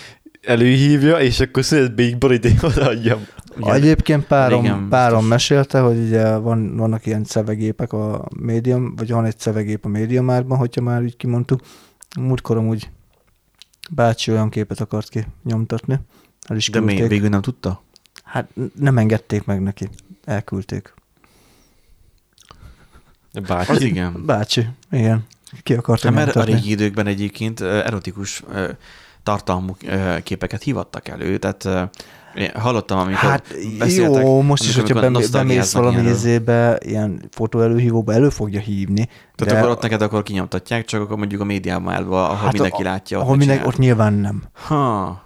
előhívja, 0.42 1.18
és 1.20 1.40
akkor 1.40 1.64
születbe 1.64 2.16
boríték 2.16 2.62
odaadjam. 2.62 3.26
Ugye, 3.56 3.72
Egyébként 3.72 4.24
párom, 4.26 4.62
Régen 4.62 4.88
párom 4.88 5.12
biztos. 5.14 5.28
mesélte, 5.28 5.80
hogy 5.80 5.98
ugye 5.98 6.36
van, 6.36 6.76
vannak 6.76 7.06
ilyen 7.06 7.24
szövegépek 7.24 7.92
a 7.92 8.28
médium, 8.40 8.94
vagy 8.96 9.10
van 9.10 9.24
egy 9.24 9.38
szövegép 9.38 9.84
a 9.84 9.88
médiamárban, 9.88 10.58
hogyha 10.58 10.82
már 10.82 11.02
így 11.02 11.16
kimondtuk. 11.16 11.60
Múltkor 12.20 12.56
amúgy 12.56 12.90
bácsi 13.90 14.30
olyan 14.30 14.48
képet 14.50 14.80
akart 14.80 15.08
ki 15.08 15.26
nyomtatni. 15.44 15.98
El 16.48 16.56
is 16.56 16.68
de 16.68 16.80
még 16.80 17.08
végül 17.08 17.28
nem 17.28 17.40
tudta? 17.42 17.82
Hát 18.24 18.48
nem 18.74 18.98
engedték 18.98 19.44
meg 19.44 19.62
neki. 19.62 19.88
Elküldték. 20.24 20.94
Bácsi. 23.46 23.70
Az 23.70 23.82
igen. 23.82 24.26
Bácsi, 24.26 24.66
igen. 24.90 25.26
Ki 25.62 25.74
akarta 25.74 26.06
Hát, 26.06 26.16
mert 26.16 26.36
a 26.36 26.44
régi 26.44 26.70
időkben 26.70 27.06
egyébként 27.06 27.60
erotikus 27.60 28.42
tartalmú 29.22 29.76
képeket 30.22 30.62
hivattak 30.62 31.08
elő, 31.08 31.38
tehát 31.38 31.90
én 32.34 32.50
hallottam, 32.54 32.98
amikor 32.98 33.20
Hát 33.30 33.54
beszéltek, 33.78 34.22
jó, 34.22 34.42
most 34.42 34.62
is, 34.62 34.74
hogyha 34.74 35.00
bem- 35.00 35.30
bemész 35.30 35.72
valami 35.72 36.08
izébe, 36.08 36.78
ilyen 36.84 37.22
fotóelőhívóba, 37.30 38.12
elő 38.12 38.28
fogja 38.28 38.60
hívni. 38.60 39.08
Tehát 39.34 39.54
de 39.54 39.58
akkor 39.58 39.70
ott 39.70 39.82
neked 39.82 40.02
akkor 40.02 40.22
kinyomtatják, 40.22 40.84
csak 40.84 41.00
akkor 41.00 41.16
mondjuk 41.16 41.40
a 41.40 41.44
médiámálba, 41.44 42.24
ahol 42.24 42.36
Hát 42.36 42.52
mindenki 42.52 42.82
a- 42.82 42.84
látja. 42.84 43.18
ahol 43.18 43.30
mit 43.30 43.38
minden, 43.38 43.56
csinál. 43.56 43.72
ott 43.72 43.78
nyilván 43.78 44.12
nem. 44.12 44.42
Ha. 44.52 45.22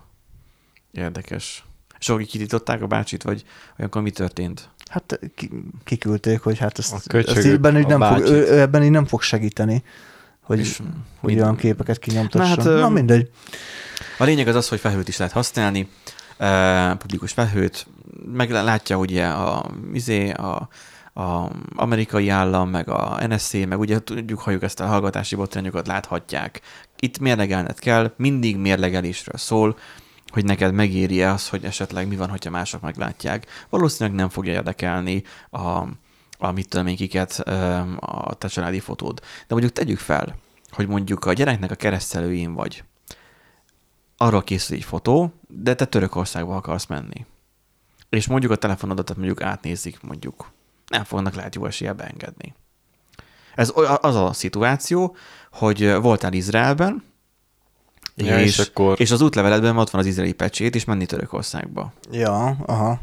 Érdekes. 0.93 1.65
És 1.99 2.09
akkor 2.09 2.23
kitították 2.23 2.83
a 2.83 2.87
bácsit, 2.87 3.23
vagy 3.23 3.45
olyankor 3.79 4.03
mi 4.03 4.11
történt? 4.11 4.69
Hát 4.91 5.19
ki, 5.35 5.51
kiküldték, 5.85 6.41
hogy 6.41 6.59
hát 6.59 6.79
A 6.79 6.81
ezt, 6.81 7.09
köcsögök, 7.09 7.37
ezt 7.45 7.47
ebben, 7.47 7.77
így 7.79 7.85
a 7.85 7.89
nem 7.89 8.01
fog, 8.01 8.11
bácsit. 8.19 8.29
ő 8.35 8.61
ebben 8.61 8.83
így 8.83 8.91
nem 8.91 9.05
fog 9.05 9.23
segíteni, 9.23 9.83
hogy, 10.47 10.59
És 10.59 10.77
hogy 10.77 11.31
mind- 11.31 11.41
olyan 11.41 11.57
képeket 11.57 11.99
kinyomtasson. 11.99 12.65
Na 12.65 12.71
hát, 12.71 12.81
Na 12.81 12.89
mindegy. 12.89 13.31
A 14.19 14.25
lényeg 14.25 14.49
az 14.49 14.55
az, 14.55 14.69
hogy 14.69 14.81
felhőt 14.81 15.09
is 15.09 15.17
lehet 15.17 15.33
használni, 15.33 15.89
publikus 16.99 17.33
felhőt, 17.33 17.87
meg 18.33 18.51
látja 18.51 18.97
ugye 18.97 19.27
a, 19.27 19.71
izé, 19.93 20.31
a, 20.31 20.69
a 21.15 21.51
amerikai 21.75 22.29
állam, 22.29 22.71
meg 22.71 22.89
a 22.89 23.27
NSC, 23.29 23.53
meg 23.53 23.79
ugye 23.79 23.99
tudjuk, 23.99 24.41
halljuk 24.41 24.63
ezt 24.63 24.81
a 24.81 24.87
hallgatási 24.87 25.35
botrányokat, 25.37 25.87
láthatják. 25.87 26.61
Itt 26.99 27.19
mérlegelned 27.19 27.79
kell, 27.79 28.13
mindig 28.17 28.57
mérlegelésről 28.57 29.39
szól, 29.39 29.79
hogy 30.27 30.45
neked 30.45 30.73
megéri 30.73 31.23
az, 31.23 31.49
hogy 31.49 31.65
esetleg 31.65 32.09
mi 32.09 32.17
van, 32.17 32.29
hogyha 32.29 32.51
mások 32.51 32.81
meglátják. 32.81 33.47
Valószínűleg 33.71 34.19
nem 34.19 34.29
fogja 34.29 34.53
érdekelni 34.53 35.23
a, 35.51 35.83
a 36.39 36.51
mit 36.51 36.69
tudom 36.69 36.87
én 36.87 36.97
kiket, 36.97 37.31
a 38.01 38.35
te 38.39 38.49
családi 38.49 38.81
fotód. 38.81 39.21
De 39.21 39.47
mondjuk 39.49 39.73
tegyük 39.73 39.99
fel, 39.99 40.37
hogy 40.71 40.89
mondjuk 40.89 41.25
a 41.25 41.33
gyereknek 41.33 41.71
a 41.71 41.75
keresztelőjén 41.75 42.55
vagy, 42.55 42.85
arról 44.17 44.43
készül 44.43 44.77
egy 44.77 44.85
fotó, 44.85 45.33
de 45.49 45.75
te 45.75 45.85
Törökországba 45.85 46.57
akarsz 46.57 46.87
menni. 46.87 47.27
És 48.09 48.27
mondjuk 48.27 48.53
a 48.53 48.57
telefonodat 48.57 49.17
mondjuk 49.17 49.43
átnézik, 49.43 50.01
mondjuk. 50.03 50.51
Nem 50.89 51.05
fognak 51.05 51.35
lehet 51.35 51.55
jó 51.55 51.67
eséllyel 51.67 51.95
beengedni. 51.95 52.55
Ez 53.55 53.73
az 54.01 54.15
a 54.15 54.33
szituáció, 54.33 55.17
hogy 55.53 55.93
voltál 55.95 56.33
Izraelben, 56.33 57.05
Ja, 58.19 58.41
és, 58.41 58.59
és 58.59 58.67
akkor- 58.69 59.01
és 59.01 59.11
az 59.11 59.21
útleveledben 59.21 59.77
ott 59.77 59.91
van 59.91 60.01
az 60.01 60.07
izraeli 60.07 60.33
pecsét, 60.33 60.75
és 60.75 60.85
menni 60.85 61.07
Törökországba. 61.07 61.93
Ja, 62.11 62.57
aha. 62.67 63.01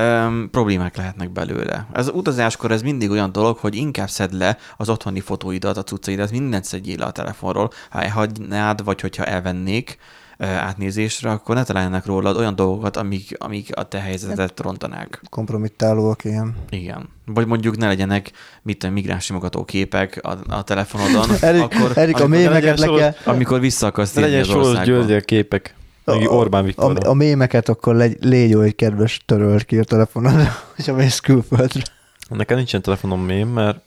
Um, 0.00 0.50
problémák 0.50 0.96
lehetnek 0.96 1.30
belőle. 1.30 1.86
Ez 1.92 2.08
utazáskor 2.08 2.70
ez 2.70 2.82
mindig 2.82 3.10
olyan 3.10 3.32
dolog, 3.32 3.56
hogy 3.56 3.74
inkább 3.74 4.08
szedd 4.08 4.36
le 4.36 4.56
az 4.76 4.88
otthoni 4.88 5.20
fotóidat, 5.20 5.76
a 5.76 5.82
cuccaidat, 5.82 6.30
mindent 6.30 6.64
szedjél 6.64 6.98
le 6.98 7.04
a 7.04 7.10
telefonról. 7.10 7.70
Ha 7.90 8.02
elhagynád, 8.02 8.84
vagy 8.84 9.00
hogyha 9.00 9.24
elvennék 9.24 9.98
uh, 10.38 10.48
átnézésre, 10.48 11.30
akkor 11.30 11.54
ne 11.54 11.62
találjanak 11.62 12.06
rólad 12.06 12.36
olyan 12.36 12.54
dolgokat, 12.54 12.96
amik, 12.96 13.36
amik 13.38 13.76
a 13.76 13.82
te 13.82 14.00
helyzetet 14.00 14.60
rontanák. 14.60 15.20
Kompromittálóak 15.30 16.24
ilyen. 16.24 16.54
Igen. 16.70 17.08
Vagy 17.26 17.46
mondjuk 17.46 17.76
ne 17.76 17.86
legyenek, 17.86 18.30
mit 18.62 18.78
tudom, 18.78 18.94
migráns 18.94 19.24
simogató 19.24 19.64
képek 19.64 20.20
a, 20.22 20.36
a 20.48 20.62
telefonodon. 20.62 21.28
Erik, 21.40 21.62
akkor, 21.62 21.98
Erik 21.98 22.16
a 22.16 22.22
amikor, 22.22 22.28
mémeket 22.28 22.78
le 22.78 22.86
legyen 22.86 23.12
kell, 23.12 23.32
amikor 23.34 23.60
vissza 23.60 23.86
akarsz 23.86 24.14
legyen 24.14 24.40
az 24.40 24.50
országba. 24.50 24.84
Györgyel 24.84 25.20
képek. 25.20 25.74
Meg 26.06 26.30
Orbán 26.30 26.62
a, 26.62 26.64
Viktorral. 26.64 27.10
a 27.10 27.14
mémeket 27.14 27.68
akkor 27.68 27.94
legy, 27.94 28.16
légy 28.24 28.52
hogy 28.52 28.74
kedves, 28.74 29.22
töröld 29.26 29.64
ki 29.64 29.78
a 29.78 29.84
telefonod, 29.84 30.48
hogyha 30.76 30.94
mész 30.94 31.20
külföldre. 31.20 31.82
Nekem 32.28 32.56
nincsen 32.56 32.82
telefonom 32.82 33.20
mém, 33.20 33.48
mert 33.48 33.78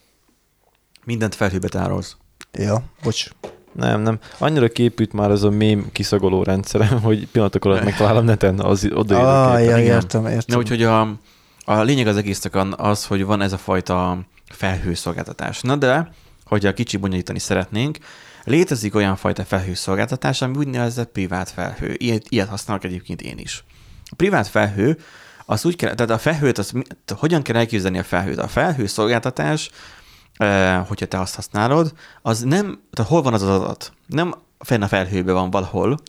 Mindent 1.06 1.36
felhőbe 1.36 1.68
tárolsz. 1.68 2.18
Ja, 2.54 2.82
bocs. 3.04 3.28
nem, 3.72 4.02
nem. 4.02 4.20
Annyira 4.38 4.68
képült 4.68 5.14
már 5.14 5.32
ez 5.32 5.44
a 5.44 5.50
mém 5.50 5.90
kiszagoló 5.92 6.44
rendszerem, 6.44 7.02
hogy 7.08 7.28
pillanatok 7.28 7.66
alatt 7.66 7.84
megtalálom 7.84 8.26
neten 8.26 8.60
az 8.60 8.88
odaíró 8.94 9.28
Ah, 9.28 9.54
ja, 9.64 9.78
igen. 9.78 9.80
értem, 9.80 10.26
értem. 10.26 10.44
Na, 10.48 10.58
úgyhogy 10.58 10.84
a, 10.84 11.02
a 11.66 11.82
lényeg 11.82 12.08
az 12.08 12.18
egésznek 12.18 12.56
an- 12.56 12.74
az, 12.80 13.06
hogy 13.06 13.26
van 13.26 13.42
ez 13.42 13.54
a 13.54 13.58
fajta 13.58 14.18
felhőszolgáltatás. 14.52 15.62
Na 15.62 15.76
de, 15.76 16.12
hogyha 16.46 16.74
kicsi 16.74 16.98
bonyolítani 16.98 17.40
szeretnénk, 17.40 17.98
létezik 18.44 18.96
olyan 18.96 19.16
fajta 19.16 19.44
felhőszolgáltatás, 19.46 20.42
ami 20.42 20.58
úgynevezett 20.58 21.12
privát 21.12 21.50
felhő. 21.50 21.96
Ilyet, 21.98 22.26
ilyet 22.30 22.48
használok 22.48 22.84
egyébként 22.84 23.22
én 23.22 23.38
is. 23.38 23.64
A 24.12 24.16
privát 24.16 24.48
felhő, 24.48 24.98
az 25.46 25.66
úgy 25.66 25.76
kell, 25.76 25.94
tehát 25.94 26.12
a 26.12 26.18
felhőt, 26.18 26.58
az, 26.58 26.74
hogyan 27.18 27.42
kell 27.42 27.56
elképzelni 27.56 27.98
a 28.00 28.04
felhőt? 28.04 28.38
A 28.38 28.48
felhőszolgáltatás, 28.48 29.70
eh, 30.38 30.86
hogyha 30.88 31.06
te 31.06 31.20
azt 31.20 31.36
használod, 31.36 31.94
az 32.22 32.40
nem, 32.40 32.82
tehát 32.92 33.12
hol 33.12 33.22
van 33.22 33.34
az 33.34 33.42
az 33.42 33.50
adat? 33.50 33.94
Nem 34.06 34.34
fenn 34.60 34.82
a 34.82 34.88
felhőben 34.88 35.34
van 35.34 35.50
valahol, 35.52 36.00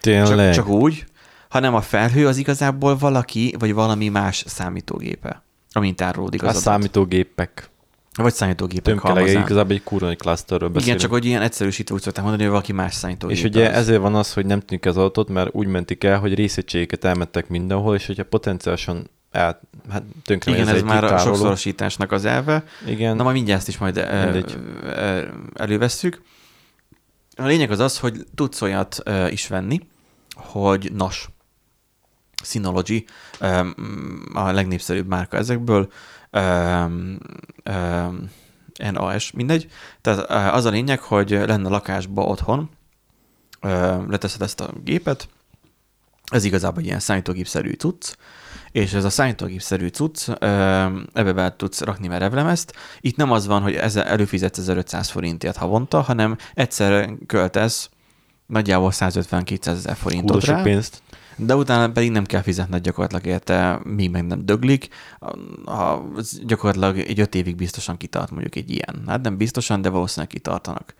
Tényleg. 0.00 0.54
csak, 0.54 0.64
csak 0.64 0.68
úgy, 0.68 1.04
hanem 1.48 1.74
a 1.74 1.80
felhő 1.80 2.26
az 2.26 2.36
igazából 2.36 2.96
valaki, 2.96 3.54
vagy 3.58 3.74
valami 3.74 4.08
más 4.08 4.44
számítógépe, 4.46 5.42
amint 5.72 5.96
tárolódik 5.96 6.42
a 6.42 6.46
az 6.46 6.50
adat. 6.50 6.62
számítógépek. 6.62 7.70
Vagy 8.16 8.34
számítógépek 8.34 8.84
Tömkelege 8.84 9.30
igazából 9.30 9.72
egy 9.72 9.82
kurva 9.82 10.14
clusterről 10.14 10.68
beszélünk. 10.68 10.86
Igen, 10.86 10.98
csak 10.98 11.10
hogy 11.10 11.24
ilyen 11.24 11.42
egyszerűsítve 11.42 11.94
úgy 11.94 12.02
szokták 12.02 12.22
mondani, 12.22 12.42
hogy 12.42 12.52
valaki 12.52 12.72
más 12.72 12.94
számítógép. 12.94 13.36
És 13.36 13.42
ugye 13.42 13.68
az. 13.68 13.74
ezért 13.74 14.00
van 14.00 14.14
az, 14.14 14.32
hogy 14.32 14.46
nem 14.46 14.60
tűnik 14.60 14.86
az 14.86 14.96
adatot, 14.96 15.28
mert 15.28 15.48
úgy 15.52 15.66
mentik 15.66 16.04
el, 16.04 16.18
hogy 16.18 16.34
részegységeket 16.34 17.04
elmentek 17.04 17.48
mindenhol, 17.48 17.94
és 17.94 18.06
hogyha 18.06 18.24
potenciálisan 18.24 19.10
el, 19.30 19.60
hát 19.90 20.02
tönkre 20.24 20.50
Igen, 20.50 20.68
ez 20.68 20.74
egyik 20.74 20.84
már 20.84 21.04
a 21.04 21.18
sokszorosításnak 21.18 22.12
az 22.12 22.24
elve. 22.24 22.64
Igen. 22.86 23.16
Na 23.16 23.22
majd 23.22 23.34
mindjárt 23.34 23.60
ezt 23.60 23.68
is 23.68 23.78
majd 23.78 23.96
ö, 23.96 24.24
Mindegy. 24.24 24.56
ö, 24.82 25.22
elővesszük. 25.54 26.22
A 27.36 27.46
lényeg 27.46 27.70
az 27.70 27.78
az, 27.78 27.98
hogy 27.98 28.26
tudsz 28.34 28.62
olyat 28.62 29.00
ö, 29.04 29.26
is 29.26 29.48
venni, 29.48 29.80
hogy 30.36 30.92
NAS, 30.92 31.28
Synology, 32.44 33.04
ö, 33.40 33.66
a 34.32 34.50
legnépszerűbb 34.50 35.08
márka 35.08 35.36
ezekből, 35.36 35.92
ö, 36.32 36.84
ö, 37.62 38.06
NAS, 38.90 39.30
mindegy. 39.30 39.68
Tehát 40.00 40.30
az 40.54 40.64
a 40.64 40.70
lényeg, 40.70 41.00
hogy 41.00 41.30
lenne 41.30 41.68
lakásba 41.68 42.22
otthon, 42.22 42.70
leteszed 44.08 44.42
ezt 44.42 44.60
a 44.60 44.70
gépet, 44.84 45.28
ez 46.32 46.44
igazából 46.44 46.80
egy 46.80 46.86
ilyen 46.86 47.00
számítógépszerű 47.00 47.72
cucc, 47.72 48.14
és 48.70 48.92
ez 48.92 49.04
a 49.04 49.10
számítógépszerű 49.10 49.86
cucc, 49.86 50.28
ebbe 51.12 51.32
be 51.32 51.56
tudsz 51.56 51.80
rakni 51.80 52.08
merevlemezt. 52.08 52.74
Itt 53.00 53.16
nem 53.16 53.30
az 53.30 53.46
van, 53.46 53.62
hogy 53.62 53.74
ezzel 53.74 54.04
előfizetsz 54.04 54.58
1500 54.58 55.08
forintért 55.10 55.56
havonta, 55.56 56.00
hanem 56.00 56.36
egyszer 56.54 57.10
költesz 57.26 57.90
nagyjából 58.46 58.90
150-200 58.94 59.66
ezer 59.66 59.96
forintot 59.96 60.42
sok 60.42 60.54
rá, 60.54 60.62
pénzt. 60.62 61.02
De 61.36 61.56
utána 61.56 61.92
pedig 61.92 62.10
nem 62.10 62.24
kell 62.24 62.42
fizetned 62.42 62.82
gyakorlatilag 62.82 63.26
érte, 63.26 63.80
míg 63.84 64.10
meg 64.10 64.26
nem 64.26 64.46
döglik. 64.46 64.88
Ha, 65.64 66.08
gyakorlatilag 66.42 66.98
egy 66.98 67.20
öt 67.20 67.34
évig 67.34 67.56
biztosan 67.56 67.96
kitart 67.96 68.30
mondjuk 68.30 68.56
egy 68.56 68.70
ilyen. 68.70 69.02
Hát 69.06 69.22
nem 69.22 69.36
biztosan, 69.36 69.82
de 69.82 69.88
valószínűleg 69.88 70.30
kitartanak. 70.30 70.94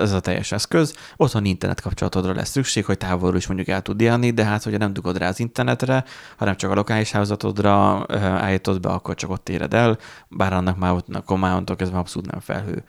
Ez 0.00 0.12
a 0.12 0.20
teljes 0.20 0.52
eszköz. 0.52 0.96
Otthon 1.16 1.44
internet 1.44 1.80
kapcsolatodra 1.80 2.34
lesz 2.34 2.50
szükség, 2.50 2.84
hogy 2.84 2.98
távolról 2.98 3.36
is 3.36 3.46
mondjuk 3.46 3.68
el 3.68 3.82
tud 3.82 4.00
élni, 4.00 4.30
de 4.30 4.44
hát, 4.44 4.62
hogyha 4.62 4.78
nem 4.78 4.92
dugod 4.92 5.18
rá 5.18 5.28
az 5.28 5.40
internetre, 5.40 6.04
hanem 6.36 6.56
csak 6.56 6.70
a 6.70 6.74
lokális 6.74 7.10
házatodra 7.10 8.04
ö, 8.08 8.16
állítod 8.16 8.80
be, 8.80 8.88
akkor 8.88 9.14
csak 9.14 9.30
ott 9.30 9.48
éred 9.48 9.74
el, 9.74 9.98
bár 10.28 10.52
annak 10.52 10.78
már 10.78 10.92
ott, 10.92 11.14
akkor 11.14 11.38
már 11.38 11.50
onnantól 11.50 11.76
kezdve 11.76 11.98
abszolút 11.98 12.30
nem 12.30 12.40
felhő. 12.40 12.84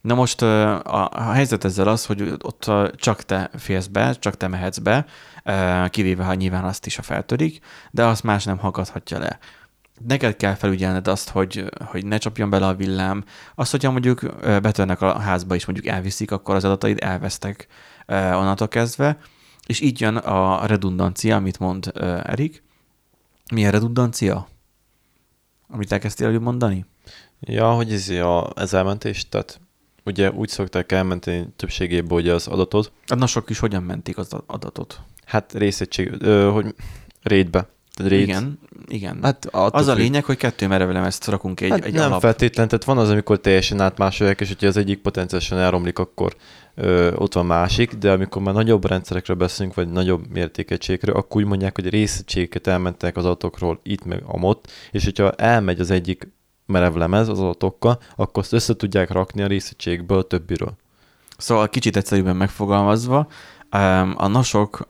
Na 0.00 0.14
most 0.14 0.42
a, 0.42 1.32
helyzet 1.32 1.64
ezzel 1.64 1.88
az, 1.88 2.06
hogy 2.06 2.34
ott 2.42 2.70
csak 2.96 3.22
te 3.22 3.50
félsz 3.56 3.86
be, 3.86 4.14
csak 4.14 4.36
te 4.36 4.48
mehetsz 4.48 4.78
be, 4.78 5.06
kivéve, 5.88 6.24
ha 6.24 6.34
nyilván 6.34 6.64
azt 6.64 6.86
is 6.86 6.98
a 6.98 7.02
feltörik, 7.02 7.60
de 7.90 8.04
azt 8.04 8.22
más 8.22 8.44
nem 8.44 8.58
hallgathatja 8.58 9.18
le. 9.18 9.38
neked 10.06 10.36
kell 10.36 10.54
felügyelned 10.54 11.08
azt, 11.08 11.28
hogy, 11.28 11.64
hogy 11.84 12.06
ne 12.06 12.18
csapjon 12.18 12.50
bele 12.50 12.66
a 12.66 12.74
villám. 12.74 13.24
Azt, 13.54 13.70
hogyha 13.70 13.90
mondjuk 13.90 14.20
betörnek 14.40 15.00
a 15.00 15.18
házba 15.18 15.54
és 15.54 15.66
mondjuk 15.66 15.86
elviszik, 15.94 16.30
akkor 16.30 16.54
az 16.54 16.64
adataid 16.64 16.98
elvesztek 17.00 17.66
onnantól 18.06 18.68
kezdve, 18.68 19.18
és 19.66 19.80
így 19.80 20.00
jön 20.00 20.16
a 20.16 20.66
redundancia, 20.66 21.36
amit 21.36 21.58
mond 21.58 21.92
Erik. 22.22 22.62
Milyen 23.52 23.70
redundancia? 23.70 24.48
Amit 25.68 25.92
elkezdtél 25.92 26.26
előbb 26.26 26.42
mondani? 26.42 26.84
Ja, 27.40 27.72
hogy 27.72 27.92
ez, 27.92 28.08
a, 28.08 28.52
ez 28.56 28.74
elmentés, 28.74 29.28
tehát 29.28 29.60
ugye 30.08 30.30
úgy 30.30 30.48
szokták 30.48 30.92
elmenteni 30.92 31.46
többségében 31.56 32.18
ugye 32.18 32.32
az 32.34 32.46
adatot, 32.46 32.92
A 33.06 33.14
nasok 33.14 33.50
is 33.50 33.58
hogyan 33.58 33.82
mentik 33.82 34.18
az 34.18 34.28
adatot? 34.46 35.00
hát 35.24 35.52
részegység, 35.52 36.12
ö, 36.18 36.50
hogy. 36.52 36.74
Tehát 37.94 38.12
raid. 38.12 38.28
Igen, 38.28 38.58
igen. 38.88 39.18
Hát 39.22 39.46
az 39.52 39.86
a 39.86 39.94
lényeg, 39.94 40.24
hogy 40.24 40.36
kettő 40.36 40.66
merevelemezt 40.66 41.26
rakunk 41.26 41.60
egy, 41.60 41.70
hát 41.70 41.84
egy 41.84 41.92
nem 41.92 42.04
alap. 42.06 42.20
feltétlen, 42.20 42.68
tehát 42.68 42.84
van 42.84 42.98
az, 42.98 43.10
amikor 43.10 43.40
teljesen 43.40 43.80
átmásolják, 43.80 44.40
és 44.40 44.48
hogyha 44.48 44.66
az 44.66 44.76
egyik 44.76 44.98
potenciálisan 44.98 45.58
elromlik, 45.58 45.98
akkor 45.98 46.36
ö, 46.74 47.14
ott 47.14 47.32
van 47.34 47.46
másik, 47.46 47.92
de 47.92 48.12
amikor 48.12 48.42
már 48.42 48.54
nagyobb 48.54 48.86
rendszerekről 48.86 49.36
beszélünk, 49.36 49.74
vagy 49.74 49.88
nagyobb 49.88 50.28
mértékegységről, 50.32 51.16
akkor 51.16 51.42
úgy 51.42 51.48
mondják, 51.48 51.74
hogy 51.74 51.88
részegységeket 51.88 52.66
elmentek 52.66 53.16
az 53.16 53.24
adatokról 53.24 53.80
itt 53.82 54.04
meg 54.04 54.22
amott, 54.26 54.70
és 54.90 55.04
hogyha 55.04 55.30
elmegy 55.32 55.80
az 55.80 55.90
egyik 55.90 56.28
merevlemez 56.68 57.28
az 57.28 57.40
adatokkal, 57.40 57.98
akkor 58.16 58.42
azt 58.42 58.52
össze 58.52 58.76
tudják 58.76 59.10
rakni 59.10 59.42
a 59.42 59.46
részegységből 59.46 60.18
a 60.18 60.22
többiről. 60.22 60.72
Szóval 61.36 61.68
kicsit 61.68 61.96
egyszerűbben 61.96 62.36
megfogalmazva, 62.36 63.26
a 64.14 64.26
nasok, 64.26 64.84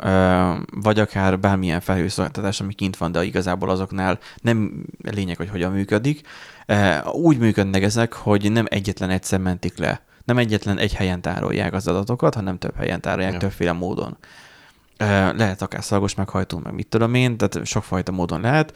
vagy 0.70 0.98
akár 0.98 1.38
bármilyen 1.40 1.80
felhőszolgáltatás, 1.80 2.60
ami 2.60 2.74
kint 2.74 2.96
van, 2.96 3.12
de 3.12 3.24
igazából 3.24 3.70
azoknál 3.70 4.18
nem 4.42 4.84
lényeg, 5.02 5.36
hogy 5.36 5.48
hogyan 5.48 5.72
működik, 5.72 6.20
e, 6.66 7.04
úgy 7.12 7.38
működnek 7.38 7.82
ezek, 7.82 8.12
hogy 8.12 8.52
nem 8.52 8.64
egyetlen 8.68 9.10
egyszer 9.10 9.38
mentik 9.38 9.78
le. 9.78 10.02
Nem 10.24 10.38
egyetlen 10.38 10.78
egy 10.78 10.94
helyen 10.94 11.20
tárolják 11.20 11.72
az 11.72 11.88
adatokat, 11.88 12.34
hanem 12.34 12.58
több 12.58 12.76
helyen 12.76 13.00
tárolják 13.00 13.32
Ja. 13.32 13.38
többféle 13.38 13.72
módon. 13.72 14.16
E, 14.96 15.32
Lehet 15.32 15.62
akár 15.62 15.84
szalagos 15.84 16.14
meghajtó, 16.14 16.58
meg 16.58 16.74
mit 16.74 16.86
tudom 16.86 17.14
én, 17.14 17.36
tehát 17.36 17.66
sokfajta 17.66 18.12
módon 18.12 18.40
lehet. 18.40 18.74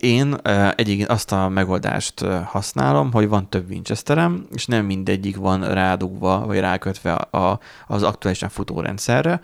Én 0.00 0.36
egyébként 0.76 1.08
azt 1.08 1.32
a 1.32 1.48
megoldást 1.48 2.20
használom, 2.44 3.12
hogy 3.12 3.28
van 3.28 3.48
több 3.48 3.70
Winchesterem, 3.70 4.46
és 4.54 4.66
nem 4.66 4.84
mindegyik 4.84 5.36
van 5.36 5.72
rádugva, 5.72 6.46
vagy 6.46 6.58
rákötve 6.58 7.12
a, 7.12 7.60
az 7.86 8.02
aktuálisan 8.02 8.48
futó 8.48 8.80
rendszerre, 8.80 9.40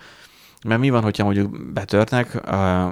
mert 0.67 0.81
mi 0.81 0.91
van, 0.91 1.03
hogyha 1.03 1.25
mondjuk 1.25 1.73
betörnek, 1.73 2.41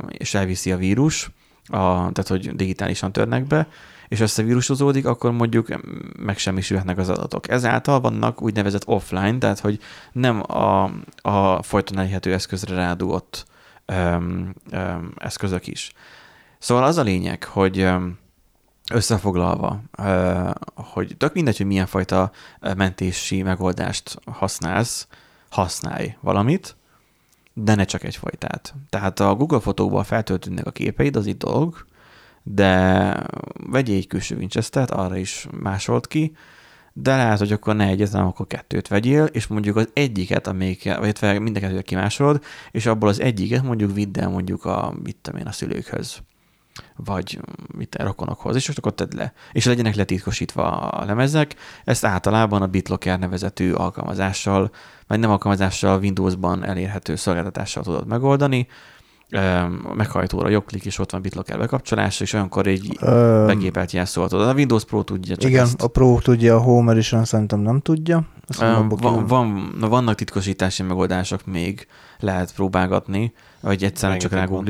és 0.09 0.35
elviszi 0.35 0.73
a 0.73 0.77
vírus, 0.77 1.31
a, 1.67 1.87
tehát 1.87 2.29
hogy 2.29 2.57
digitálisan 2.57 3.13
törnek 3.13 3.47
be, 3.47 3.69
és 4.09 4.21
összevírusozódik, 4.21 5.07
akkor 5.07 5.33
mondjuk 5.33 5.69
megsemmisülhetnek 6.19 6.99
az 6.99 7.09
adatok. 7.09 7.49
Ezáltal 7.49 8.01
vannak 8.01 8.43
úgynevezett 8.43 8.87
offline, 8.87 9.39
tehát 9.39 9.59
hogy 9.59 9.79
nem 10.13 10.53
a, 10.53 10.91
a 11.23 11.63
folyton 11.63 11.99
elérhető 11.99 12.33
eszközre 12.33 12.75
rádugott 12.75 13.47
öm, 13.87 14.55
öm, 14.71 15.13
eszközök 15.17 15.67
is. 15.67 15.93
Szóval 16.61 16.85
az 16.85 16.97
a 16.97 17.03
lényeg, 17.03 17.45
hogy 17.45 17.89
összefoglalva, 18.93 19.83
hogy 20.75 21.15
tök 21.17 21.35
mindegy, 21.35 21.57
hogy 21.57 21.67
milyen 21.67 21.87
fajta 21.87 22.31
mentési 22.77 23.43
megoldást 23.43 24.19
használsz, 24.25 25.07
használj 25.49 26.17
valamit, 26.21 26.77
de 27.53 27.75
ne 27.75 27.85
csak 27.85 28.05
egyfajtát. 28.05 28.75
Tehát 28.89 29.21
a 29.21 29.35
Google 29.35 29.61
fotókban 29.61 30.05
feltöltődnek 30.05 30.67
a 30.67 30.71
képeid, 30.71 31.17
az 31.17 31.27
itt 31.27 31.39
dolog, 31.39 31.87
de 32.43 33.13
vegyél 33.71 33.97
egy 33.97 34.07
külső 34.07 34.37
Winchester-t, 34.37 34.91
arra 34.91 35.17
is 35.17 35.47
másolt 35.61 36.07
ki, 36.07 36.37
de 36.93 37.17
lehet, 37.17 37.39
hogy 37.39 37.53
akkor 37.53 37.77
ne 37.77 37.87
egyet, 37.87 38.11
hanem 38.11 38.27
akkor 38.27 38.47
kettőt 38.47 38.89
vegyél, 38.89 39.25
és 39.25 39.47
mondjuk 39.47 39.77
az 39.77 39.91
egyiket, 39.93 40.47
amelyik, 40.47 40.95
vagy 40.99 41.41
mind 41.41 41.57
a 41.57 41.61
kettőt 41.61 41.83
kimásolod, 41.83 42.43
és 42.71 42.87
abból 42.87 43.09
az 43.09 43.21
egyiket 43.21 43.63
mondjuk 43.63 43.95
vidd 43.95 44.21
el 44.21 44.29
mondjuk 44.29 44.65
a, 44.65 44.95
mit 45.03 45.33
én, 45.39 45.47
a 45.47 45.53
szülőkhöz 45.53 46.23
vagy 46.97 47.41
mit 47.77 47.95
a 47.95 48.05
rokonokhoz, 48.05 48.57
és 48.57 48.67
most 48.67 48.79
akkor 48.79 48.95
tedd 48.95 49.17
le. 49.17 49.33
És 49.53 49.65
legyenek 49.65 49.95
letitkosítva 49.95 50.79
a 50.79 51.05
lemezek. 51.05 51.55
Ezt 51.85 52.05
általában 52.05 52.63
a 52.63 52.67
BitLocker 52.67 53.19
nevezetű 53.19 53.73
alkalmazással, 53.73 54.71
vagy 55.07 55.19
nem 55.19 55.31
alkalmazással, 55.31 55.99
Windowsban 55.99 56.65
elérhető 56.65 57.17
szolgáltatással 57.17 57.83
tudod 57.83 58.07
megoldani. 58.07 58.67
Meghajtóra 59.95 60.49
jobbklik, 60.49 60.85
és 60.85 60.99
ott 60.99 61.11
van 61.11 61.23
BitLocker 61.23 61.59
bekapcsolása, 61.59 62.25
és 62.25 62.33
olyankor 62.33 62.67
egy 62.67 62.97
Ö, 63.01 63.43
begépelt 63.47 63.93
jelszóval 63.93 64.29
tudod. 64.29 64.49
A 64.49 64.53
Windows 64.53 64.85
Pro 64.85 65.03
tudja 65.03 65.37
csak 65.37 65.51
igen, 65.51 65.65
ezt. 65.65 65.83
a 65.83 65.89
Pro 65.89 66.19
tudja, 66.23 66.57
a 66.57 66.59
Home 66.59 66.93
Edition 66.93 67.25
szerintem 67.25 67.61
nem 67.61 67.81
tudja. 67.81 68.23
Abba 68.59 68.97
van, 68.97 69.27
van, 69.27 69.75
na, 69.79 69.89
vannak 69.89 70.15
titkosítási 70.15 70.83
megoldások 70.83 71.47
még, 71.47 71.87
lehet 72.19 72.55
próbálgatni, 72.55 73.33
vagy 73.61 73.85
egyszerűen 73.85 74.19
csak 74.19 74.31
van. 74.31 74.65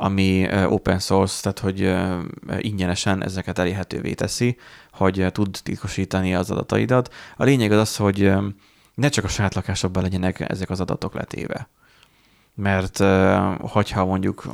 Ami 0.00 0.48
open 0.66 0.98
source, 0.98 1.42
tehát 1.42 1.58
hogy 1.58 1.94
ingyenesen 2.64 3.22
ezeket 3.24 3.58
elérhetővé 3.58 4.14
teszi, 4.14 4.56
hogy 4.92 5.26
tud 5.32 5.58
titkosítani 5.62 6.34
az 6.34 6.50
adataidat. 6.50 7.14
A 7.36 7.44
lényeg 7.44 7.72
az 7.72 7.78
az, 7.78 7.96
hogy 7.96 8.32
ne 8.94 9.08
csak 9.08 9.24
a 9.24 9.28
saját 9.28 9.54
lakásokban 9.54 10.02
legyenek 10.02 10.40
ezek 10.40 10.70
az 10.70 10.80
adatok 10.80 11.14
letéve. 11.14 11.68
Mert 12.54 12.98
hogyha 13.58 14.04
mondjuk 14.04 14.44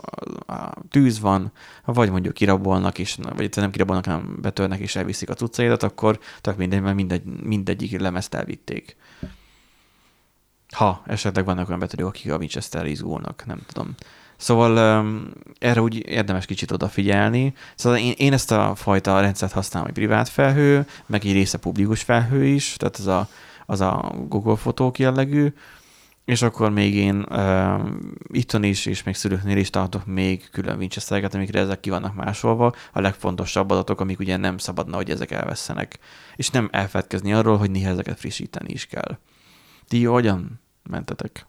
tűz 0.91 1.21
van, 1.21 1.53
vagy 1.85 2.11
mondjuk 2.11 2.35
kirabolnak 2.35 2.99
is, 2.99 3.19
vagy 3.37 3.51
nem 3.57 3.71
kirabolnak, 3.71 4.05
hanem 4.05 4.39
betörnek 4.41 4.79
és 4.79 4.97
elviszik 4.97 5.31
a 5.31 5.35
cuccaidat, 5.35 5.83
akkor 5.83 6.19
tök 6.41 6.57
mindegy, 6.57 6.81
mert 6.81 6.97
mindegy, 6.97 7.25
mindegyik 7.25 8.01
lemezt 8.01 8.35
elvitték. 8.35 8.97
Ha 10.75 11.03
esetleg 11.07 11.45
vannak 11.45 11.69
olyan 11.69 11.81
betörők, 11.81 12.07
akik 12.07 12.33
a 12.33 12.37
Winchester 12.37 12.87
izgulnak, 12.87 13.43
nem 13.47 13.61
tudom. 13.67 13.95
Szóval 14.45 15.01
um, 15.01 15.31
erre 15.59 15.81
úgy 15.81 16.07
érdemes 16.07 16.47
kicsit 16.47 16.71
odafigyelni. 16.71 17.55
Szóval 17.75 17.99
én, 17.99 18.13
én 18.17 18.33
ezt 18.33 18.51
a 18.51 18.75
fajta 18.75 19.21
rendszert 19.21 19.53
használom, 19.53 19.89
hogy 19.89 19.97
privát 19.97 20.29
felhő, 20.29 20.87
meg 21.07 21.25
egy 21.25 21.33
része 21.33 21.59
publikus 21.59 22.03
felhő 22.03 22.45
is, 22.45 22.77
tehát 22.77 22.97
az 22.97 23.07
a, 23.07 23.29
az 23.67 23.81
a 23.81 24.13
Google 24.29 24.57
fotók 24.57 24.99
jellegű, 24.99 25.53
és 26.25 26.43
akkor 26.43 26.71
még 26.71 26.95
én 26.95 27.27
uh, 27.31 27.81
itthon 28.33 28.63
is, 28.63 28.87
és 28.87 29.03
még 29.03 29.15
szülőknél 29.15 29.57
is 29.57 29.71
tartok 29.71 30.07
még 30.07 30.49
külön 30.51 30.79
Winchestereket, 30.79 31.35
amikre 31.35 31.61
ezek 31.61 31.81
ki 31.81 31.91
vannak 31.91 32.15
másolva, 32.15 32.75
a 32.93 33.01
legfontosabb 33.01 33.71
adatok, 33.71 34.01
amik 34.01 34.19
ugye 34.19 34.37
nem 34.37 34.59
szabadna, 34.59 34.97
hogy 34.97 35.11
ezek 35.11 35.31
elvesztenek. 35.31 35.99
És 36.37 36.51
nem 36.51 36.69
elfeledkezni 36.73 37.33
arról, 37.33 37.57
hogy 37.57 37.71
néha 37.71 37.91
ezeket 37.91 38.19
frissíteni 38.19 38.73
is 38.73 38.87
kell. 38.87 39.19
Ti 39.89 40.05
hogyan 40.05 40.61
mentetek? 40.83 41.47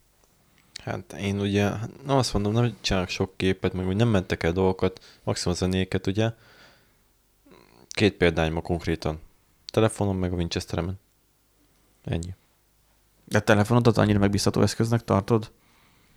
Hát 0.85 1.13
én 1.13 1.39
ugye, 1.39 1.69
nem 2.05 2.17
azt 2.17 2.33
mondom, 2.33 2.53
nem 2.53 2.77
csinálok 2.81 3.09
sok 3.09 3.37
képet, 3.37 3.73
meg 3.73 3.85
hogy 3.85 3.95
nem 3.95 4.07
mentek 4.07 4.43
el 4.43 4.51
dolgokat, 4.51 5.19
maximum 5.23 5.57
zenéket, 5.57 6.07
ugye. 6.07 6.31
Két 7.89 8.13
példány 8.13 8.51
ma 8.51 8.61
konkrétan. 8.61 9.19
Telefonom 9.71 10.17
meg 10.17 10.33
a 10.33 10.35
Winchesteremen. 10.35 10.99
Ennyi. 12.03 12.33
De 13.23 13.39
telefonodat 13.39 13.97
annyira 13.97 14.19
megbízható 14.19 14.61
eszköznek 14.61 15.03
tartod? 15.03 15.51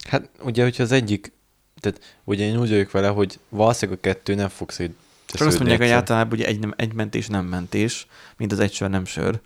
Hát 0.08 0.30
ugye, 0.40 0.62
hogyha 0.62 0.82
az 0.82 0.92
egyik, 0.92 1.32
tehát 1.80 2.20
ugye 2.24 2.44
én 2.44 2.58
úgy 2.58 2.70
vagyok 2.70 2.90
vele, 2.90 3.08
hogy 3.08 3.38
valószínűleg 3.48 3.98
a 3.98 4.02
kettő 4.02 4.34
nem 4.34 4.48
fog 4.48 4.70
szét. 4.70 4.96
Csak 5.26 5.46
azt 5.46 5.58
mondják, 5.58 5.80
hogy 5.80 5.90
általában 5.90 6.32
ugye 6.32 6.46
egy, 6.46 6.58
nem, 6.58 6.74
egy 6.76 6.92
mentés 6.92 7.26
nem 7.26 7.46
mentés, 7.46 8.06
mint 8.36 8.52
az 8.52 8.58
egy 8.58 8.72
sör 8.72 8.90
nem 8.90 9.04
sör. 9.04 9.40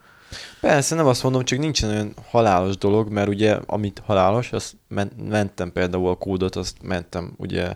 Persze, 0.60 0.94
nem 0.94 1.06
azt 1.06 1.22
mondom, 1.22 1.44
csak 1.44 1.58
nincsen 1.58 1.90
olyan 1.90 2.14
halálos 2.30 2.76
dolog, 2.76 3.08
mert 3.12 3.28
ugye, 3.28 3.58
amit 3.66 4.02
halálos, 4.06 4.52
azt 4.52 4.76
men- 4.88 5.12
mentem 5.28 5.72
például 5.72 6.08
a 6.08 6.14
kódot, 6.14 6.56
azt 6.56 6.76
mentem 6.82 7.32
ugye 7.36 7.74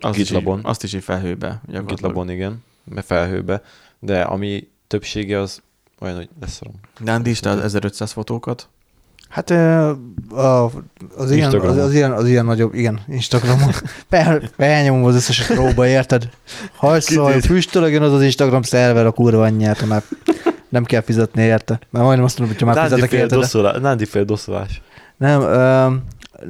Azt 0.00 0.18
is, 0.18 0.22
GitLabon. 0.24 0.58
így- 0.58 0.64
azt 0.66 0.82
is 0.82 0.92
így 0.92 1.02
felhőbe. 1.04 1.60
GitLabon, 1.86 2.30
igen, 2.30 2.62
mert 2.84 3.06
felhőbe, 3.06 3.62
de 3.98 4.20
ami 4.20 4.68
többsége 4.86 5.40
az 5.40 5.62
olyan, 6.00 6.16
hogy 6.16 6.28
leszarom. 6.40 6.74
De 7.00 7.12
Andi 7.12 7.30
is, 7.30 7.40
te 7.40 7.50
az 7.50 7.58
1500 7.60 8.12
fotókat. 8.12 8.68
Hát 9.28 9.50
a, 9.50 9.90
az, 11.16 11.30
ilyen, 11.30 11.54
az, 11.54 11.76
az, 11.76 11.94
ilyen, 11.94 12.12
az 12.12 12.28
ilyen 12.28 12.44
nagyobb, 12.44 12.74
igen, 12.74 13.00
Instagramon. 13.08 13.72
Fel, 14.10 14.42
felnyomom 14.56 15.04
az 15.04 15.14
összeset 15.14 15.56
róba, 15.56 15.86
érted? 15.86 16.28
Hajszol, 16.76 17.26
Kitét. 17.26 17.44
füstölögön 17.46 18.02
az 18.02 18.12
az 18.12 18.22
Instagram 18.22 18.62
szerver 18.62 19.06
a 19.06 19.10
kurva 19.12 19.42
anyját, 19.42 19.86
már 19.86 20.02
nem 20.74 20.84
kell 20.84 21.00
fizetni 21.00 21.42
érte. 21.42 21.78
Mert 21.90 22.04
majdnem 22.04 22.24
azt 22.24 22.38
mondom, 22.38 22.56
hogy 22.56 22.66
már 22.66 22.76
Nándi 22.76 22.90
fizetek 22.90 23.10
fél, 23.10 23.20
érte. 23.20 23.34
De... 23.34 23.40
doszolás, 23.40 23.80
Nándi 23.80 24.04
fél 24.04 24.24
doszolás. 24.24 24.82
Nem, 25.16 25.40
ö, 25.40 25.86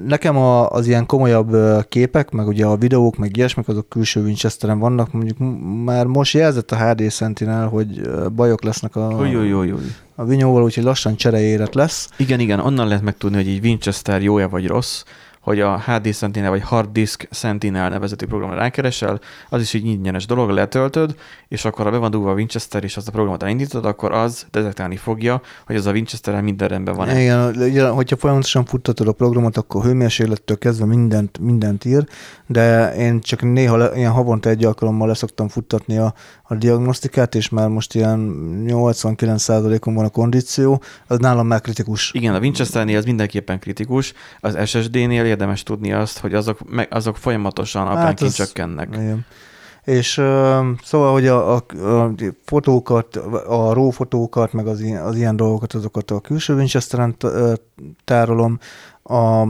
nekem 0.07 0.37
a, 0.37 0.71
az 0.71 0.87
ilyen 0.87 1.07
komolyabb 1.07 1.57
képek, 1.89 2.31
meg 2.31 2.47
ugye 2.47 2.67
a 2.67 2.77
videók, 2.77 3.17
meg 3.17 3.37
ilyesmik, 3.37 3.69
azok 3.69 3.89
külső 3.89 4.23
Winchesteren 4.23 4.79
vannak. 4.79 5.13
Mondjuk 5.13 5.37
már 5.85 6.07
most 6.07 6.35
jelzett 6.35 6.71
a 6.71 6.77
HD 6.77 7.11
Sentinel, 7.13 7.69
hogy 7.69 8.01
bajok 8.35 8.65
lesznek 8.65 8.97
a, 8.97 9.11
Jó, 9.11 9.25
jó, 9.25 9.43
jó, 9.43 9.63
jó. 9.63 9.77
a 10.15 10.25
vinyóval, 10.25 10.63
úgyhogy 10.63 10.85
lassan 10.85 11.17
csereéret 11.17 11.75
lesz. 11.75 12.09
Igen, 12.17 12.41
igen, 12.41 12.61
onnan 12.61 12.89
lehet 12.89 13.03
megtudni, 13.03 13.37
hogy 13.37 13.49
egy 13.49 13.65
Winchester 13.65 14.23
jó-e 14.23 14.47
vagy 14.47 14.67
rossz, 14.67 15.03
hogy 15.45 15.61
a 15.61 15.79
HD 15.79 16.15
Sentinel 16.15 16.51
vagy 16.51 16.63
Hard 16.63 16.93
Disk 16.93 17.29
Sentinel 17.31 17.89
nevezetű 17.89 18.27
programra 18.27 18.57
rákeresel, 18.57 19.21
az 19.49 19.61
is 19.61 19.73
így 19.73 19.87
ingyenes 19.87 20.27
dolog, 20.27 20.51
letöltöd, 20.51 21.15
és 21.49 21.65
akkor 21.65 21.85
ha 21.85 21.91
be 21.91 21.97
van 21.97 22.11
dugva 22.11 22.31
a 22.31 22.35
Winchester, 22.35 22.85
és 22.85 22.97
azt 22.97 23.09
a 23.09 23.11
programot 23.11 23.43
elindítod, 23.43 23.85
akkor 23.85 24.13
az 24.13 24.47
detektálni 24.51 24.97
fogja, 24.97 25.41
hogy 25.67 25.77
az 25.77 25.87
a 25.87 25.93
Winchester 25.93 26.43
minden 26.43 26.69
rendben 26.69 26.95
van. 26.95 27.17
Igen, 27.17 27.55
ugye, 27.57 27.89
hogyha 27.89 28.17
folyamatosan 28.17 28.65
futtatod 28.65 29.09
a 29.09 29.13
programot, 29.13 29.57
akkor 29.57 29.85
hőmérséklettől 29.85 30.59
kezdve 30.59 30.87
mindent, 30.87 31.39
mindent 31.39 31.85
ír, 31.85 32.05
de 32.47 32.95
én 32.95 33.21
csak 33.21 33.43
néha 33.43 33.77
le, 33.77 33.91
ilyen 33.97 34.13
havonta 34.13 34.49
egy 34.49 34.65
alkalommal 34.65 35.09
leszoktam 35.09 35.49
futtatni 35.49 35.99
a, 35.99 36.15
a 36.43 36.55
diagnosztikát, 36.55 37.35
és 37.35 37.49
már 37.49 37.69
most 37.69 37.95
ilyen 37.95 38.35
89%-on 38.67 39.95
van 39.95 40.05
a 40.05 40.09
kondíció, 40.09 40.83
az 41.07 41.19
nálam 41.19 41.47
már 41.47 41.61
kritikus. 41.61 42.13
Igen, 42.13 42.35
a 42.35 42.39
Winchesternél 42.39 42.97
ez 42.97 43.05
mindenképpen 43.05 43.59
kritikus, 43.59 44.13
az 44.41 44.69
SSD-nél 44.69 45.25
érdemes 45.35 45.63
tudni 45.63 45.93
azt, 45.93 46.19
hogy 46.19 46.35
azok, 46.35 46.71
meg, 46.71 46.89
azok 46.91 47.17
folyamatosan 47.17 47.87
apránként 47.87 48.37
hát 48.37 48.47
csökkennek. 48.47 48.89
Igen. 48.93 49.27
És 49.85 50.19
uh, 50.19 50.25
szóval, 50.83 51.13
hogy 51.13 51.27
a, 51.27 51.55
a, 51.55 51.65
a 52.03 52.15
fotókat, 52.45 53.17
a 53.47 53.73
RAW 53.73 53.91
fotókat, 53.91 54.53
meg 54.53 54.67
az, 54.67 54.81
ilyen, 54.81 55.03
az 55.03 55.17
ilyen 55.17 55.37
dolgokat, 55.37 55.73
azokat 55.73 56.11
a 56.11 56.21
külső 56.21 56.55
Winchester-en 56.55 57.17
tárolom, 58.05 58.59
a, 59.03 59.49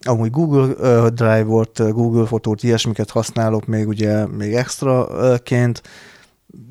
amúgy 0.00 0.30
Google 0.30 0.64
uh, 0.64 1.06
Drive-ot, 1.06 1.92
Google 1.92 2.26
fotót, 2.26 2.62
ilyesmiket 2.62 3.10
használok 3.10 3.66
még 3.66 3.88
ugye 3.88 4.26
még 4.26 4.54
extraként, 4.54 5.82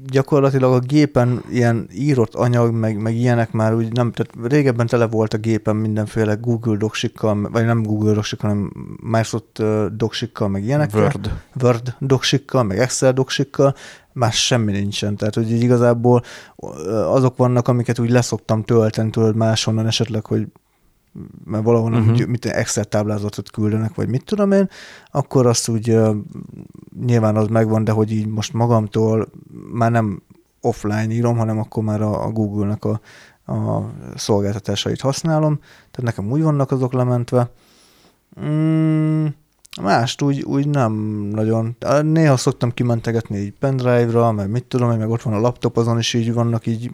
gyakorlatilag 0.05 0.73
a 0.73 0.79
gépen 0.79 1.43
ilyen 1.49 1.87
írott 1.93 2.35
anyag, 2.35 2.73
meg, 2.73 3.01
meg 3.01 3.15
ilyenek 3.15 3.51
már 3.51 3.75
úgy 3.75 3.91
nem, 3.91 4.11
tehát 4.11 4.49
régebben 4.51 4.87
tele 4.87 5.07
volt 5.07 5.33
a 5.33 5.37
gépen 5.37 5.75
mindenféle 5.75 6.33
Google 6.33 6.77
doksikkal, 6.77 7.49
vagy 7.51 7.65
nem 7.65 7.83
Google 7.83 8.13
doksikkal, 8.13 8.49
hanem 8.49 8.71
Microsoft 9.01 9.63
doksikkal, 9.95 10.47
meg 10.47 10.63
ilyenekkel. 10.63 11.01
Word. 11.01 11.31
Word 11.61 11.95
doksikkal, 11.99 12.63
meg 12.63 12.79
Excel 12.79 13.13
doksikkal, 13.13 13.75
más 14.13 14.45
semmi 14.45 14.71
nincsen. 14.71 15.15
Tehát, 15.15 15.35
hogy 15.35 15.51
így 15.51 15.63
igazából 15.63 16.23
azok 17.05 17.37
vannak, 17.37 17.67
amiket 17.67 17.99
úgy 17.99 18.09
leszoktam 18.09 18.63
tölteni 18.63 19.09
tőled 19.09 19.35
máshonnan 19.35 19.87
esetleg, 19.87 20.25
hogy 20.25 20.47
mert 21.45 21.63
valahonnan 21.63 22.01
uh-huh. 22.01 22.15
úgy, 22.15 22.27
mit 22.27 22.45
Excel 22.45 22.85
táblázatot 22.85 23.51
küldenek, 23.51 23.95
vagy 23.95 24.09
mit 24.09 24.25
tudom 24.25 24.51
én, 24.51 24.69
akkor 25.11 25.45
azt 25.45 25.67
úgy 25.67 25.89
uh, 25.91 26.15
nyilván 27.05 27.35
az 27.35 27.47
megvan, 27.47 27.83
de 27.83 27.91
hogy 27.91 28.11
így 28.11 28.27
most 28.27 28.53
magamtól 28.53 29.27
már 29.71 29.91
nem 29.91 30.21
offline 30.61 31.13
írom, 31.13 31.37
hanem 31.37 31.59
akkor 31.59 31.83
már 31.83 32.01
a, 32.01 32.25
a 32.25 32.31
Google-nek 32.31 32.85
a, 32.85 32.99
a 33.53 33.91
szolgáltatásait 34.15 35.01
használom, 35.01 35.59
tehát 35.91 36.01
nekem 36.01 36.31
úgy 36.31 36.41
vannak 36.41 36.71
azok 36.71 36.93
lementve. 36.93 37.51
Mm, 38.41 39.25
Mást 39.81 40.21
úgy, 40.21 40.41
úgy 40.41 40.67
nem 40.67 40.93
nagyon. 41.31 41.75
Néha 42.01 42.37
szoktam 42.37 42.71
kimentegetni 42.71 43.37
egy 43.37 43.53
pendrive-ra, 43.59 44.31
mert 44.31 44.49
mit 44.49 44.63
tudom, 44.63 44.97
meg 44.97 45.09
ott 45.09 45.21
van 45.21 45.33
a 45.33 45.39
laptop, 45.39 45.77
azon 45.77 45.97
is 45.97 46.13
így 46.13 46.33
vannak 46.33 46.65
így 46.67 46.91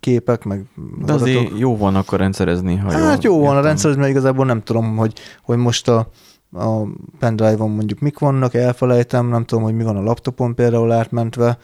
képek, 0.00 0.44
meg 0.44 0.64
De 0.76 1.12
adatok. 1.12 1.26
azért 1.26 1.58
jó 1.58 1.76
van 1.76 1.94
akkor 1.94 2.18
rendszerezni, 2.18 2.76
ha 2.76 2.92
Hát 2.92 3.22
jó, 3.22 3.32
jó 3.32 3.40
van 3.46 3.56
a 3.56 3.60
rendszerezni, 3.60 4.00
mert 4.00 4.12
igazából 4.12 4.46
nem 4.46 4.62
tudom, 4.62 4.96
hogy, 4.96 5.12
hogy 5.42 5.56
most 5.56 5.88
a, 5.88 6.08
a 6.52 6.82
pendrive-on 7.18 7.70
mondjuk 7.70 8.00
mik 8.00 8.18
vannak, 8.18 8.54
elfelejtem, 8.54 9.26
nem 9.26 9.44
tudom, 9.44 9.64
hogy 9.64 9.74
mi 9.74 9.82
van 9.82 9.96
a 9.96 10.02
laptopon 10.02 10.54
például 10.54 10.92
átmentve 10.92 11.58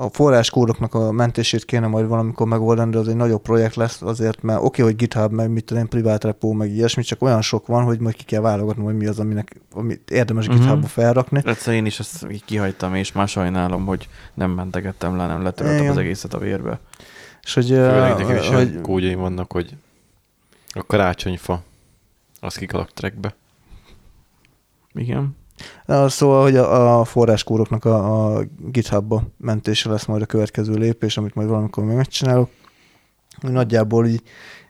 a 0.00 0.08
forráskódoknak 0.12 0.94
a 0.94 1.12
mentését 1.12 1.64
kéne 1.64 1.86
majd 1.86 2.06
valamikor 2.06 2.46
megoldani, 2.46 2.90
de 2.90 2.98
az 2.98 3.08
egy 3.08 3.16
nagyobb 3.16 3.42
projekt 3.42 3.74
lesz 3.74 4.02
azért, 4.02 4.42
mert 4.42 4.58
oké, 4.58 4.66
okay, 4.66 4.84
hogy 4.84 4.96
GitHub, 4.96 5.32
meg 5.32 5.50
mit 5.50 5.64
tudom, 5.64 5.88
privát 5.88 6.24
repo, 6.24 6.52
meg 6.52 6.70
ilyesmi, 6.70 7.02
csak 7.02 7.22
olyan 7.22 7.42
sok 7.42 7.66
van, 7.66 7.84
hogy 7.84 7.98
majd 7.98 8.16
ki 8.16 8.24
kell 8.24 8.40
válogatni, 8.40 8.84
hogy 8.84 8.96
mi 8.96 9.06
az, 9.06 9.18
aminek, 9.18 9.60
amit 9.72 10.10
érdemes 10.10 10.46
uh-huh. 10.46 10.62
GitHubba 10.62 10.86
felrakni. 10.86 11.42
Egyszer 11.44 11.74
én 11.74 11.86
is 11.86 11.98
ezt 11.98 12.26
így 12.30 12.44
kihagytam, 12.44 12.94
és 12.94 13.12
már 13.12 13.28
sajnálom, 13.28 13.86
hogy 13.86 14.08
nem 14.34 14.50
mentegettem 14.50 15.16
le, 15.16 15.26
nem 15.26 15.42
letöltöttem 15.42 15.90
az 15.90 15.96
egészet 15.96 16.34
a 16.34 16.38
vérbe. 16.38 16.80
És 17.42 17.54
hogy... 17.54 17.66
Főleg 17.66 18.18
nekem 18.18 18.36
is 18.36 18.48
hogy... 18.48 18.80
kódjaim 18.80 19.18
vannak, 19.18 19.52
hogy 19.52 19.76
a 20.72 20.86
karácsonyfa, 20.86 21.62
az 22.40 22.54
kikalak 22.54 22.92
trackbe. 22.92 23.34
Igen. 24.94 25.36
Szóval, 25.86 26.42
hogy 26.42 26.56
a, 26.56 27.00
a 27.00 27.04
forráskóroknak 27.04 27.84
a, 27.84 28.36
a 28.36 28.42
GitHubba 28.58 29.22
mentése 29.36 29.90
lesz 29.90 30.04
majd 30.04 30.22
a 30.22 30.26
következő 30.26 30.74
lépés, 30.74 31.16
amit 31.16 31.34
majd 31.34 31.48
valamikor 31.48 31.84
még 31.84 31.96
megcsinálok. 31.96 32.50
Nagyjából 33.40 34.06
így 34.06 34.22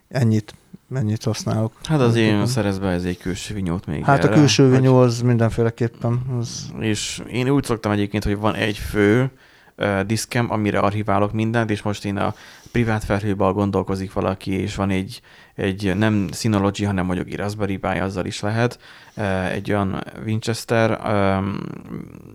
ennyit, 0.08 0.54
ennyit 0.94 1.24
használok. 1.24 1.72
Hát 1.82 2.00
az 2.00 2.16
én 2.16 2.46
szerez 2.46 2.78
be 2.78 2.88
ez 2.88 3.04
egy 3.04 3.18
külső 3.18 3.54
vinyót 3.54 3.86
még 3.86 4.04
Hát 4.04 4.24
erre, 4.24 4.32
a 4.32 4.34
külső 4.34 4.70
vinyó 4.70 4.98
az 4.98 5.20
mindenféleképpen. 5.20 6.22
Az... 6.38 6.72
És 6.78 7.22
én 7.30 7.48
úgy 7.48 7.64
szoktam 7.64 7.92
egyébként, 7.92 8.24
hogy 8.24 8.36
van 8.36 8.54
egy 8.54 8.76
fő 8.76 9.30
uh, 9.78 10.00
diszkem, 10.00 10.50
amire 10.50 10.78
archiválok 10.78 11.32
mindent, 11.32 11.70
és 11.70 11.82
most 11.82 12.04
én 12.04 12.16
a 12.16 12.34
privát 12.72 13.04
felhőben 13.04 13.52
gondolkozik 13.52 14.12
valaki, 14.12 14.52
és 14.52 14.74
van 14.74 14.90
egy, 14.90 15.20
egy 15.60 15.96
nem 15.96 16.28
Synology, 16.32 16.84
hanem 16.84 17.06
mondjuk 17.06 17.28
egy 17.28 17.36
Raspberry 17.36 17.76
Pi, 17.76 17.98
azzal 17.98 18.26
is 18.26 18.40
lehet, 18.40 18.78
egy 19.50 19.72
olyan 19.72 20.04
Winchester 20.24 21.00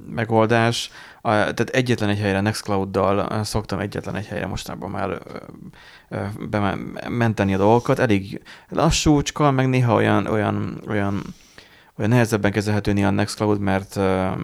megoldás, 0.10 0.92
tehát 1.22 1.70
egyetlen 1.70 2.10
egy 2.10 2.20
helyre 2.20 2.42
Nextcloud-dal 2.42 3.44
szoktam 3.44 3.80
egyetlen 3.80 4.16
egy 4.16 4.28
helyre 4.28 4.48
mostában 4.48 4.90
már 4.90 5.22
bementeni 6.50 7.54
a 7.54 7.58
dolgokat, 7.58 8.00
elég 8.00 8.42
lassúcska, 8.70 9.52
meg 9.52 9.70
néha 9.70 9.94
olyan, 9.94 10.28
olyan, 10.28 10.82
olyan 10.88 11.22
olyan 11.98 12.10
nehezebben 12.12 12.52
kezelhető 12.52 13.06
a 13.06 13.10
Nextcloud, 13.10 13.60
mert, 13.60 13.96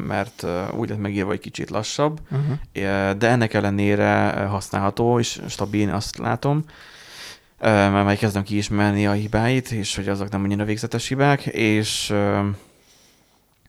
mert 0.08 0.46
úgy 0.76 0.90
lett 0.90 1.00
megírva, 1.00 1.30
hogy 1.30 1.40
kicsit 1.40 1.70
lassabb, 1.70 2.20
uh-huh. 2.32 3.18
de 3.18 3.28
ennek 3.28 3.54
ellenére 3.54 4.32
használható, 4.50 5.20
és 5.20 5.42
stabil, 5.48 5.90
azt 5.90 6.18
látom, 6.18 6.64
mert 7.62 8.06
már 8.06 8.18
kezdem 8.18 8.44
kiismerni 8.44 9.08
a 9.08 9.12
hibáit, 9.12 9.72
és 9.72 9.96
hogy 9.96 10.08
azok 10.08 10.30
nem 10.30 10.44
annyira 10.44 10.66
végzetes 10.66 11.08
hibák, 11.08 11.46
és 11.46 12.14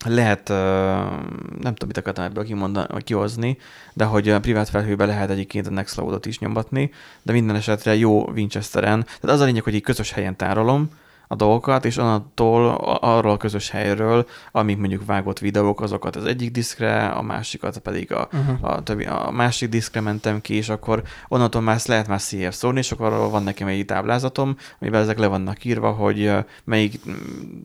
lehet, 0.05 0.49
nem 0.49 1.75
tudom, 1.75 1.87
mit 1.87 1.97
akartam 1.97 2.25
ebből 2.25 2.45
kimondani, 2.45 3.03
kihozni, 3.03 3.59
de 3.93 4.05
hogy 4.05 4.29
a 4.29 4.41
privát 4.41 4.69
felhőben 4.69 5.07
lehet 5.07 5.31
egyébként 5.31 5.67
a 5.67 5.71
Nextcloud-ot 5.71 6.27
is 6.27 6.39
nyomatni, 6.39 6.91
de 7.23 7.33
minden 7.33 7.57
esetre 7.57 7.95
jó 7.95 8.29
Winchesteren. 8.29 9.05
Tehát 9.05 9.37
az 9.37 9.41
a 9.41 9.45
lényeg, 9.45 9.63
hogy 9.63 9.75
egy 9.75 9.83
közös 9.83 10.13
helyen 10.13 10.37
tárolom, 10.37 10.91
a 11.33 11.35
dolgokat, 11.35 11.85
és 11.85 11.97
onnantól 11.97 12.71
arról 13.01 13.33
a 13.33 13.37
közös 13.37 13.71
helyről, 13.71 14.27
amik 14.51 14.79
mondjuk 14.79 15.05
vágott 15.07 15.39
videók, 15.39 15.81
azokat 15.81 16.17
az 16.17 16.25
egyik 16.25 16.51
diszkre, 16.51 17.07
a 17.07 17.23
másikat 17.23 17.79
pedig 17.79 18.13
a, 18.13 18.29
uh-huh. 18.33 18.71
a, 18.71 18.83
többi, 18.83 19.05
a 19.05 19.31
másik 19.31 19.69
diszkre 19.69 20.01
mentem 20.01 20.41
ki, 20.41 20.55
és 20.55 20.69
akkor 20.69 21.03
onnantól 21.29 21.63
már 21.63 21.81
lehet 21.87 22.09
már 22.09 22.21
CF 22.21 22.55
szólni, 22.55 22.79
és 22.79 22.93
akkor 22.93 23.13
arról 23.13 23.31
van 23.31 23.43
nekem 23.43 23.69
egy 23.69 23.85
táblázatom, 23.85 24.57
amiben 24.81 25.01
ezek 25.01 25.19
le 25.19 25.27
vannak 25.27 25.65
írva, 25.65 25.91
hogy 25.91 26.33
melyik, 26.65 27.01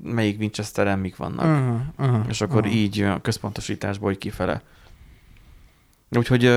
melyik 0.03 0.39
Winchesteren 0.39 0.99
mik 0.99 1.15
vannak. 1.15 1.45
Uh-huh. 1.45 2.09
Uh-huh. 2.09 2.25
És 2.29 2.41
akkor 2.41 2.59
uh-huh. 2.59 2.75
így 2.75 3.01
a 3.01 3.21
központosításból 3.21 4.11
így 4.11 4.17
kifele. 4.17 4.61
Úgyhogy 6.09 6.51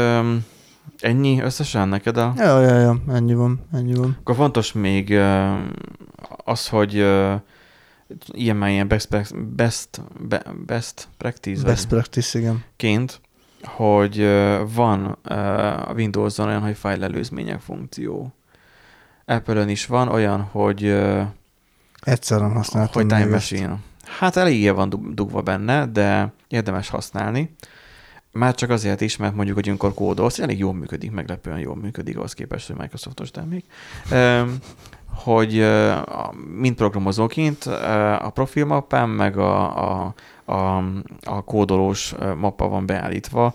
Ennyi 1.00 1.40
összesen 1.40 1.88
neked 1.88 2.16
a... 2.16 2.32
Ja, 2.36 2.60
ja, 2.60 2.78
ja, 2.78 2.96
ennyi 3.08 3.34
van, 3.34 3.60
ennyi 3.72 3.94
van. 3.94 4.16
Akkor 4.20 4.34
fontos 4.34 4.72
még 4.72 5.20
az, 6.44 6.68
hogy 6.68 6.94
ilyen 8.32 8.56
már 8.56 8.70
ilyen 8.70 8.88
best, 8.88 9.08
best, 9.54 10.02
best 10.66 11.08
practice. 11.16 11.64
Best 11.64 11.88
practice, 11.88 12.38
igen. 12.38 12.64
Ként, 12.76 13.20
hogy 13.62 14.26
van 14.74 15.04
a 15.86 15.92
Windows-on 15.92 16.46
olyan, 16.46 16.62
hogy 16.62 16.76
file 16.76 17.04
előzmények 17.04 17.60
funkció. 17.60 18.34
Apple-ön 19.24 19.68
is 19.68 19.86
van 19.86 20.08
olyan, 20.08 20.40
hogy 20.40 20.84
Egyszerűen 22.00 22.52
használtam. 22.52 23.02
Hogy 23.02 23.06
Time 23.06 23.30
Machine. 23.30 23.78
Hát 24.18 24.36
eléggé 24.36 24.68
van 24.68 25.12
dugva 25.14 25.42
benne, 25.42 25.86
de 25.86 26.32
érdemes 26.48 26.88
használni. 26.88 27.54
Már 28.32 28.54
csak 28.54 28.70
azért 28.70 29.00
is, 29.00 29.16
mert 29.16 29.34
mondjuk, 29.34 29.56
hogy 29.56 29.68
amikor 29.68 29.94
kódolsz, 29.94 30.38
elég 30.38 30.58
jól 30.58 30.74
működik, 30.74 31.10
meglepően 31.10 31.58
jól 31.58 31.76
működik 31.76 32.16
ahhoz 32.16 32.32
képest, 32.32 32.66
hogy 32.66 32.76
Microsoftos 32.76 33.30
termék, 33.30 33.64
hogy 35.24 35.66
mint 36.56 36.76
programozóként 36.76 37.64
a 38.20 38.30
profilmappám, 38.34 39.10
meg 39.10 39.38
a, 39.38 39.78
a, 39.90 40.14
a, 40.44 40.76
a 41.24 41.44
kódolós 41.44 42.14
mappa 42.36 42.68
van 42.68 42.86
beállítva 42.86 43.52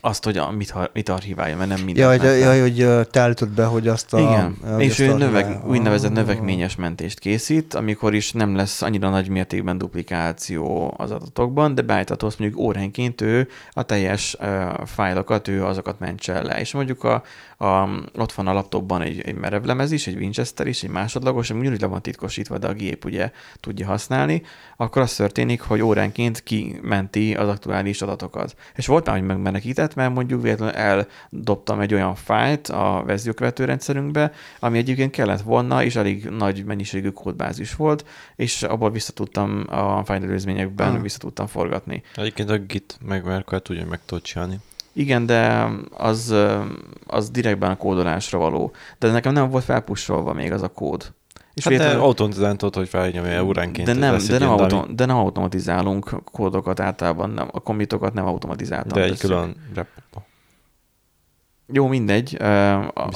azt, 0.00 0.24
hogy 0.24 0.36
a, 0.36 0.50
mit, 0.50 0.74
mit 0.92 1.08
archiválja, 1.08 1.56
mert 1.56 1.68
nem 1.68 1.80
minden. 1.80 2.04
Ja, 2.04 2.30
hogy, 2.30 2.40
ja, 2.40 2.60
hogy 2.60 3.08
te 3.10 3.20
állítod 3.20 3.48
be, 3.48 3.64
hogy 3.64 3.88
azt 3.88 4.14
a... 4.14 4.18
Igen, 4.18 4.56
hogy 4.74 4.82
és 4.82 4.98
ő 4.98 5.10
a- 5.10 5.16
növek, 5.16 5.66
úgynevezett 5.66 6.12
növekményes 6.12 6.76
mentést 6.76 7.18
készít, 7.18 7.74
amikor 7.74 8.14
is 8.14 8.32
nem 8.32 8.56
lesz 8.56 8.82
annyira 8.82 9.08
nagy 9.08 9.28
mértékben 9.28 9.78
duplikáció 9.78 10.94
az 10.96 11.10
adatokban, 11.10 11.74
de 11.74 11.82
beállítható 11.82 12.30
mondjuk 12.38 12.60
óránként 12.60 13.20
ő 13.20 13.48
a 13.72 13.82
teljes 13.82 14.36
uh, 14.40 14.46
fájlokat, 14.86 15.48
ő 15.48 15.64
azokat 15.64 15.98
mentse 15.98 16.42
le. 16.42 16.60
És 16.60 16.72
mondjuk 16.72 17.04
a, 17.04 17.22
a, 17.58 17.88
ott 18.18 18.32
van 18.32 18.46
a 18.46 18.52
laptopban 18.52 19.02
egy, 19.02 19.20
egy 19.20 19.34
merevlemez 19.34 19.92
is, 19.92 20.06
egy 20.06 20.16
Winchester 20.16 20.66
is, 20.66 20.82
egy 20.82 20.90
másodlagos, 20.90 21.50
ami 21.50 21.60
ugyanúgy 21.60 21.80
le 21.80 21.86
van 21.86 22.02
titkosítva, 22.02 22.58
de 22.58 22.66
a 22.66 22.72
gép 22.72 23.04
ugye 23.04 23.30
tudja 23.60 23.86
használni, 23.86 24.42
akkor 24.76 25.02
az 25.02 25.14
történik, 25.14 25.60
hogy 25.60 25.80
óránként 25.80 26.42
kimenti 26.42 27.34
az 27.34 27.48
aktuális 27.48 28.02
adatokat. 28.02 28.54
És 28.74 28.86
volt 28.86 29.06
már, 29.06 29.16
hogy 29.16 29.26
megmenekített, 29.26 29.87
mert 29.94 30.14
mondjuk 30.14 30.42
véletlenül 30.42 30.74
eldobtam 30.74 31.80
egy 31.80 31.94
olyan 31.94 32.14
fájlt 32.14 32.68
a 32.68 33.02
verziókövető 33.06 33.64
rendszerünkbe, 33.64 34.32
ami 34.60 34.78
egyébként 34.78 35.10
kellett 35.10 35.40
volna, 35.40 35.82
és 35.84 35.96
elég 35.96 36.24
nagy 36.24 36.64
mennyiségű 36.64 37.10
kódbázis 37.10 37.74
volt, 37.74 38.04
és 38.36 38.62
abból 38.62 38.90
vissza 38.90 39.12
tudtam 39.12 39.64
a 39.68 40.04
fájlelőzményekben 40.04 40.94
Ah. 40.94 41.02
vissza 41.02 41.18
tudtam 41.18 41.46
forgatni. 41.46 42.02
Egyébként 42.16 42.50
a 42.50 42.58
Git 42.58 42.98
meg 43.04 43.24
Merkel 43.24 43.60
tudja, 43.60 43.80
hogy 43.82 43.90
meg 43.90 44.00
tudod 44.04 44.22
csinálni. 44.24 44.58
Igen, 44.92 45.26
de 45.26 45.68
az, 45.90 46.34
az 47.06 47.30
direktben 47.30 47.70
a 47.70 47.76
kódolásra 47.76 48.38
való. 48.38 48.72
De 48.98 49.10
nekem 49.10 49.32
nem 49.32 49.50
volt 49.50 49.64
felpusolva 49.64 50.32
még 50.32 50.52
az 50.52 50.62
a 50.62 50.68
kód. 50.68 51.12
És 51.58 51.64
Hát 51.64 51.72
véletlenül- 51.72 52.02
automatizáltod, 52.02 52.74
hogy 52.74 52.88
felnyomja 52.88 53.44
óránként. 53.44 53.86
de 53.86 53.94
nem, 53.94 54.16
de, 54.28 54.38
nem 54.38 54.50
autom, 54.50 54.84
de 54.96 55.04
nem 55.04 55.16
automatizálunk 55.16 56.22
kódokat 56.32 56.80
általában, 56.80 57.30
nem, 57.30 57.48
a 57.52 57.60
kommitokat 57.60 58.12
nem 58.14 58.26
automatizáltan 58.26 58.92
De 58.98 59.02
egy 59.04 59.10
tesszük. 59.10 59.28
külön 59.28 59.56
repóba. 59.74 60.26
Jó, 61.72 61.86
mindegy. 61.86 62.36
A, 62.42 62.74
a, 62.88 63.08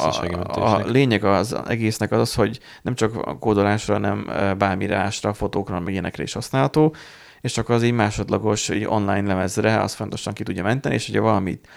a 0.55 0.83
lényeg 0.87 1.25
az 1.25 1.57
egésznek 1.69 2.13
az, 2.13 2.19
az, 2.21 2.35
hogy 2.35 2.59
nem 2.83 2.95
csak 2.95 3.27
a 3.27 3.39
kódolásra, 3.39 3.95
hanem 3.95 4.27
ö, 4.29 4.55
bármire 4.55 4.97
ásra, 4.97 5.33
fotókra, 5.33 5.81
meg 5.81 5.93
ilyenekre 5.93 6.23
is 6.23 6.33
használható, 6.33 6.95
és 7.41 7.53
csak 7.53 7.69
az 7.69 7.83
egy 7.83 7.93
másodlagos 7.93 8.69
egy 8.69 8.85
online 8.85 9.27
lemezre 9.27 9.81
az 9.81 9.95
fontosan 9.95 10.33
ki 10.33 10.43
tudja 10.43 10.63
menteni, 10.63 10.95
és 10.95 11.07
hogyha 11.07 11.23
valamit 11.23 11.69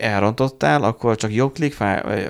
elrontottál, 0.00 0.82
akkor 0.82 1.16
csak 1.16 1.34
jobbklik, 1.34 1.76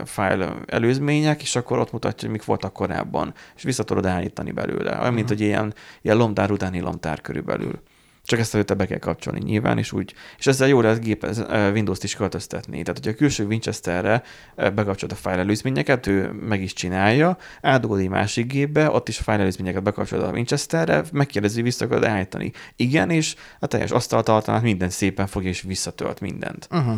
fájl 0.05 0.63
előzmények, 0.67 1.43
és 1.43 1.57
akkor 1.57 1.79
ott 1.79 1.93
mutatja, 1.93 2.29
hogy 2.29 2.37
mik 2.37 2.47
voltak 2.47 2.73
korábban, 2.73 3.35
és 3.57 3.63
vissza 3.63 3.85
tudod 3.85 4.07
állítani 4.07 4.51
belőle. 4.51 4.99
Olyan, 5.01 5.15
mint 5.15 5.29
hogy 5.29 5.41
ilyen, 5.41 5.75
ilyen 6.03 6.17
lomtár 6.17 6.51
utáni 6.51 6.81
lomtár 6.81 7.21
körülbelül. 7.21 7.81
Csak 8.25 8.39
ezt 8.39 8.55
előtte 8.55 8.75
be 8.75 8.87
kell 8.87 8.99
kapcsolni 8.99 9.41
nyilván, 9.41 9.79
és 9.79 9.93
úgy, 9.93 10.15
és 10.39 10.47
ezzel 10.47 10.69
jó 10.69 10.81
lehet 10.81 11.01
gép, 11.01 11.25
ez, 11.25 11.45
Windows-t 11.73 12.05
is 12.05 12.15
költöztetni. 12.15 12.83
Tehát, 12.83 12.99
hogyha 12.99 13.11
a 13.11 13.15
külső 13.15 13.45
Winchesterre 13.45 14.23
bekapcsolod 14.55 15.17
a 15.17 15.21
fájl 15.21 15.39
előzményeket, 15.39 16.07
ő 16.07 16.33
meg 16.33 16.63
is 16.63 16.73
csinálja, 16.73 17.37
átdugod 17.63 17.99
egy 17.99 18.09
másik 18.09 18.47
gépbe, 18.47 18.91
ott 18.91 19.09
is 19.09 19.19
a 19.19 19.23
fájl 19.23 19.41
előzményeket 19.41 19.83
bekapcsolod 19.83 20.25
a 20.25 20.31
Winchesterre, 20.31 21.05
megkérdezi, 21.13 21.63
vissza 21.63 21.85
akarod 21.85 22.05
állítani. 22.05 22.53
Igen, 22.77 23.11
és 23.11 23.35
a 23.59 23.67
teljes 23.67 23.91
asztaltartalmat 23.91 24.63
minden 24.63 24.91
szépen 24.91 25.27
fog 25.27 25.45
és 25.45 25.63
visszatölt 25.63 26.21
mindent. 26.21 26.69
Uh-huh. 26.71 26.97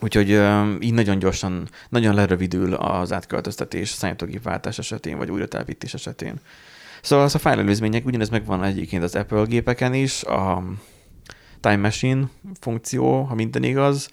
Úgyhogy 0.00 0.28
így 0.80 0.92
nagyon 0.92 1.18
gyorsan, 1.18 1.68
nagyon 1.88 2.14
lerövidül 2.14 2.74
az 2.74 3.12
átköltöztetés 3.12 3.88
számítógépváltás 3.88 4.78
esetén, 4.78 5.18
vagy 5.18 5.30
újratelepítés 5.30 5.94
esetén. 5.94 6.40
Szóval 7.02 7.24
az 7.24 7.34
a 7.34 7.38
fájl 7.38 7.58
előzmények 7.58 8.06
ugyanez 8.06 8.28
megvan 8.28 8.64
egyébként 8.64 9.02
az 9.02 9.14
Apple 9.14 9.44
gépeken 9.44 9.94
is, 9.94 10.22
a 10.24 10.62
Time 11.60 11.76
Machine 11.76 12.28
funkció, 12.60 13.22
ha 13.22 13.34
minden 13.34 13.62
igaz, 13.62 14.08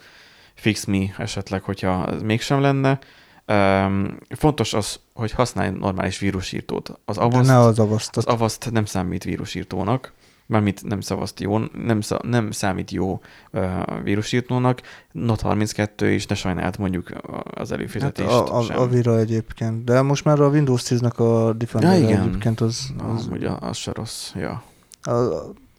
Fix 0.54 0.86
Me 0.86 1.14
esetleg, 1.18 1.62
hogyha 1.62 2.08
ez 2.08 2.22
mégsem 2.22 2.62
lenne. 2.62 3.00
Um, 3.48 4.18
fontos 4.30 4.74
az, 4.74 5.00
hogy 5.14 5.32
használj 5.32 5.70
normális 5.70 6.20
vírusírtót. 6.20 7.00
Az 7.06 7.18
Avast, 7.18 7.50
ne 7.50 7.58
az 7.60 7.66
az 7.66 7.80
avasztat. 7.80 8.26
Avast 8.26 8.72
nem 8.72 8.86
számít 8.86 9.24
vírusírtónak, 9.24 10.14
mármint 10.52 10.84
nem 10.84 11.02
szavaszt 11.02 11.40
jó, 11.40 11.58
nem, 11.86 12.02
szá, 12.02 12.20
nem 12.24 12.52
számít 12.52 12.92
jó 12.92 13.22
uh, 13.52 14.04
vírusírtónak, 14.04 14.82
Not 15.12 15.42
32 15.42 16.12
is, 16.12 16.26
ne 16.26 16.36
sajnált 16.36 16.78
mondjuk 16.78 17.12
az 17.44 17.70
Hát 17.70 17.72
előfizetést 17.72 18.30
a, 18.30 18.58
a, 18.58 18.62
sem. 18.62 18.80
a 18.80 18.88
Vira 18.88 19.18
egyébként. 19.18 19.84
De 19.84 20.02
most 20.02 20.26
már 20.26 20.40
a 20.40 20.48
Windows 20.48 20.84
10-nek 20.86 21.16
a 21.16 21.54
Defender 21.54 22.00
Ja, 22.00 22.08
igen. 22.08 22.22
egyébként 22.22 22.62
az, 22.62 22.94
az, 22.98 23.14
az 23.16 23.28
ugye, 23.32 23.50
az 23.60 23.78
se 23.78 23.92
rossz, 23.94 24.32
ja. 24.36 24.64
A, 25.02 25.12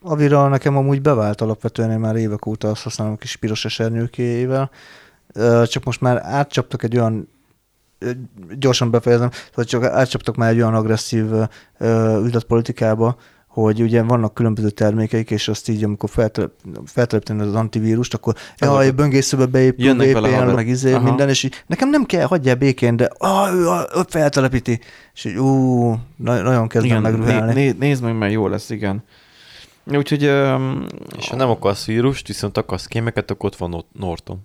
a 0.02 0.16
Vira 0.16 0.48
nekem 0.48 0.76
amúgy 0.76 1.02
bevált 1.02 1.40
alapvetően, 1.40 1.90
én 1.90 1.98
már 1.98 2.16
évek 2.16 2.46
óta 2.46 2.70
azt 2.70 2.82
használom 2.82 3.12
a 3.12 3.16
kis 3.16 3.36
piros 3.36 3.64
esernyőkéjével, 3.64 4.70
csak 5.64 5.84
most 5.84 6.00
már 6.00 6.20
átcsaptak 6.24 6.82
egy 6.82 6.96
olyan 6.96 7.28
gyorsan 8.58 8.90
befejezem, 8.90 9.30
szóval 9.48 9.64
csak 9.64 9.84
átcsaptak 9.84 10.36
már 10.36 10.50
egy 10.50 10.60
olyan 10.60 10.74
agresszív 10.74 11.26
ö, 11.78 12.20
üzletpolitikába, 12.24 13.16
hogy 13.52 13.82
ugye 13.82 14.02
vannak 14.02 14.34
különböző 14.34 14.70
termékeik, 14.70 15.30
és 15.30 15.48
azt 15.48 15.68
így, 15.68 15.84
amikor 15.84 16.10
feltelep, 16.10 16.52
feltelepíteni 16.84 17.40
az 17.40 17.54
antivírust, 17.54 18.14
akkor 18.14 18.34
jaj, 18.56 18.90
böngészőbe 18.90 19.46
beépül 19.46 19.84
Jönnek 19.84 20.18
VPN, 20.18 20.54
meg 20.54 20.68
izé, 20.68 20.92
Aha. 20.92 21.02
minden, 21.04 21.28
és 21.28 21.42
így, 21.42 21.64
nekem 21.66 21.90
nem 21.90 22.04
kell, 22.04 22.26
hagyjál 22.26 22.54
békén, 22.54 22.96
de 22.96 23.10
ah, 23.18 23.52
ő, 23.54 23.64
ő 23.96 24.02
feltelepíti, 24.08 24.80
és 25.14 25.24
így, 25.24 25.36
ú, 25.36 25.88
na, 26.16 26.42
nagyon 26.42 26.68
kezdem 26.68 26.90
Igen, 26.90 27.02
megrühelni. 27.02 27.52
né, 27.52 27.66
né, 27.70 27.76
nézd 27.78 28.02
meg, 28.02 28.18
mert 28.18 28.32
jó 28.32 28.48
lesz, 28.48 28.70
igen. 28.70 29.04
Úgyhogy 29.84 30.26
um, 30.26 30.86
És 31.18 31.28
ha 31.28 31.36
nem 31.36 31.50
akarsz 31.50 31.86
vírust, 31.86 32.26
viszont 32.26 32.56
akarsz 32.56 32.86
kémeket, 32.86 33.30
akkor 33.30 33.46
ott 33.50 33.56
van 33.56 33.70
Nor- 33.70 33.86
Norton. 33.92 34.40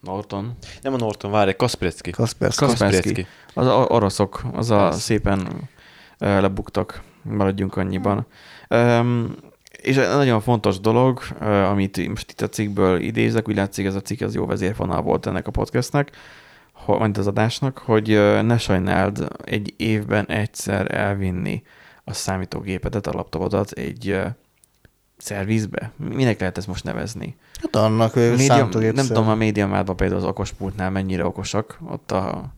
Norton, 0.00 0.56
Nem 0.82 0.94
a 0.94 0.96
Norton, 0.96 1.30
várj, 1.30 1.52
Kaspersky. 1.52 2.10
Kaspersky. 2.10 2.64
Kaspersky. 2.64 3.26
az 3.54 3.66
a 3.66 3.86
oroszok, 3.88 4.42
az 4.52 4.70
a 4.70 4.86
Az. 4.86 5.00
szépen 5.00 5.68
lebuktak, 6.24 7.02
maradjunk 7.22 7.76
annyiban. 7.76 8.26
Um, 8.68 9.34
és 9.82 9.96
egy 9.96 10.16
nagyon 10.16 10.40
fontos 10.40 10.80
dolog, 10.80 11.22
amit 11.40 12.08
most 12.08 12.30
itt 12.30 12.40
a 12.40 12.48
cikkből 12.48 13.00
idézek, 13.00 13.48
úgy 13.48 13.56
látszik 13.56 13.86
ez 13.86 13.94
a 13.94 14.00
cikk 14.00 14.20
az 14.20 14.34
jó 14.34 14.46
vezérfonal 14.46 15.02
volt 15.02 15.26
ennek 15.26 15.46
a 15.46 15.50
podcastnek, 15.50 16.10
majd 16.86 17.18
az 17.18 17.26
adásnak, 17.26 17.78
hogy 17.78 18.08
ne 18.42 18.58
sajnáld 18.58 19.28
egy 19.44 19.74
évben 19.76 20.26
egyszer 20.26 20.94
elvinni 20.94 21.62
a 22.04 22.12
számítógépedet, 22.12 23.06
a 23.06 23.12
laptopodat 23.12 23.70
egy 23.70 24.20
szervizbe. 25.16 25.92
Minek 25.96 26.40
lehet 26.40 26.58
ezt 26.58 26.66
most 26.66 26.84
nevezni? 26.84 27.36
Hát 27.62 27.76
annak 27.76 28.14
Média, 28.14 28.68
nem 28.92 29.06
tudom, 29.06 29.28
a 29.28 29.34
médiamádban 29.34 29.96
például 29.96 30.20
az 30.20 30.26
okospultnál 30.26 30.90
mennyire 30.90 31.26
okosak 31.26 31.78
ott 31.86 32.12
a, 32.12 32.52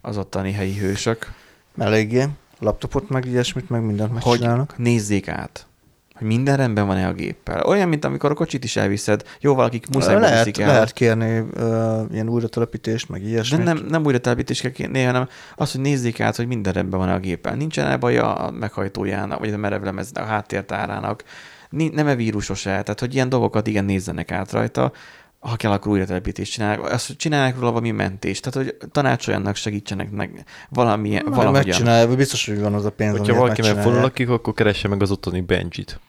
az 0.00 0.18
ottani 0.18 0.52
helyi 0.52 0.78
hősök, 0.78 1.32
Eléggé. 1.78 2.24
Laptopot 2.60 3.08
meg 3.08 3.26
ilyesmit, 3.26 3.70
meg 3.70 3.84
mindent 3.84 4.10
hogy 4.10 4.24
megcsinálnak. 4.24 4.78
nézzék 4.78 5.28
át, 5.28 5.66
hogy 6.14 6.26
minden 6.26 6.56
rendben 6.56 6.86
van-e 6.86 7.06
a 7.06 7.12
géppel. 7.12 7.62
Olyan, 7.62 7.88
mint 7.88 8.04
amikor 8.04 8.30
a 8.30 8.34
kocsit 8.34 8.64
is 8.64 8.76
elviszed. 8.76 9.22
Jó, 9.40 9.54
valakik 9.54 9.86
muszáj 9.88 10.20
lehet, 10.20 10.58
el. 10.58 10.66
lehet 10.66 10.92
kérni 10.92 11.38
uh, 11.38 12.00
ilyen 12.12 12.28
újratelepítést, 12.28 13.08
meg 13.08 13.22
de 13.22 13.28
ilyesmit. 13.28 13.64
nem, 13.64 13.86
nem 13.88 14.04
újra 14.04 14.18
telepítés 14.18 14.60
kell 14.60 14.70
kérni, 14.70 15.02
hanem 15.02 15.28
az, 15.54 15.72
hogy 15.72 15.80
nézzék 15.80 16.20
át, 16.20 16.36
hogy 16.36 16.46
minden 16.46 16.72
rendben 16.72 16.98
van 16.98 17.08
a 17.08 17.18
géppel. 17.18 17.54
Nincsen 17.54 18.00
baj 18.00 18.18
a 18.18 18.52
meghajtójának, 18.58 19.38
vagy 19.38 19.52
a 19.52 19.56
merevlemeznek, 19.56 20.22
a 20.24 20.26
háttértárának. 20.26 21.24
Nem-e 21.70 22.14
vírusos 22.14 22.66
el? 22.66 22.82
Tehát, 22.82 23.00
hogy 23.00 23.14
ilyen 23.14 23.28
dolgokat 23.28 23.66
igen 23.66 23.84
nézzenek 23.84 24.32
át 24.32 24.52
rajta. 24.52 24.92
Ha 25.40 25.56
kell, 25.56 25.70
akkor 25.70 25.92
újra 25.92 26.04
telepítést 26.04 26.52
csinálják. 26.52 26.92
Azt, 26.92 27.06
hogy 27.06 27.16
csinálják 27.16 27.54
róla 27.54 27.70
valami 27.70 27.90
mentést. 27.90 28.42
Tehát, 28.50 28.68
hogy 28.68 28.90
tanácsoljanak, 28.90 29.56
segítsenek 29.56 30.10
meg 30.10 30.44
valamilyen, 30.68 31.22
Majd 31.24 31.36
valahogyan. 31.36 31.64
megcsinálja, 31.66 32.16
biztos, 32.16 32.46
hogy 32.46 32.60
van 32.60 32.74
az 32.74 32.84
a 32.84 32.90
pénz, 32.90 33.10
Hogyha 33.10 33.34
valaki 33.34 33.46
megcsinálják. 33.48 33.76
megfordul 33.76 34.02
lakik, 34.02 34.28
akkor 34.28 34.54
keresse 34.54 34.88
meg 34.88 35.02
az 35.02 35.10
ottani 35.10 35.40
Benjit. 35.40 36.00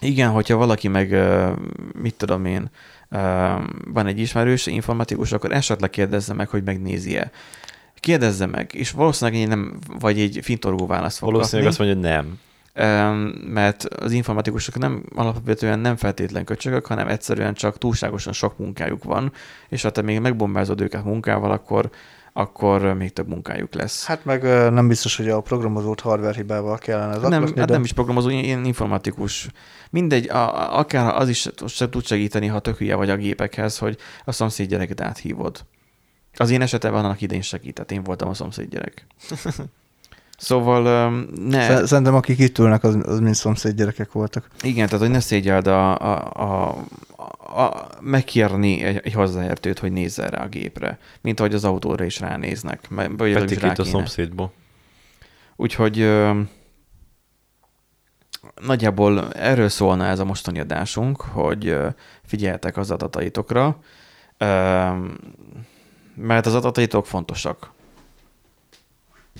Igen, 0.00 0.30
hogyha 0.30 0.56
valaki 0.56 0.88
meg, 0.88 1.16
mit 2.02 2.14
tudom 2.14 2.44
én, 2.44 2.70
van 3.84 4.06
egy 4.06 4.18
ismerős 4.18 4.66
informatikus, 4.66 5.32
akkor 5.32 5.52
esetleg 5.52 5.90
kérdezze 5.90 6.34
meg, 6.34 6.48
hogy 6.48 6.62
megnézi-e. 6.64 7.30
Kérdezze 8.00 8.46
meg, 8.46 8.70
és 8.74 8.90
valószínűleg 8.90 9.40
én 9.40 9.48
nem, 9.48 9.78
vagy 9.98 10.20
egy 10.20 10.38
fintorgó 10.42 10.86
választ 10.86 11.18
fog 11.18 11.32
Valószínűleg 11.32 11.68
azt 11.70 11.78
kapni, 11.78 11.92
mondja, 11.92 12.10
hogy 12.10 12.24
nem. 12.24 12.38
Mert 13.46 13.84
az 13.84 14.12
informatikusok 14.12 14.78
nem 14.78 15.04
alapvetően 15.14 15.78
nem 15.78 15.96
feltétlen 15.96 16.44
köcsögök, 16.44 16.86
hanem 16.86 17.08
egyszerűen 17.08 17.54
csak 17.54 17.78
túlságosan 17.78 18.32
sok 18.32 18.58
munkájuk 18.58 19.04
van, 19.04 19.32
és 19.68 19.82
ha 19.82 19.90
te 19.90 20.02
még 20.02 20.20
megbombázod 20.20 20.80
őket 20.80 21.04
munkával, 21.04 21.50
akkor, 21.50 21.90
akkor 22.32 22.94
még 22.94 23.12
több 23.12 23.28
munkájuk 23.28 23.74
lesz. 23.74 24.06
Hát 24.06 24.24
meg 24.24 24.42
nem 24.72 24.88
biztos, 24.88 25.16
hogy 25.16 25.28
a 25.28 25.40
programozót 25.40 26.00
hardware 26.00 26.36
hibával 26.36 26.78
kellene 26.78 27.12
nem, 27.12 27.20
zaklatni, 27.20 27.58
hát 27.58 27.68
de 27.68 27.72
nem 27.72 27.84
is 27.84 27.92
programozó, 27.92 28.28
ilyen 28.28 28.64
informatikus. 28.64 29.48
Mindegy, 29.90 30.28
a, 30.28 30.78
akár 30.78 31.14
az 31.14 31.28
is 31.28 31.48
se 31.66 31.88
tud 31.88 32.04
segíteni, 32.04 32.46
ha 32.46 32.60
tök 32.60 32.76
hülye 32.76 32.94
vagy 32.94 33.10
a 33.10 33.16
gépekhez, 33.16 33.78
hogy 33.78 33.96
a 34.24 34.32
szomszéd 34.32 34.68
gyereket 34.68 35.00
áthívod. 35.00 35.64
Az 36.34 36.50
én 36.50 36.62
esetemben 36.62 37.04
annak 37.04 37.20
idén 37.20 37.42
segített, 37.42 37.90
én 37.90 38.02
voltam 38.02 38.28
a 38.28 38.34
szomszéd 38.34 38.68
gyerek. 38.68 39.06
Szóval 40.36 41.10
ne, 41.48 41.66
Sze- 41.66 41.86
Szerintem 41.86 42.14
akik 42.14 42.38
itt 42.38 42.58
ülnek, 42.58 42.84
az, 42.84 42.98
az 43.02 43.20
mind 43.20 43.34
szomszéd 43.34 43.76
gyerekek 43.76 44.12
voltak. 44.12 44.48
igen, 44.62 44.86
tehát 44.86 45.00
hogy 45.00 45.10
ne 45.10 45.20
szégyeld 45.20 45.66
a, 45.66 45.98
a, 45.98 46.32
a, 46.32 46.68
a, 47.62 47.88
megkérni 48.00 48.82
egy, 48.82 49.00
egy 49.04 49.12
hozzáértőt, 49.12 49.78
hogy 49.78 49.92
nézzen 49.92 50.28
rá 50.28 50.42
a 50.44 50.48
gépre, 50.48 50.98
mint 51.20 51.40
ahogy 51.40 51.54
az 51.54 51.64
autóra 51.64 52.04
is 52.04 52.20
ránéznek. 52.20 52.88
Vagy 53.16 53.32
rá 53.32 53.38
Petikét 53.40 53.78
a 53.78 53.84
szomszédból. 53.84 54.52
Úgyhogy 55.56 56.00
ö, 56.00 56.40
nagyjából 58.66 59.32
erről 59.32 59.68
szólna 59.68 60.06
ez 60.06 60.18
a 60.18 60.24
mostani 60.24 60.60
adásunk, 60.60 61.20
hogy 61.20 61.66
ö, 61.66 61.88
figyeljetek 62.24 62.76
az 62.76 62.90
adataitokra, 62.90 63.78
ö, 64.38 64.46
mert 66.14 66.46
az 66.46 66.54
adataitok 66.54 67.06
fontosak. 67.06 67.74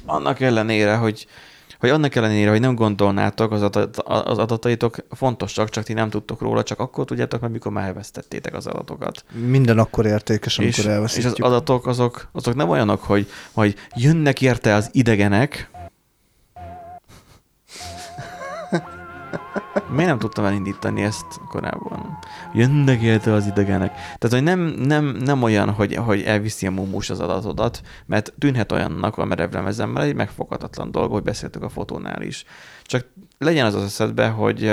Annak 0.06 0.40
ellenére, 0.40 0.96
hogy 0.96 1.26
hogy 1.80 1.90
annak 1.90 2.14
ellenére, 2.14 2.50
hogy 2.50 2.60
nem 2.60 2.74
gondolnátok, 2.74 3.52
az, 3.52 3.62
adat, 3.62 3.98
az 3.98 4.38
adataitok 4.38 4.96
fontosak, 5.10 5.68
csak 5.68 5.84
ti 5.84 5.92
nem 5.92 6.10
tudtok 6.10 6.40
róla, 6.40 6.62
csak 6.62 6.80
akkor 6.80 7.04
tudjátok, 7.04 7.40
meg 7.40 7.50
mikor 7.50 7.72
már 7.72 7.86
elvesztettétek 7.86 8.54
az 8.54 8.66
adatokat. 8.66 9.24
Minden 9.46 9.78
akkor 9.78 10.06
értékes, 10.06 10.58
amikor 10.58 10.78
És, 10.78 10.84
és 10.84 10.90
elveszítjük. 10.90 11.44
az 11.44 11.52
adatok 11.52 11.86
azok, 11.86 12.28
azok 12.32 12.54
nem 12.54 12.68
olyanok, 12.68 13.02
hogy 13.02 13.26
majd 13.52 13.74
jönnek 13.94 14.40
érte 14.40 14.74
az 14.74 14.88
idegenek. 14.92 15.70
Miért 19.88 20.08
nem 20.08 20.18
tudtam 20.18 20.44
elindítani 20.44 21.02
ezt 21.02 21.26
korábban? 21.48 22.18
Jönnek 22.54 23.00
érte 23.00 23.32
az 23.32 23.46
idegenek. 23.46 23.92
Tehát, 23.94 24.30
hogy 24.30 24.42
nem, 24.42 24.60
nem, 24.60 25.04
nem 25.04 25.42
olyan, 25.42 25.70
hogy, 25.70 25.94
hogy 25.94 26.22
elviszi 26.22 26.66
a 26.66 26.70
mumus 26.70 27.10
az 27.10 27.20
adatodat, 27.20 27.80
mert 28.06 28.32
tűnhet 28.38 28.72
olyannak 28.72 29.18
a 29.18 29.24
merevlemezemmel 29.24 30.02
egy 30.02 30.14
megfoghatatlan 30.14 30.90
dolog, 30.90 31.12
hogy 31.12 31.22
beszéltük 31.22 31.62
a 31.62 31.68
fotónál 31.68 32.22
is. 32.22 32.44
Csak 32.82 33.06
legyen 33.38 33.66
az 33.66 33.74
az 33.74 33.82
eszedbe, 33.82 34.28
hogy, 34.28 34.72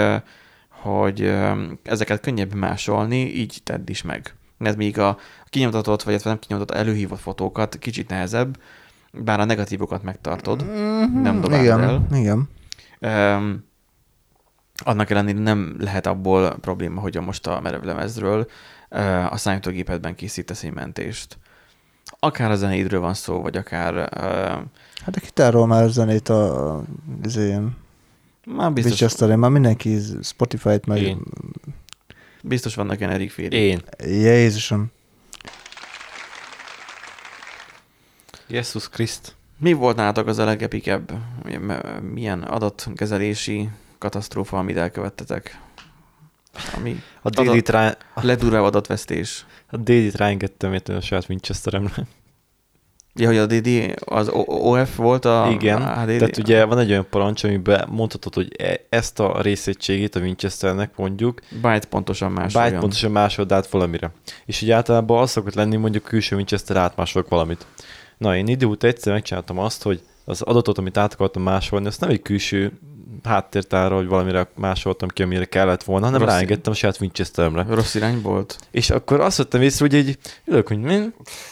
hogy 0.70 1.34
ezeket 1.84 2.22
könnyebb 2.22 2.54
másolni, 2.54 3.36
így 3.36 3.60
tedd 3.64 3.90
is 3.90 4.02
meg. 4.02 4.36
Ez 4.60 4.76
még 4.76 5.00
a 5.00 5.18
kinyomtatott, 5.46 6.04
vagy 6.04 6.22
nem 6.24 6.40
kinyomtatott 6.40 6.78
előhívott 6.78 7.20
fotókat 7.20 7.78
kicsit 7.78 8.10
nehezebb, 8.10 8.58
bár 9.12 9.40
a 9.40 9.46
negatívokat 9.46 10.04
megtartod, 10.04 10.66
nem 11.22 11.42
dobáld 11.42 11.64
igen, 11.64 11.82
el. 11.82 12.08
Igen. 12.12 12.50
Um, 13.00 13.72
annak 14.84 15.10
ellenére 15.10 15.40
nem 15.40 15.76
lehet 15.80 16.08
abból 16.08 16.58
probléma, 16.62 17.02
hogy 17.02 17.18
a 17.18 17.22
most 17.22 17.48
a 17.48 17.60
merevlemezről 17.62 18.48
a 19.30 19.38
számítógépedben 19.38 20.16
készítesz 20.16 20.64
egy 20.64 20.74
mentést. 20.74 21.38
Akár 22.20 22.52
a 22.52 22.56
zenéidről 22.56 23.00
van 23.00 23.14
szó, 23.14 23.42
vagy 23.42 23.58
akár 23.58 23.94
Hát 25.06 25.16
a 25.16 25.20
kitárról 25.20 25.68
már 25.68 25.90
zenét 25.90 26.30
a, 26.30 26.78
az 27.24 27.38
ilyen 27.38 27.78
már 28.46 28.74
biztos, 28.74 28.92
Winchester, 28.92 29.36
már 29.36 29.50
mindenki 29.52 30.00
Spotify-t 30.22 30.86
meg... 30.86 31.02
Én. 31.02 31.22
biztos 32.42 32.76
vannak 32.76 33.00
ilyen 33.00 33.12
Erik. 33.12 33.38
Én. 33.38 33.82
Jézusom. 34.06 34.92
Jesus 38.48 38.90
Christ. 38.90 39.36
Mi 39.58 39.74
volt 39.74 39.96
nálatok 39.96 40.28
az 40.28 40.38
a 40.38 40.46
legepikebb? 40.46 41.12
Milyen 42.14 42.42
adatkezelési 42.42 43.70
katasztrófa, 44.04 44.58
amit 44.58 44.78
elkövettetek? 44.78 45.60
Ami 46.78 47.02
A 47.22 47.30
délit 47.30 47.70
rá, 47.70 47.98
ledurvább 48.22 48.64
adatvesztés. 48.64 49.46
a 49.70 49.78
délit 49.78 50.16
ráengedtem 50.16 50.74
értem 50.74 50.96
a 50.96 51.02
saját 51.02 51.26
Winchesteremre. 51.30 52.08
Ja, 53.16 53.28
hogy 53.28 53.38
a 53.38 53.46
DD, 53.46 53.94
az 54.06 54.30
OF 54.46 54.96
volt 54.96 55.26
a 55.26 55.48
Igen, 55.52 55.82
a 55.82 56.02
HDD? 56.02 56.18
tehát 56.18 56.38
ugye 56.38 56.66
van 56.66 56.80
egy 56.80 56.90
olyan 56.90 57.08
parancs, 57.10 57.44
amiben 57.44 57.88
mondhatod, 57.90 58.34
hogy 58.34 58.56
e- 58.58 58.86
ezt 58.90 59.20
a 59.20 59.42
részegységét 59.42 60.16
a 60.16 60.20
Winchesternek 60.20 60.96
mondjuk, 60.96 61.42
Byte 61.62 61.88
pontosan 61.90 62.32
másoljon. 62.32 62.70
byte 62.70 62.80
pontosan 62.82 63.12
másold 63.12 63.52
át 63.52 63.68
valamire. 63.68 64.12
És 64.46 64.62
ugye 64.62 64.76
általában 64.76 65.22
az 65.22 65.32
szokott 65.32 65.54
lenni, 65.54 65.76
mondjuk 65.76 66.04
külső 66.04 66.36
Winchester 66.36 66.78
átmásolok 66.78 67.30
valamit. 67.30 67.66
Na, 68.18 68.36
én 68.38 68.48
idő 68.48 68.66
után 68.66 68.92
egyszer 68.92 69.14
megcsináltam 69.14 69.58
azt, 69.60 69.84
hogy 69.84 70.02
az 70.26 70.42
adatot, 70.42 70.78
amit 70.78 70.98
át 70.98 71.14
akartam 71.14 71.44
másolni, 71.44 71.88
azt 71.88 72.00
nem 72.00 72.10
egy 72.10 72.22
külső 72.22 72.72
háttértára, 73.24 73.96
hogy 73.96 74.08
valamire 74.08 74.48
másoltam 74.56 75.08
ki, 75.10 75.24
amire 75.24 75.46
kellett 75.46 75.84
volna, 75.84 76.06
hanem 76.06 76.20
Rossz- 76.22 76.30
ráengedtem 76.32 76.72
a 76.72 76.76
saját 76.76 77.00
Winchesteremre. 77.02 77.66
Rossz 77.70 77.96
irány 77.96 78.22
volt? 78.22 78.60
És 78.72 78.90
akkor 78.90 79.20
azt 79.20 79.38
vettem 79.38 79.62
észre, 79.62 79.86
hogy 79.88 79.96
így 79.98 80.18
ülök, 80.46 80.68
hogy 80.68 80.80
mi? 80.80 81.00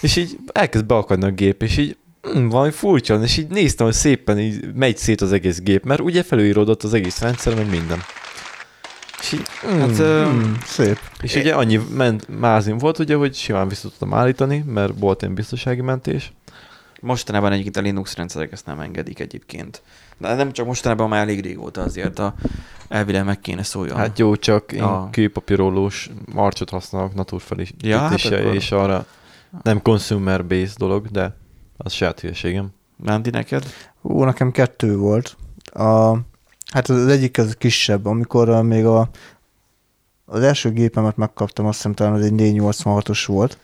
És 0.02 0.16
így 0.16 0.38
elkezd 0.52 0.86
beakadni 0.86 1.26
a 1.26 1.32
gép, 1.32 1.62
és 1.64 1.78
így 1.78 1.98
hm, 2.22 2.48
valami 2.48 2.72
furcsa, 2.72 3.22
és 3.22 3.38
így 3.38 3.48
néztem, 3.48 3.86
hogy 3.86 3.96
szépen 3.96 4.40
így 4.40 4.74
megy 4.74 4.98
szét 4.98 5.22
az 5.22 5.32
egész 5.32 5.60
gép, 5.60 5.84
mert 5.84 6.02
ugye 6.02 6.24
felülíródott 6.24 6.84
az 6.84 6.94
egész 6.94 7.20
rendszer, 7.22 7.56
meg 7.56 7.70
minden. 7.70 8.00
És 9.22 9.32
így, 9.32 9.46
hm, 9.62 9.80
Hát, 9.80 10.00
ö, 10.00 10.24
Hmm, 10.26 10.58
szép. 10.66 11.00
és 11.22 11.36
ugye 11.36 11.54
annyi 11.54 11.80
ment, 11.96 12.40
mázim 12.40 12.78
volt, 12.78 13.00
ugye, 13.00 13.16
hogy 13.16 13.36
simán 13.36 13.68
vissza 13.68 13.82
tudtam 13.90 14.14
állítani, 14.14 14.64
mert 14.68 14.94
volt 15.00 15.24
egy 15.24 15.30
biztonsági 15.32 15.82
mentés. 15.82 16.32
Mostanában 17.02 17.52
egyébként 17.52 17.78
a 17.78 17.82
Linux 17.82 18.16
rendszerek 18.16 18.52
ezt 18.52 18.66
nem 18.66 18.80
engedik 18.80 19.20
egyébként. 19.20 19.82
De 20.22 20.34
nem 20.36 20.52
csak 20.52 20.66
mostanában, 20.66 21.10
már 21.10 21.22
elég 21.22 21.42
régóta 21.42 21.82
azért 21.82 22.20
a 22.20 22.34
elvileg 22.88 23.26
meg 23.26 23.40
kéne 23.40 23.64
szóljon. 23.64 23.98
Hát 23.98 24.20
jó, 24.20 24.36
csak 24.36 24.72
én 24.72 24.82
A- 24.84 25.10
kőpapírolós 25.10 26.10
marcsot 26.34 26.70
használok 26.70 27.14
naturfelisítése, 27.14 27.94
Ja, 27.94 28.00
hát 28.00 28.20
akkor- 28.26 28.54
és 28.54 28.72
arra 28.72 29.06
nem 29.64 29.82
consumer-based 29.82 30.78
dolog, 30.78 31.08
de 31.08 31.36
az 31.78 31.94
saját 31.94 32.20
hülyeségem. 32.20 32.70
Mendi 33.04 33.30
neked? 33.30 33.66
Ó, 34.04 34.24
nekem 34.24 34.52
kettő 34.52 34.98
volt. 34.98 35.38
A, 35.74 36.18
hát 36.72 36.90
az 36.90 37.08
egyik 37.08 37.38
az 37.38 37.56
kisebb, 37.58 38.06
amikor 38.06 38.50
a, 38.50 38.62
még 38.62 38.86
a, 38.86 39.10
az 40.26 40.42
első 40.42 40.72
gépemet 40.72 41.18
megkaptam, 41.18 41.66
azt 41.66 41.76
hiszem 41.76 41.94
talán 41.94 42.14
az 42.14 42.22
egy 42.26 42.34
486-os 42.36 43.24
volt, 43.28 43.58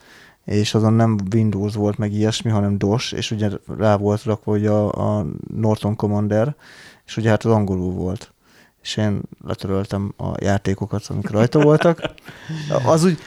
és 0.56 0.74
azon 0.74 0.94
nem 0.94 1.18
Windows 1.34 1.76
volt 1.76 1.98
meg 1.98 2.14
ilyesmi, 2.14 2.52
hanem 2.52 2.78
DOS, 2.78 3.12
és 3.12 3.32
ugye 3.32 3.50
rá 3.78 3.96
volt 3.96 4.24
rakva 4.24 4.52
ugye 4.52 4.70
a, 4.70 5.18
a 5.18 5.26
Norton 5.56 5.96
Commander, 5.96 6.56
és 7.06 7.18
ugye 7.18 7.30
hát 7.30 7.46
az 7.46 7.52
angolul 7.52 7.94
volt. 7.94 8.32
És 8.82 8.98
én 8.98 9.22
letöröltem 9.46 10.14
a 10.18 10.32
játékokat, 10.40 11.06
amik 11.08 11.30
rajta 11.30 11.60
voltak. 11.60 12.02
Az 12.86 13.04
úgy, 13.04 13.20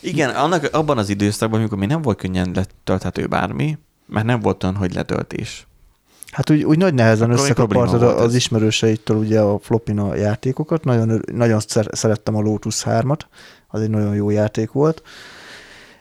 Igen, 0.00 0.30
annak, 0.30 0.68
abban 0.72 0.98
az 0.98 1.08
időszakban, 1.08 1.58
amikor 1.58 1.78
még 1.78 1.88
nem 1.88 2.02
volt 2.02 2.18
könnyen 2.18 2.50
letölthető 2.54 3.26
bármi, 3.26 3.78
mert 4.06 4.26
nem 4.26 4.40
volt 4.40 4.62
olyan, 4.64 4.76
hogy 4.76 4.94
letöltés. 4.94 5.66
Hát 6.30 6.50
úgy, 6.50 6.62
úgy 6.62 6.78
nagy 6.78 6.94
nehezen 6.94 7.30
Akkor 7.30 7.44
egy 7.44 7.50
összekapartad 7.50 8.02
az 8.02 8.28
ez. 8.28 8.34
ismerőseitől 8.34 9.16
ugye 9.16 9.40
a 9.40 9.58
flopin 9.58 9.98
a 9.98 10.14
játékokat. 10.14 10.84
Nagyon, 10.84 11.22
nagyon 11.32 11.60
szer- 11.60 11.94
szerettem 11.94 12.36
a 12.36 12.40
Lotus 12.40 12.82
3-at, 12.84 13.20
az 13.68 13.80
egy 13.80 13.90
nagyon 13.90 14.14
jó 14.14 14.30
játék 14.30 14.72
volt. 14.72 15.02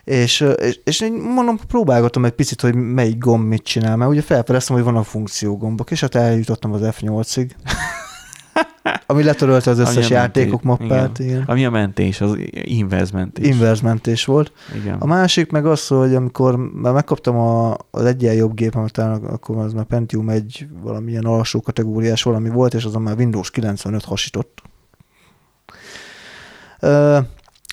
És, 0.07 0.45
és, 0.57 0.79
és 0.83 1.01
én 1.01 1.13
mondom, 1.13 1.59
próbálgatom 1.67 2.25
egy 2.25 2.31
picit, 2.31 2.61
hogy 2.61 2.75
melyik 2.75 3.17
gomb 3.17 3.47
mit 3.47 3.63
csinál, 3.63 3.95
mert 3.95 4.11
ugye 4.11 4.21
felfedeztem, 4.21 4.75
hogy 4.75 4.85
van 4.85 4.95
a 4.95 5.03
funkciógombok, 5.03 5.91
és 5.91 6.01
hát 6.01 6.15
eljutottam 6.15 6.73
az 6.73 6.81
F8-ig. 6.83 7.49
Ami 9.05 9.23
letörölte 9.23 9.69
az 9.71 9.79
összes 9.79 10.09
játékok 10.09 10.63
mentés, 10.63 10.87
mappát. 10.87 11.19
Igen. 11.19 11.43
Ami 11.45 11.65
a 11.65 11.69
mentés, 11.69 12.21
az 12.21 12.37
inverse 12.51 13.17
mentés. 13.17 13.47
Inverse 13.47 13.83
mentés 13.83 14.25
volt. 14.25 14.51
Igen. 14.75 14.95
A 14.99 15.05
másik 15.05 15.51
meg 15.51 15.65
az, 15.65 15.87
hogy 15.87 16.15
amikor 16.15 16.55
már 16.55 16.93
megkaptam 16.93 17.37
a, 17.37 17.75
az 17.91 18.05
egyen 18.05 18.33
jobb 18.33 18.53
gépemet, 18.53 18.97
akkor 18.97 19.57
az 19.57 19.73
már 19.73 19.85
Pentium 19.85 20.29
egy 20.29 20.67
valamilyen 20.81 21.25
alsó 21.25 21.61
kategóriás 21.61 22.23
valami 22.23 22.49
volt, 22.49 22.73
és 22.73 22.83
azon 22.83 23.01
már 23.01 23.17
Windows 23.17 23.51
95 23.51 24.03
hasított. 24.03 24.61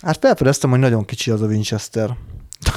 Hát 0.04 0.18
felfedeztem, 0.20 0.70
hogy 0.70 0.78
nagyon 0.78 1.04
kicsi 1.04 1.30
az 1.30 1.42
a 1.42 1.46
Winchester. 1.46 2.16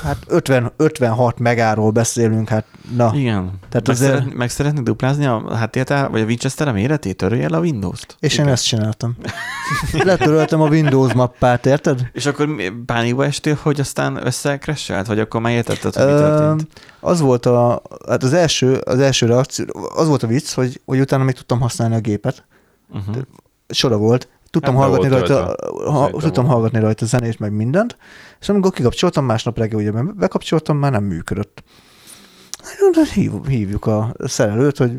Hát 0.03 0.17
50, 0.27 0.71
56 0.77 1.39
megáról 1.39 1.91
beszélünk, 1.91 2.49
hát 2.49 2.65
na. 2.95 3.11
Igen. 3.15 3.51
Tehát 3.69 3.87
meg, 3.87 3.95
azért- 3.95 4.13
szeret, 4.13 4.33
meg 4.33 4.49
szeretnéd 4.49 4.83
duplázni 4.83 5.25
a 5.25 5.55
háttértár, 5.55 6.09
vagy 6.09 6.21
a 6.21 6.25
Winchester 6.25 6.71
méretét? 6.71 7.17
Törölj 7.17 7.43
el 7.43 7.53
a 7.53 7.59
Windows-t. 7.59 8.15
És 8.19 8.33
én 8.33 8.39
Igen. 8.39 8.53
ezt 8.53 8.65
csináltam. 8.65 9.15
Letöröltem 9.91 10.61
a 10.61 10.67
Windows 10.67 11.13
mappát, 11.13 11.65
érted? 11.65 12.09
És 12.13 12.25
akkor 12.25 12.49
pánikba 12.85 13.25
estél, 13.25 13.57
hogy 13.61 13.79
aztán 13.79 14.25
összekresselt, 14.25 15.07
vagy 15.07 15.19
akkor 15.19 15.41
már 15.41 15.53
értetted, 15.53 15.95
hogy 15.95 16.05
mi 16.05 16.11
történt? 16.11 16.67
Az 16.99 17.19
volt 17.19 17.45
a, 17.45 17.81
hát 18.07 18.23
az 18.23 18.33
első, 18.33 18.73
az 18.73 18.99
első 18.99 19.25
reakció, 19.25 19.65
az 19.95 20.07
volt 20.07 20.23
a 20.23 20.27
vicc, 20.27 20.53
hogy, 20.53 20.81
hogy 20.85 20.99
utána 20.99 21.23
még 21.23 21.35
tudtam 21.35 21.59
használni 21.59 21.95
a 21.95 21.99
gépet. 21.99 22.45
Uh-huh. 22.89 23.15
Sora 23.69 23.97
volt, 23.97 24.27
tudtam 24.49 24.75
Hát 24.75 24.83
hallgatni 24.83 25.07
rajta, 25.09 25.55
ha, 25.91 26.09
tudtam 26.09 26.45
hallgatni 26.45 26.79
rajta 26.79 27.05
zenét, 27.05 27.39
meg 27.39 27.51
mindent, 27.51 27.97
és 28.39 28.49
amikor 28.49 28.71
kikapcsoltam, 28.71 29.25
másnap 29.25 29.57
reggel 29.57 29.79
ugye 29.79 29.91
bekapcsoltam, 29.91 30.77
már 30.77 30.91
nem 30.91 31.03
működött. 31.03 31.63
Hív, 33.13 33.31
hívjuk 33.47 33.85
a 33.85 34.15
szerelőt, 34.19 34.77
hogy 34.77 34.91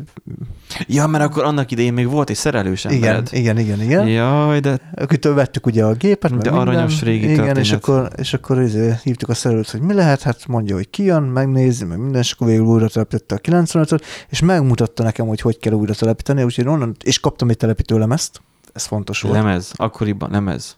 Ja, 0.87 1.07
mert 1.07 1.23
akkor 1.23 1.43
annak 1.43 1.71
idején 1.71 1.93
még 1.93 2.09
volt 2.09 2.29
egy 2.29 2.35
szerelős 2.35 2.85
igen, 2.85 2.95
embered. 2.95 3.27
igen, 3.31 3.57
igen, 3.57 3.81
igen. 3.81 4.07
Jaj, 4.07 4.59
de 4.59 4.79
Akitől 4.95 5.33
vettük 5.33 5.65
ugye 5.65 5.83
a 5.85 5.93
gépet, 5.93 6.31
meg 6.31 6.39
De 6.39 6.51
minden. 6.51 6.67
aranyos 6.67 7.01
régi 7.01 7.23
Igen, 7.23 7.35
történet. 7.35 7.57
és 7.57 7.71
akkor, 7.71 8.09
és 8.15 8.33
akkor 8.33 8.61
izé, 8.61 8.93
hívtuk 9.03 9.29
a 9.29 9.33
szerelőt, 9.33 9.69
hogy 9.69 9.81
mi 9.81 9.93
lehet, 9.93 10.21
hát 10.21 10.47
mondja, 10.47 10.75
hogy 10.75 10.89
kijön, 10.89 11.23
megnézi, 11.23 11.85
meg 11.85 11.97
minden, 11.97 12.21
és 12.21 12.31
akkor 12.31 12.47
végül 12.47 12.65
újra 12.65 12.87
telepítette 12.87 13.35
a 13.35 13.61
95-öt, 13.61 14.05
és 14.29 14.39
megmutatta 14.39 15.03
nekem, 15.03 15.27
hogy 15.27 15.41
hogy 15.41 15.57
kell 15.59 15.73
újra 15.73 15.93
telepíteni, 15.93 16.43
úgyhogy 16.43 16.67
onnan, 16.67 16.95
és 17.03 17.19
kaptam 17.19 17.49
egy 17.49 17.57
telepítőlemezt, 17.57 18.41
ez 18.73 18.85
fontos 18.85 19.21
volt. 19.21 19.35
lemez, 19.35 19.71
akkoriban 19.75 20.31
lemez. 20.31 20.77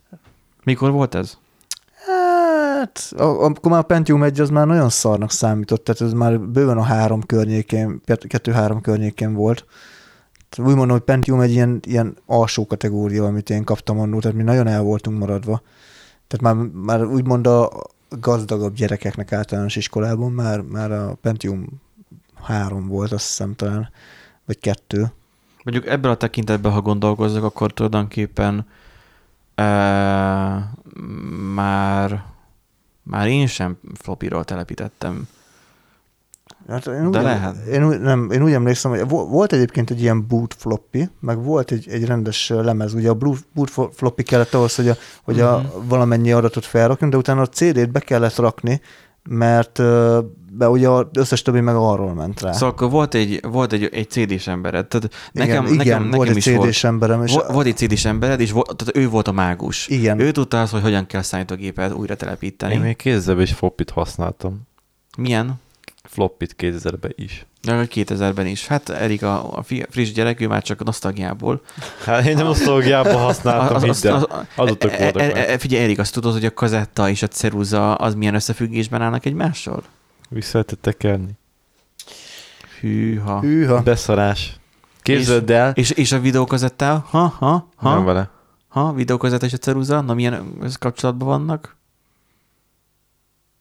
Mikor 0.64 0.92
volt 0.92 1.16
ez? 1.16 1.38
Hát, 2.06 3.12
akkor 3.18 3.72
már 3.72 3.80
a 3.80 3.84
Pentium 3.84 4.24
1 4.24 4.40
az 4.40 4.50
már 4.50 4.68
nagyon 4.68 4.90
szarnak 4.90 5.32
számított, 5.32 5.84
tehát 5.84 6.02
ez 6.02 6.14
már 6.14 6.40
bőven 6.40 6.78
a 6.78 6.84
három 6.84 7.22
környékén, 7.22 8.02
kett- 8.06 8.28
kettő-három 8.28 8.82
környékén 8.82 9.34
volt. 9.34 9.66
Tehát 10.50 10.72
úgy 10.72 10.78
mondom, 10.78 10.98
hogy 10.98 11.06
Pentium 11.06 11.40
egy 11.40 11.52
ilyen, 11.52 11.80
ilyen 11.88 12.18
alsó 12.26 12.66
kategória, 12.66 13.26
amit 13.26 13.50
én 13.50 13.64
kaptam 13.64 14.00
annól, 14.00 14.22
tehát 14.22 14.38
mi 14.38 14.44
nagyon 14.44 14.68
el 14.68 14.82
voltunk 14.82 15.20
maradva. 15.20 15.62
Tehát 16.28 16.56
már, 16.56 16.68
már 16.74 17.06
úgymond 17.06 17.48
a 17.48 17.72
gazdagabb 18.10 18.74
gyerekeknek 18.74 19.32
általános 19.32 19.76
iskolában 19.76 20.32
már, 20.32 20.62
már 20.62 20.92
a 20.92 21.18
Pentium 21.22 21.68
3 22.42 22.88
volt, 22.88 23.12
azt 23.12 23.26
hiszem 23.26 23.56
talán, 23.56 23.90
vagy 24.46 24.60
kettő. 24.60 25.12
Mondjuk 25.64 25.88
ebből 25.88 26.12
a 26.12 26.16
tekintetben, 26.16 26.72
ha 26.72 26.82
gondolkozok, 26.82 27.44
akkor 27.44 27.72
tulajdonképpen 27.74 28.68
e, 29.56 29.64
már, 31.54 32.24
már 33.04 33.28
én 33.28 33.48
sem 33.48 33.78
flopiról 34.02 34.44
telepítettem. 34.44 35.28
Hát 36.68 36.88
én 36.88 37.06
úgy, 37.06 37.12
De 37.12 37.22
lehet. 37.22 37.66
Én, 37.66 37.82
nem, 37.82 38.32
én 38.32 38.44
úgy 38.44 38.52
emlékszem, 38.52 38.92
hogy 38.92 39.08
vo- 39.08 39.30
volt 39.30 39.54
egyébként 39.54 39.90
egy 39.90 40.02
ilyen 40.02 40.28
boot 40.28 40.54
floppy, 40.58 41.10
meg 41.20 41.44
volt 41.44 41.72
egy, 41.72 41.88
egy 41.90 42.06
rendes 42.06 42.50
lemez. 42.50 42.94
Ugye 42.94 43.10
a 43.10 43.14
boot 43.54 43.70
flo- 43.70 43.96
floppy 43.96 44.24
kellett 44.24 44.54
ahhoz, 44.54 44.76
hogy, 44.76 44.90
a, 44.90 44.96
hogy 45.24 45.40
a 45.40 45.58
Mhm. 45.58 45.88
valamennyi 45.88 46.32
adatot 46.32 46.66
felrakni, 46.66 47.10
de 47.10 47.18
utána 47.18 47.42
a 47.42 47.48
CD-t 47.48 47.92
be 47.92 48.00
kellett 48.00 48.36
rakni, 48.36 48.82
mert 49.30 49.82
be 50.54 50.70
ugye 50.70 50.90
az 50.90 51.06
összes 51.14 51.42
többi 51.42 51.60
meg 51.60 51.76
arról 51.76 52.14
ment 52.14 52.42
rá. 52.42 52.52
Szóval 52.52 52.70
akkor 52.70 52.90
volt 52.90 53.14
egy, 53.14 53.40
volt 53.52 53.74
egy, 53.74 53.90
egy 53.92 54.10
CD-s 54.10 54.48
embered. 54.48 54.88
Tehát 54.88 55.14
nekem, 55.32 55.50
igen, 55.50 55.64
nekem, 55.64 55.80
igen, 55.82 56.02
nekem 56.02 56.18
volt 56.18 56.30
egy 56.30 56.38
is 56.38 56.46
volt. 56.46 56.68
CD-s 56.68 56.84
emberem, 56.84 57.24
és 57.24 57.34
Vo- 57.34 57.52
Volt 57.52 57.66
egy 57.66 57.78
CD-s 57.78 58.06
embered, 58.06 58.40
és 58.40 58.52
volt, 58.52 58.76
tehát 58.76 58.98
ő 58.98 59.10
volt 59.10 59.28
a 59.28 59.32
mágus. 59.32 59.88
Igen. 59.88 60.20
Ő 60.20 60.32
tudta 60.32 60.62
azt, 60.62 60.72
hogy 60.72 60.82
hogyan 60.82 61.06
kell 61.06 61.22
számítógépet 61.22 61.94
újra 61.94 62.16
telepíteni. 62.16 62.74
Én 62.74 62.80
még 62.80 63.00
2000-ben 63.04 63.42
is 63.42 63.52
floppit 63.54 63.90
használtam. 63.90 64.62
Milyen? 65.18 65.54
Floppit 66.04 66.56
2000-ben 66.58 67.14
is. 67.16 67.46
De 67.62 67.76
hogy 67.78 67.92
2000-ben 67.94 68.48
is. 68.48 68.68
Hát 68.68 68.90
Erik 68.90 69.24
a, 69.24 69.58
a 69.58 69.64
friss 69.90 70.12
gyerek, 70.12 70.40
ő 70.42 70.48
már 70.48 70.64
csak 70.64 70.82
a 70.82 70.84
nosztalgiából. 70.84 71.62
Hát 72.06 72.26
én 72.26 72.36
nem 72.36 72.48
osztológiában 72.48 73.16
használtam, 73.16 73.84
el. 73.84 73.90
Azoknak 74.56 74.92
e, 74.92 75.04
voltak 75.04 75.22
e, 75.22 75.34
már. 75.34 75.50
e, 75.50 75.58
Figyelj, 75.58 75.84
Erik, 75.84 76.00
azt 76.00 76.14
tudod, 76.14 76.34
hogy 76.34 76.46
a 76.46 76.54
kazetta 76.54 77.10
és 77.10 77.22
a 77.22 77.28
ceruza 77.28 77.96
az 77.96 78.16
milyen 78.16 78.36
összefüggésben 78.36 79.02
állnak 79.02 79.26
egymással? 79.26 79.84
Vissza 80.30 80.52
lehetett 80.54 80.82
tekerni. 80.82 81.32
Hűha. 82.80 83.40
hűha. 83.40 83.82
Beszarás. 83.82 84.60
Képzeld 85.02 85.50
el. 85.50 85.72
És, 85.76 85.90
és 85.90 86.12
a 86.12 86.20
videókazettál? 86.20 87.06
Ha, 87.10 87.28
ha, 87.40 87.70
Nem 87.82 87.94
ha, 87.94 88.04
vele. 88.04 88.30
ha, 88.68 88.94
videókazetta 88.94 89.46
és 89.46 89.54
a 89.54 89.58
ceruza? 89.58 90.02
Na, 90.02 90.14
milyen 90.14 90.54
kapcsolatban 90.80 91.28
vannak? 91.28 91.76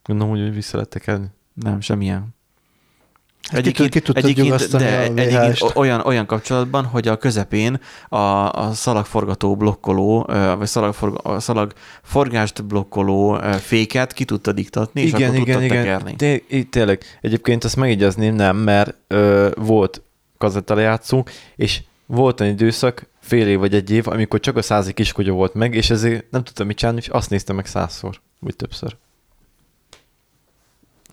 Gondolom, 0.04 0.32
hogy 0.32 0.54
vissza 0.54 0.74
lehet 0.76 0.90
tekerni. 0.90 1.26
Nem, 1.54 1.80
semmilyen. 1.80 2.38
Hát 3.48 3.60
ki 3.60 3.72
tud- 3.72 3.90
ki 3.90 4.00
tudtad 4.00 4.36
nyugasztani 4.36 4.84
de 4.84 5.00
egyébként 5.02 5.58
VHS-t? 5.58 5.76
olyan, 5.76 6.00
olyan 6.00 6.26
kapcsolatban, 6.26 6.84
hogy 6.84 7.08
a 7.08 7.16
közepén 7.16 7.80
a, 8.08 8.16
a 8.52 8.72
szalagforgató 8.72 9.56
blokkoló, 9.56 10.22
vagy 10.58 10.66
szalagforg, 10.66 11.20
a 11.26 11.40
szalagforgást 11.40 12.64
blokkoló 12.64 13.40
féket 13.60 14.12
ki 14.12 14.24
tudta 14.24 14.52
diktatni, 14.52 15.00
és 15.00 15.12
akkor 15.12 15.26
tudtad 15.36 15.66
tekerni. 15.66 16.16
Té- 16.16 16.66
tényleg. 16.70 17.02
Egyébként 17.20 17.64
azt 17.64 17.76
megjegyezném, 17.76 18.34
nem, 18.34 18.56
mert 18.56 18.94
ö, 19.06 19.50
volt 19.56 20.02
kazettalejátszó, 20.38 21.24
és 21.56 21.82
volt 22.06 22.40
egy 22.40 22.48
időszak, 22.48 23.06
fél 23.20 23.48
év 23.48 23.58
vagy 23.58 23.74
egy 23.74 23.90
év, 23.90 24.08
amikor 24.08 24.40
csak 24.40 24.56
a 24.56 24.62
százi 24.62 24.92
kiskogya 24.92 25.32
volt 25.32 25.54
meg, 25.54 25.74
és 25.74 25.90
ezért 25.90 26.30
nem 26.30 26.44
tudtam 26.44 26.66
mit 26.66 26.76
csinálni, 26.76 27.00
és 27.00 27.08
azt 27.08 27.30
néztem 27.30 27.56
meg 27.56 27.66
százszor, 27.66 28.20
vagy 28.38 28.56
többször. 28.56 28.96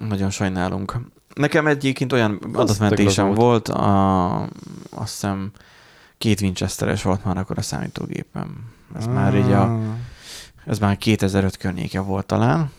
Nagyon 0.07 0.29
sajnálunk. 0.29 0.99
Nekem 1.37 1.67
egyébként 1.67 2.13
olyan 2.13 2.39
adatmentésem 2.53 3.33
volt, 3.33 3.67
a, 3.67 4.41
azt 4.89 5.11
hiszem 5.11 5.51
két 6.17 6.41
Winchesteres 6.41 7.03
volt 7.03 7.25
már 7.25 7.37
akkor 7.37 7.57
a 7.57 7.61
számítógépem. 7.61 8.65
Ez 8.95 9.05
már 9.05 9.35
így 9.35 9.51
a, 9.51 9.61
Ah. 9.61 9.79
ez 10.65 10.79
már 10.79 10.97
2005 10.97 11.57
környéke 11.57 11.99
volt 11.99 12.25
talán. 12.25 12.71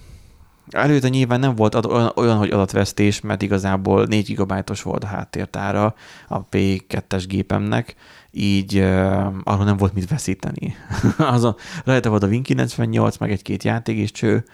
Előtte 0.70 1.08
nyilván 1.08 1.40
nem 1.40 1.54
volt 1.54 1.74
olyan, 1.74 2.12
olyan, 2.16 2.36
hogy 2.36 2.50
adatvesztés, 2.50 3.20
mert 3.20 3.42
igazából 3.42 4.04
4 4.06 4.34
GB-os 4.34 4.82
volt 4.82 5.04
a 5.04 5.06
háttértára 5.06 5.94
a 6.28 6.44
P2-es 6.48 7.24
gépemnek, 7.26 7.94
így 8.30 8.78
uh, 8.78 9.26
arról 9.44 9.64
nem 9.64 9.76
volt 9.76 9.94
mit 9.94 10.08
veszíteni. 10.08 10.76
Azon, 11.18 11.56
rajta 11.84 12.10
volt 12.10 12.22
a 12.22 12.28
Win98, 12.28 13.18
meg 13.18 13.30
egy-két 13.30 13.64
játék 13.64 13.96
és 13.96 14.10
cső. 14.10 14.44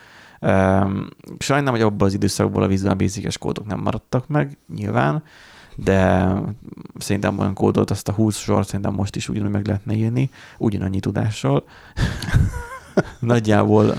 Sajnálom, 1.39 1.75
hogy 1.75 1.81
abban 1.81 2.07
az 2.07 2.15
időszakból 2.15 2.63
a 2.63 2.67
Visual 2.67 2.95
Basic-es 2.95 3.39
kódok 3.39 3.67
nem 3.67 3.81
maradtak 3.81 4.29
meg, 4.29 4.57
nyilván, 4.75 5.23
de 5.77 6.29
szerintem 6.99 7.39
olyan 7.39 7.55
kódot, 7.55 7.91
azt 7.91 8.09
a 8.09 8.13
20 8.13 8.37
sort 8.37 8.67
szerintem 8.67 8.95
most 8.95 9.17
is 9.17 9.29
ugyanúgy 9.29 9.51
meg 9.51 9.67
lehetne 9.67 9.95
írni, 9.95 10.31
ugyanannyi 10.59 11.01
tudással. 11.01 11.65
Nagyjából 13.19 13.95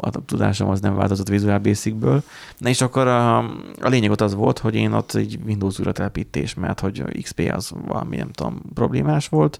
a 0.00 0.10
tudásom 0.10 0.68
az 0.68 0.80
nem 0.80 0.94
változott 0.94 1.28
Visual 1.28 1.58
Basic-ből. 1.58 2.22
Na 2.58 2.68
és 2.68 2.80
akkor 2.80 3.06
a, 3.06 3.38
a 3.80 3.88
lényeg 3.88 4.10
ott 4.10 4.20
az 4.20 4.34
volt, 4.34 4.58
hogy 4.58 4.74
én 4.74 4.92
ott 4.92 5.14
egy 5.14 5.38
Windows 5.46 5.78
újratelepítés, 5.78 6.54
mert 6.54 6.80
hogy 6.80 7.22
XP 7.22 7.50
az 7.54 7.72
valami, 7.86 8.16
nem 8.16 8.30
tudom, 8.30 8.60
problémás 8.74 9.28
volt, 9.28 9.58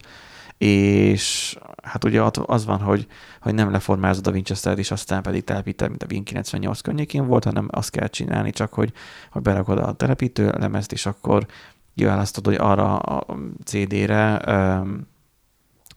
és 0.58 1.56
hát 1.82 2.04
ugye 2.04 2.22
az 2.46 2.64
van, 2.64 2.80
hogy, 2.80 3.06
hogy 3.40 3.54
nem 3.54 3.70
leformázod 3.70 4.26
a 4.26 4.30
Winchester-t, 4.30 4.78
és 4.78 4.90
aztán 4.90 5.22
pedig 5.22 5.44
telepíted, 5.44 5.88
mint 5.88 6.02
a 6.02 6.06
Win98 6.06 6.78
környékén 6.82 7.26
volt, 7.26 7.44
hanem 7.44 7.68
azt 7.70 7.90
kell 7.90 8.08
csinálni 8.08 8.50
csak, 8.50 8.72
hogy, 8.72 8.92
hogy 9.30 9.42
berakod 9.42 9.78
a 9.78 9.92
telepítő 9.92 10.52
lemezt, 10.58 10.92
és 10.92 11.06
akkor 11.06 11.46
kiválasztod, 11.94 12.44
hogy 12.46 12.54
arra 12.54 12.96
a 12.96 13.36
CD-re 13.64 14.40
um, 14.46 15.12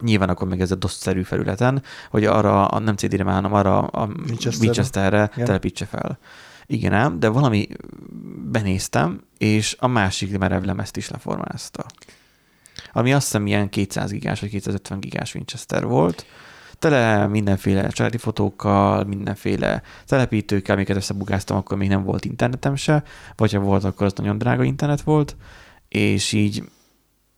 nyilván 0.01 0.29
akkor 0.29 0.47
meg 0.47 0.61
ez 0.61 0.71
a 0.71 0.75
DOS-szerű 0.75 1.21
felületen, 1.21 1.83
hogy 2.09 2.25
arra, 2.25 2.67
a, 2.67 2.79
nem 2.79 2.95
CD-re 2.95 3.23
hanem 3.23 3.53
arra 3.53 3.79
a 3.79 4.05
Winchesterre. 4.05 4.65
Winchesterre 4.65 5.31
Ja. 5.35 5.45
telepítse 5.45 5.85
fel. 5.85 6.17
Igen 6.65 6.93
ám, 6.93 7.19
de 7.19 7.27
valami 7.27 7.67
benéztem, 8.51 9.21
és 9.37 9.75
a 9.79 9.87
másik 9.87 10.37
merevlemezt 10.37 10.97
is 10.97 11.09
leformázta. 11.09 11.85
Ami 12.97 13.13
azt 13.13 13.25
hiszem 13.25 13.47
ilyen 13.47 13.69
200 13.69 14.11
gigás 14.11 14.39
vagy 14.39 14.49
250 14.49 14.99
gigás 14.99 15.35
Winchester 15.35 15.85
volt, 15.85 16.25
tele 16.79 17.27
mindenféle 17.27 17.87
családi 17.87 18.17
fotókkal, 18.17 19.03
mindenféle 19.03 19.81
telepítőkkel, 20.05 20.75
amiket 20.75 20.95
összebugáztam, 20.95 21.57
akkor 21.57 21.77
még 21.77 21.89
nem 21.89 22.03
volt 22.03 22.25
internetem 22.25 22.75
se, 22.75 23.03
vagy 23.35 23.53
ha 23.53 23.59
volt, 23.59 23.83
akkor 23.83 24.05
az 24.05 24.13
nagyon 24.15 24.37
drága 24.37 24.63
internet 24.63 25.01
volt, 25.01 25.35
és 25.87 26.31
így 26.31 26.63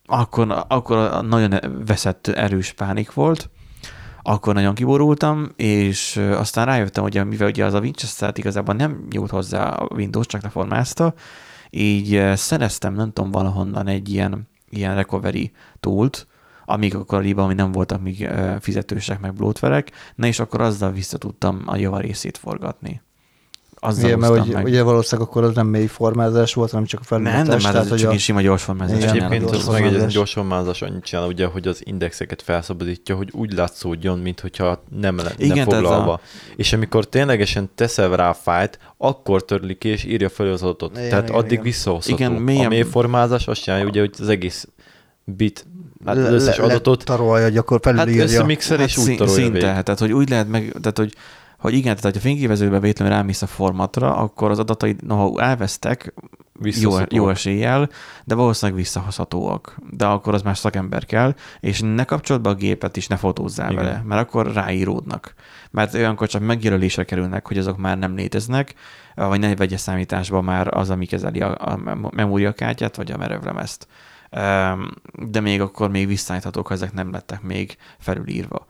akkor, 0.06 0.66
akkor 0.68 1.26
nagyon 1.26 1.60
veszett 1.86 2.28
erős 2.28 2.74
pánik 2.74 3.14
volt, 3.14 3.50
akkor 4.22 4.54
nagyon 4.54 4.74
kiborultam, 4.74 5.52
és 5.56 6.18
aztán 6.18 6.66
rájöttem, 6.66 7.04
hogy 7.04 7.26
mivel 7.26 7.48
ugye 7.48 7.66
az 7.66 7.74
a 7.74 7.80
Winchester 7.80 8.32
igazából 8.36 8.76
nem 8.76 9.08
nyújt 9.12 9.30
hozzá 9.30 9.70
a 9.70 9.88
Windows, 9.96 10.26
csak 10.26 10.42
leformázta, 10.42 11.14
így 11.70 12.32
szereztem, 12.36 12.94
nem 12.94 13.12
tudom, 13.12 13.32
valahonnan 13.32 13.88
egy 13.88 14.10
ilyen, 14.10 14.48
ilyen 14.70 14.96
recovery 14.96 15.52
toolt, 15.80 16.28
amíg 16.66 16.96
akkoriban 16.96 17.46
ami 17.46 17.54
nem 17.54 17.72
voltak 17.72 18.02
még 18.02 18.30
fizetősek, 18.60 19.20
meg 19.20 19.34
bloatverek, 19.34 19.92
na 20.16 20.28
és 20.28 20.40
akkor 20.40 20.62
azzal 20.62 20.92
vissza 20.92 21.18
tudtam 21.18 21.64
a 21.66 21.76
java 21.76 22.00
részét 22.00 22.38
forgatni. 22.38 23.02
Azzal 23.82 24.06
Igen, 24.06 24.20
mert 24.20 24.38
hogy, 24.38 24.48
meg. 24.54 24.66
ugye 24.66 24.82
valószínűleg 24.84 25.30
akkor 25.30 25.44
az 25.44 25.56
nem 25.56 25.68
mély 25.68 25.86
formázás 25.86 26.54
volt, 26.54 26.72
hanem 26.72 26.86
csak 26.86 27.00
a 27.10 27.18
nem, 27.18 27.24
felületes. 27.24 27.48
nem, 27.48 27.62
már 27.62 27.72
tehát, 27.72 27.84
ez 27.86 27.90
hogy 27.90 28.00
csak 28.00 28.10
a, 28.10 28.14
egy 28.14 28.20
sima 28.20 28.42
gyorsformázás. 28.42 28.98
Igen, 28.98 29.10
csinálom. 29.14 29.32
Egyébként 29.32 29.52
gyors 29.52 29.68
az 29.68 29.74
meg 29.74 29.82
egy 29.84 29.88
formázás. 29.90 30.14
gyors 30.14 30.34
formázás 30.34 30.82
annyit 30.82 31.04
csinál, 31.04 31.28
ugye, 31.28 31.46
hogy 31.46 31.68
az 31.68 31.82
indexeket 31.86 32.42
felszabadítja, 32.42 33.16
hogy 33.16 33.30
úgy 33.32 33.54
látszódjon, 33.54 34.20
mintha 34.20 34.84
nem 35.00 35.16
lenne 35.18 35.32
Igen, 35.38 35.64
foglalva. 35.70 36.14
a- 36.14 36.20
És 36.56 36.74
amikor 36.74 37.06
ténylegesen 37.10 37.70
teszel 37.76 38.16
rá 38.16 38.30
a 38.30 38.34
fájt, 38.34 38.80
akkor 38.98 39.46
törli 39.46 39.78
ki, 39.78 39.88
és 39.88 40.04
írja 40.04 40.30
fel 40.30 40.48
az 40.52 40.62
adatot. 40.64 40.98
Igen, 40.98 41.10
Tehát 41.10 41.24
igen, 41.28 41.36
addig 41.40 41.52
igen. 41.52 41.64
visszahozható. 41.64 42.16
Igen, 42.16 42.36
a 42.36 42.40
mélyen- 42.40 42.70
mély 42.70 42.82
formázás 42.82 43.48
azt 43.48 43.62
csinálja, 43.64 43.86
ugye, 43.86 44.00
hogy 44.00 44.14
az 44.20 44.30
egész 44.30 44.68
bit, 45.24 45.66
hát 46.06 46.18
az 46.18 46.32
összes 46.32 46.58
le- 46.58 46.64
adatot, 46.64 46.98
Letarolja, 47.00 47.50
gyakor 47.50 47.80
hát 47.84 47.96
felülírja. 47.96 48.24
összemixel, 48.24 48.80
és 48.80 48.98
úgy 48.98 49.18
tarolja 49.18 49.34
szinte, 49.34 49.52
végig. 49.52 49.62
tehát 49.84 50.00
hogy 50.00 50.12
úgy 50.14 50.30
lehet 50.30 50.48
meg, 50.48 50.76
tehát 50.82 50.98
hogy, 50.98 51.14
hogy 51.60 51.74
igen, 51.74 51.96
tehát 51.96 52.04
hogy 52.04 52.18
a 52.18 52.20
fényképezőbe 52.20 52.80
véletlenül 52.80 53.14
rámész 53.14 53.42
a 53.42 53.48
formatra, 53.48 54.16
akkor 54.16 54.52
az 54.52 54.60
adataid, 54.60 55.04
noha 55.04 55.42
elvesztek, 55.42 56.14
jó, 56.62 56.92
jó 57.10 57.30
eséllyel, 57.30 57.90
de 58.26 58.36
valószínűleg 58.36 58.82
visszahozhatóak. 58.82 59.78
De 59.90 60.06
akkor 60.06 60.34
az 60.34 60.42
már 60.42 60.58
szakember 60.58 61.06
kell, 61.06 61.36
és 61.60 61.82
ne 61.82 62.04
kapcsolod 62.04 62.42
be 62.42 62.50
a 62.50 62.54
gépet 62.54 62.98
is, 62.98 63.08
ne 63.08 63.16
fotózzál 63.16 63.72
Igen. 63.72 63.84
vele, 63.84 64.04
mert 64.06 64.22
akkor 64.22 64.54
ráíródnak. 64.54 65.34
Mert 65.72 65.94
olyankor 65.94 66.28
csak 66.28 66.42
megjelölésre 66.42 67.04
kerülnek, 67.04 67.48
hogy 67.48 67.58
azok 67.58 67.78
már 67.78 67.98
nem 67.98 68.16
léteznek, 68.16 68.74
vagy 69.16 69.40
ne 69.40 69.56
vegye 69.56 69.78
számításba 69.78 70.42
már 70.42 70.78
az, 70.78 70.90
ami 70.90 71.06
kezeli 71.06 71.42
a, 71.42 71.56
a 71.60 71.78
mem- 71.78 72.14
memóriakártyát, 72.16 72.96
vagy 72.96 73.12
a 73.12 73.18
merevlemezt. 73.18 73.88
De 75.14 75.40
még 75.40 75.62
akkor 75.62 75.90
még 75.90 76.08
visszaállíthatók, 76.08 76.68
ha 76.68 76.74
ezek 76.74 76.94
nem 76.94 77.12
lettek 77.12 77.42
még 77.42 77.78
felülírva. 77.98 78.68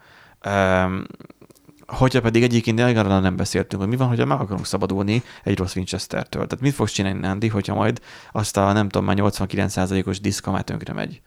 Hogyha 1.90 2.22
pedig 2.22 2.44
egyébként 2.44 2.80
arra 2.80 3.20
nem 3.20 3.36
beszéltünk, 3.36 3.82
hogy 3.82 3.92
mi 3.92 3.98
van, 3.98 4.08
hogyha 4.08 4.26
meg 4.26 4.40
akarunk 4.40 4.66
szabadulni 4.66 5.24
egy 5.44 5.58
rossz 5.58 5.76
Winchester-től. 5.76 6.48
Tehát 6.48 6.64
mit 6.64 6.74
fogsz 6.74 6.92
csinálni, 6.92 7.20
Nandi, 7.20 7.48
hogyha 7.48 7.76
majd 7.76 8.02
azt 8.32 8.58
a 8.58 8.72
nem 8.72 8.90
tudom, 8.90 9.08
már 9.08 9.18
89%-os 9.20 10.20
diszkamát 10.20 10.66
tönkre 10.66 10.94
megy? 10.94 11.22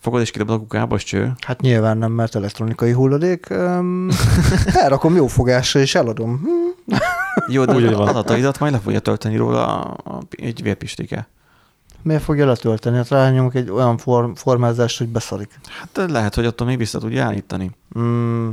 Fogod 0.00 0.20
és 0.20 0.30
kidobod 0.30 0.54
a 0.54 0.58
kukába, 0.58 0.98
cső? 0.98 1.32
Hát 1.46 1.60
nyilván 1.60 1.98
nem, 1.98 2.12
mert 2.12 2.34
elektronikai 2.34 2.92
hulladék. 2.92 3.46
Um, 3.50 4.08
elrakom 4.84 5.14
jó 5.16 5.26
fogásra, 5.26 5.80
és 5.80 5.94
eladom. 5.94 6.40
Hm. 6.42 6.94
Jó, 7.48 7.64
de 7.64 7.74
Úgy 7.74 7.84
az 7.84 7.96
van. 7.96 8.08
adataidat 8.08 8.58
majd 8.58 8.72
le 8.72 8.78
fogja 8.78 9.00
tölteni 9.00 9.36
róla 9.36 9.82
a, 9.82 9.96
a, 10.04 10.22
egy 10.30 10.62
vérpistike. 10.62 11.28
Miért 12.02 12.22
fogja 12.22 12.46
letölteni? 12.46 12.96
Hát 12.96 13.08
rányomok 13.08 13.54
egy 13.54 13.70
olyan 13.70 13.96
form, 13.96 14.32
formázást, 14.32 14.98
hogy 14.98 15.08
beszarik. 15.08 15.58
Hát 15.80 16.10
lehet, 16.10 16.34
hogy 16.34 16.46
attól 16.46 16.66
még 16.66 16.78
vissza 16.78 16.98
tudja 16.98 17.24
állítani. 17.24 17.70
Mm, 17.98 18.50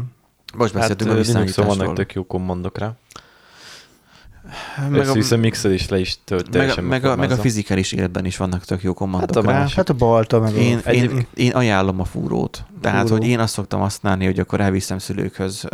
Most 0.58 0.74
Hát 0.74 0.82
beszéltünk 0.82 1.12
a 1.12 1.14
Linuxon 1.14 1.66
vannak 1.68 1.96
tök 1.96 2.14
jó 2.14 2.24
kommandok 2.26 2.78
rá. 2.78 2.94
Meg 4.90 5.00
a, 5.00 5.04
Össze-vissza 5.04 5.38
mixel 5.38 5.72
is 5.72 5.90
le 5.90 6.00
is 6.00 6.18
tölt, 6.24 6.42
meg, 6.44 6.50
a, 6.50 6.58
teljesen 6.58 6.84
meg, 6.84 7.06
a, 7.06 7.16
meg 7.16 7.32
a 7.32 7.36
fizikális 7.36 7.92
életben 7.92 8.26
is 8.26 8.38
vannak 8.38 8.66
tök 8.66 8.84
jó 8.84 8.94
kommandok 8.94 9.36
Hát 9.36 9.46
a 9.46 9.52
rá. 9.52 9.68
hát 9.76 9.90
a 9.90 9.94
balta, 9.94 10.40
meg 10.40 10.56
Én, 10.56 10.82
a... 10.86 10.90
én, 10.90 11.28
én 11.34 11.52
ajánlom 11.52 12.00
a 12.00 12.04
fúrót. 12.04 12.66
Tehát, 12.82 13.02
Fúró. 13.02 13.16
hogy 13.18 13.28
én 13.28 13.40
azt 13.40 13.54
szoktam 13.54 13.80
használni, 13.80 14.26
hogy 14.26 14.40
akkor 14.40 14.62
elviszem 14.62 14.98
szülőkhöz, 14.98 15.66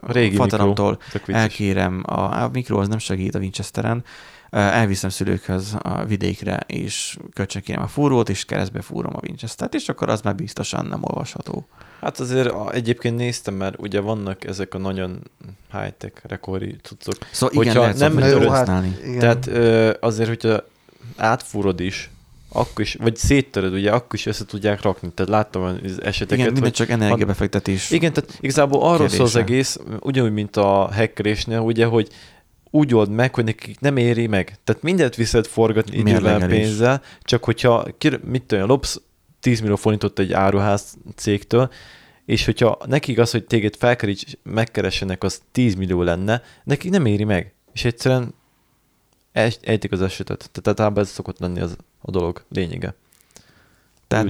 A 0.00 0.12
régi 0.12 0.38
vicces. 0.38 0.90
elkérem, 1.26 2.02
a, 2.06 2.42
a 2.42 2.48
mikro 2.52 2.80
az 2.80 2.88
nem 2.88 2.98
segít 2.98 3.34
a 3.34 3.38
Winchesteren, 3.38 4.04
elviszem 4.50 5.10
szülőkhöz 5.10 5.76
a 5.82 6.04
vidékre, 6.04 6.60
és 6.66 7.18
kölcsönkérem 7.34 7.82
a 7.82 7.86
fúrót, 7.86 8.28
és 8.28 8.44
keresztbe 8.44 8.80
fúrom 8.80 9.12
a 9.16 9.20
Winchestert, 9.22 9.74
és 9.74 9.88
akkor 9.88 10.08
az 10.08 10.20
már 10.20 10.34
biztosan 10.34 10.86
nem 10.86 11.00
olvasható. 11.02 11.66
Hát 12.00 12.20
azért 12.20 12.50
egyébként 12.72 13.16
néztem, 13.16 13.54
mert 13.54 13.74
ugye 13.78 14.00
vannak 14.00 14.44
ezek 14.44 14.74
a 14.74 14.78
nagyon 14.78 15.20
high-tech 15.72 16.12
rekori 16.22 16.76
cuccok. 16.82 17.14
Szóval 17.32 17.56
Hogyha 17.56 17.70
igen, 17.70 17.82
lehet 17.82 17.98
nem 17.98 18.14
nem 18.14 18.28
jó, 18.28 18.38
hát- 18.48 18.58
használni. 18.58 18.96
Igen. 19.04 19.18
Tehát 19.18 19.46
ö, 19.46 19.92
azért, 20.00 20.28
hogyha 20.28 20.64
átfúrod 21.16 21.80
is, 21.80 22.10
akkor 22.52 22.84
is, 22.84 22.94
vagy 22.94 23.16
széttöröd, 23.16 23.72
ugye, 23.72 23.90
akkor 23.90 24.14
is 24.14 24.26
össze 24.26 24.44
tudják 24.44 24.82
rakni. 24.82 25.10
Tehát 25.14 25.30
láttam 25.30 25.62
az 25.62 26.02
eseteket, 26.02 26.30
Igen, 26.30 26.44
minden 26.44 26.62
hogy 26.62 26.72
csak 26.72 26.88
energiabefektetés. 26.88 27.90
Igen, 27.90 28.12
tehát 28.12 28.38
igazából 28.40 28.82
arról 28.82 29.08
szól 29.08 29.24
az 29.24 29.36
egész, 29.36 29.78
ugyanúgy, 30.00 30.32
mint 30.32 30.56
a 30.56 30.90
hackerésnél, 30.92 31.58
ugye, 31.58 31.84
hogy 31.84 32.08
úgy 32.70 32.94
old 32.94 33.10
meg, 33.10 33.34
hogy 33.34 33.44
nekik 33.44 33.80
nem 33.80 33.96
éri 33.96 34.26
meg. 34.26 34.58
Tehát 34.64 34.82
mindent 34.82 35.16
lehet 35.16 35.46
forgatni 35.46 35.96
idővel, 35.96 36.46
pénzzel, 36.46 37.02
csak 37.22 37.44
hogyha, 37.44 37.86
kir- 37.98 38.24
mit 38.24 38.42
tudom, 38.42 38.68
lopsz 38.68 39.00
10 39.40 39.60
millió 39.60 39.76
forintot 39.76 40.18
egy 40.18 40.32
áruház 40.32 40.96
cégtől, 41.16 41.70
és 42.24 42.44
hogyha 42.44 42.78
nekik 42.86 43.18
az, 43.18 43.30
hogy 43.30 43.44
téged 43.44 43.76
felkeríts, 43.76 44.24
megkeressenek, 44.42 45.22
az 45.24 45.42
10 45.52 45.74
millió 45.74 46.02
lenne, 46.02 46.42
nekik 46.64 46.90
nem 46.90 47.06
éri 47.06 47.24
meg. 47.24 47.52
És 47.72 47.84
egyszerűen 47.84 48.34
egy- 49.32 49.58
ejtik 49.62 49.92
az 49.92 50.02
esetet. 50.02 50.38
Tehát 50.38 50.68
általában 50.68 51.02
ez 51.02 51.10
szokott 51.10 51.38
lenni 51.38 51.60
az, 51.60 51.76
a 52.00 52.10
dolog 52.10 52.44
lényege. 52.48 52.94
Tehát 54.08 54.24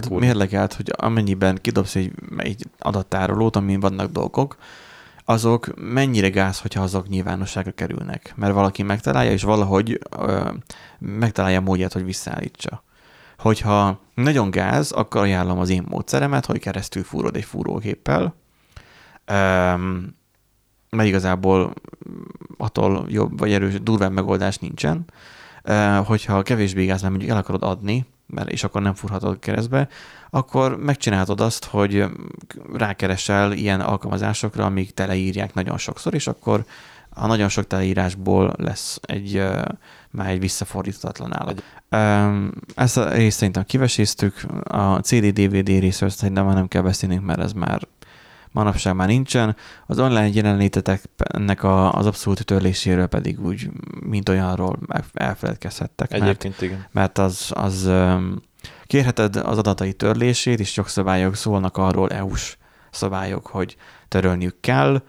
szétkúrni. 0.00 0.26
mérlegelt, 0.26 0.72
hogy 0.72 0.92
amennyiben 0.96 1.58
kidobsz 1.62 1.94
egy, 1.94 2.12
egy 2.36 2.64
adattárolót, 2.78 3.56
amin 3.56 3.80
vannak 3.80 4.10
dolgok, 4.10 4.56
azok 5.24 5.68
mennyire 5.76 6.28
gáz, 6.28 6.60
hogyha 6.60 6.82
azok 6.82 7.08
nyilvánosságra 7.08 7.70
kerülnek. 7.72 8.32
Mert 8.36 8.52
valaki 8.54 8.82
megtalálja, 8.82 9.32
és 9.32 9.42
valahogy 9.42 10.00
ö, 10.18 10.50
megtalálja 10.98 11.58
a 11.58 11.62
módját, 11.62 11.92
hogy 11.92 12.04
visszaállítsa. 12.04 12.82
Hogyha 13.38 14.00
nagyon 14.14 14.50
gáz, 14.50 14.90
akkor 14.90 15.20
ajánlom 15.20 15.58
az 15.58 15.68
én 15.68 15.84
módszeremet, 15.88 16.46
hogy 16.46 16.58
keresztül 16.58 17.02
fúrod 17.02 17.36
egy 17.36 17.44
fúrógéppel, 17.44 18.34
Öm, 19.30 20.16
mert 20.90 21.08
igazából 21.08 21.72
attól 22.56 23.06
jobb 23.08 23.38
vagy 23.38 23.52
erős, 23.52 23.82
durvább 23.82 24.12
megoldás 24.12 24.58
nincsen. 24.58 25.04
Ö, 25.62 26.00
Hogyha 26.04 26.42
kevésbé 26.42 26.84
gáz, 26.84 27.00
mert 27.00 27.12
mondjuk 27.12 27.32
el 27.32 27.38
akarod 27.38 27.62
adni, 27.62 28.06
mert 28.26 28.50
és 28.50 28.64
akkor 28.64 28.82
nem 28.82 28.94
furhatod 28.94 29.38
keresztbe, 29.38 29.88
akkor 30.30 30.76
megcsinálhatod 30.76 31.40
azt, 31.40 31.64
hogy 31.64 32.04
rákeresel 32.72 33.52
ilyen 33.52 33.80
alkalmazásokra, 33.80 34.64
amik 34.64 34.94
teleírják 34.94 35.54
nagyon 35.54 35.78
sokszor, 35.78 36.14
és 36.14 36.26
akkor 36.26 36.64
a 37.08 37.26
nagyon 37.26 37.48
sok 37.48 37.66
teleírásból 37.66 38.54
lesz 38.56 38.98
egy 39.02 39.44
már 40.10 40.28
egy 40.28 40.40
visszafordíthatatlan 40.40 41.36
állat. 41.36 41.62
Öm, 41.88 42.52
Ezt 42.74 42.96
a 42.96 43.12
részt 43.12 43.36
szerintem 43.38 43.64
kiveséztük, 43.64 44.42
a 44.62 44.98
CD-DVD 44.98 45.68
részről 45.68 46.08
szerintem 46.08 46.44
már 46.44 46.54
nem 46.54 46.68
kell 46.68 46.82
beszélnünk, 46.82 47.24
mert 47.24 47.40
ez 47.40 47.52
már 47.52 47.88
manapság 48.52 48.94
már 48.94 49.08
nincsen. 49.08 49.56
Az 49.86 49.98
online 49.98 50.28
jelenlétetek 50.28 51.02
ennek 51.16 51.62
a, 51.62 51.92
az 51.92 52.06
abszolút 52.06 52.44
törléséről 52.44 53.06
pedig 53.06 53.40
úgy, 53.40 53.70
mint 54.00 54.28
olyanról 54.28 54.78
elfeledkezhettek. 55.12 56.10
Mert 56.10 56.22
Egyébként 56.22 56.62
igen. 56.62 56.86
mert 56.90 57.18
az, 57.18 57.50
az 57.54 57.90
kérheted 58.86 59.36
az 59.36 59.58
adatai 59.58 59.92
törlését, 59.92 60.60
és 60.60 60.76
jogszabályok 60.76 61.34
szólnak 61.34 61.76
arról, 61.76 62.08
EU-s 62.10 62.56
szabályok, 62.90 63.46
hogy 63.46 63.76
törölniük 64.08 64.60
kell. 64.60 65.02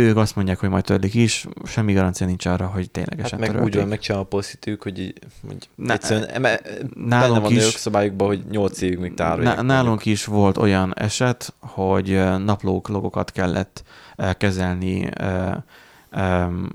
Ők 0.00 0.16
azt 0.16 0.36
mondják, 0.36 0.58
hogy 0.58 0.68
majd 0.68 0.84
törlik 0.84 1.14
is, 1.14 1.46
semmi 1.64 1.92
garancia 1.92 2.26
nincs 2.26 2.46
arra, 2.46 2.66
hogy 2.66 2.82
Hát 2.82 2.90
ténylegesen 2.90 3.38
meg 3.38 3.48
úgy 3.48 3.54
törölték. 3.54 3.80
van 3.80 3.88
megcsinálva 3.88 4.26
a 4.26 4.28
policytük, 4.28 4.82
hogy, 4.82 5.12
hogy 5.48 5.68
Ne- 5.74 5.92
egyszerűen 5.92 6.28
eme, 6.28 6.60
benne 6.96 7.38
van 7.38 7.52
is- 7.52 7.62
jogszabályokban, 7.62 8.26
hogy 8.26 8.44
8 8.50 8.80
évig 8.80 8.98
még 8.98 9.14
tárolják. 9.14 9.56
Ná- 9.56 9.64
nálunk 9.64 10.04
is 10.06 10.24
volt 10.24 10.56
olyan 10.56 10.94
eset, 10.96 11.54
hogy 11.60 12.20
naplók, 12.44 12.88
logokat 12.88 13.32
kellett 13.32 13.82
kezelni 14.38 15.08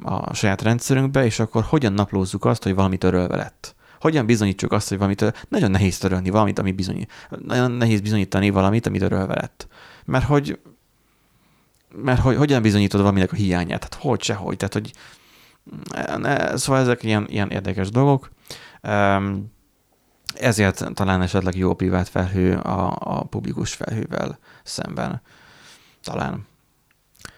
a 0.03 0.33
saját 0.33 0.61
rendszerünkbe, 0.61 1.25
és 1.25 1.39
akkor 1.39 1.63
hogyan 1.63 1.93
naplózzuk 1.93 2.45
azt, 2.45 2.63
hogy 2.63 2.75
valami 2.75 2.97
törölve 2.97 3.35
lett? 3.35 3.75
Hogyan 3.99 4.25
bizonyítsuk 4.25 4.71
azt, 4.71 4.87
hogy 4.89 4.97
valamit? 4.97 5.45
Nagyon 5.49 5.71
nehéz 5.71 5.97
törölni 5.97 6.29
valamit, 6.29 6.59
ami 6.59 6.71
bizony... 6.71 7.05
Nagyon 7.45 7.71
nehéz 7.71 8.01
bizonyítani 8.01 8.49
valamit, 8.49 8.85
ami 8.87 8.97
törölve 8.97 9.33
lett. 9.35 9.67
Mert 10.05 10.25
hogy 10.25 10.59
mert 11.95 12.21
hogy, 12.21 12.35
hogyan 12.35 12.61
bizonyítod 12.61 12.99
valaminek 12.99 13.31
a 13.31 13.35
hiányát? 13.35 13.83
Hát 13.83 13.93
hogy 13.93 14.21
sehogy. 14.21 14.57
Tehát, 14.57 14.73
hogy 14.73 14.91
ne, 16.17 16.57
szóval 16.57 16.81
ezek 16.81 17.03
ilyen, 17.03 17.25
ilyen 17.29 17.49
érdekes 17.49 17.89
dolgok. 17.89 18.29
Ezért 20.33 20.93
talán 20.93 21.21
esetleg 21.21 21.55
jó 21.55 21.69
a 21.69 21.73
privát 21.73 22.09
felhő 22.09 22.57
a, 22.57 22.97
a 22.99 23.23
publikus 23.23 23.73
felhővel 23.73 24.39
szemben. 24.63 25.21
Talán. 26.03 26.45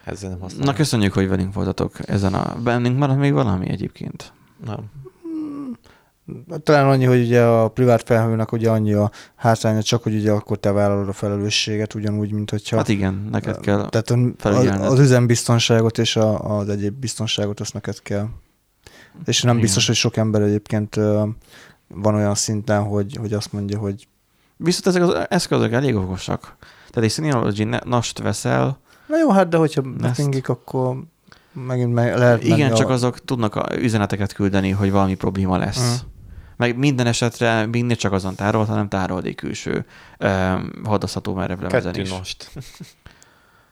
Ezzel 0.03 0.30
nem 0.30 0.39
használom. 0.39 0.66
Na 0.66 0.74
köszönjük, 0.74 1.14
hogy 1.14 1.28
velünk 1.28 1.53
voltatok 1.53 2.10
ezen 2.10 2.34
a... 2.34 2.55
Bennünk 2.62 2.97
maradt 2.97 3.20
még 3.20 3.34
valami 3.34 3.70
egyébként? 3.70 4.34
Nem. 4.66 4.91
Talán 6.63 6.88
annyi, 6.88 7.05
hogy 7.05 7.21
ugye 7.21 7.43
a 7.43 7.67
privát 7.67 8.03
felhőnek 8.03 8.51
ugye 8.51 8.69
annyi 8.69 8.93
a 8.93 9.11
hátránya, 9.36 9.82
csak 9.82 10.03
hogy 10.03 10.15
ugye 10.15 10.32
akkor 10.32 10.57
te 10.57 10.71
vállalod 10.71 11.07
a 11.07 11.13
felelősséget, 11.13 11.93
ugyanúgy, 11.93 12.32
mint 12.32 12.49
hogyha... 12.49 12.78
Hát 12.78 12.88
igen, 12.88 13.28
neked 13.32 13.59
kell. 13.59 13.89
Tehát 13.89 14.11
az, 14.43 14.91
az 14.91 14.99
üzembiztonságot 14.99 15.97
és 15.97 16.15
a, 16.15 16.57
az 16.57 16.69
egyéb 16.69 16.93
biztonságot 16.93 17.59
azt 17.59 17.73
neked 17.73 18.01
kell. 18.01 18.28
És 19.25 19.41
nem 19.41 19.51
Igen. 19.51 19.65
biztos, 19.65 19.88
hogy 19.88 19.95
sok 19.95 20.17
ember 20.17 20.41
egyébként 20.41 20.95
van 21.88 22.15
olyan 22.15 22.36
szinten, 22.36 22.84
hogy, 22.84 23.17
hogy 23.19 23.34
azt 23.34 23.51
mondja, 23.53 23.78
hogy 23.78 24.07
Viszont 24.59 24.88
ezek 24.88 25.01
az 25.01 25.25
eszközök 25.30 25.71
elég 25.71 25.95
okosak. 25.95 26.55
Tehát 26.89 27.09
egy 27.09 27.11
Synology 27.11 27.67
nast 27.84 28.19
veszel, 28.19 28.80
na 29.07 29.17
jó, 29.17 29.30
hát 29.30 29.47
de 29.49 29.57
hogyha 29.57 29.84
Ezt- 30.01 30.49
akkor 30.49 31.03
megint 31.51 31.93
meg 31.93 32.17
lehet 32.17 32.43
igen, 32.43 32.73
csak 32.73 32.89
a... 32.89 32.93
azok 32.93 33.25
tudnak 33.25 33.55
a 33.55 33.67
üzeneteket 33.78 34.34
küldeni, 34.34 34.69
hogy 34.69 34.91
valami 34.91 35.15
probléma 35.15 35.57
lesz. 35.57 36.01
Mhm. 36.01 36.16
Meg 36.58 36.78
minden 36.78 37.08
esetre 37.08 37.66
mindig 37.66 37.97
csak 37.97 38.12
azon 38.12 38.36
tárolt, 38.36 38.68
hanem 38.68 38.88
tárolt 38.88 39.26
egy 39.26 39.36
külső 39.36 39.86
um, 40.20 40.72
hordozható 40.84 41.34
merevlemezen 41.34 41.91
Kettő 41.91 42.01
is. 42.01 42.10
nost. 42.10 42.51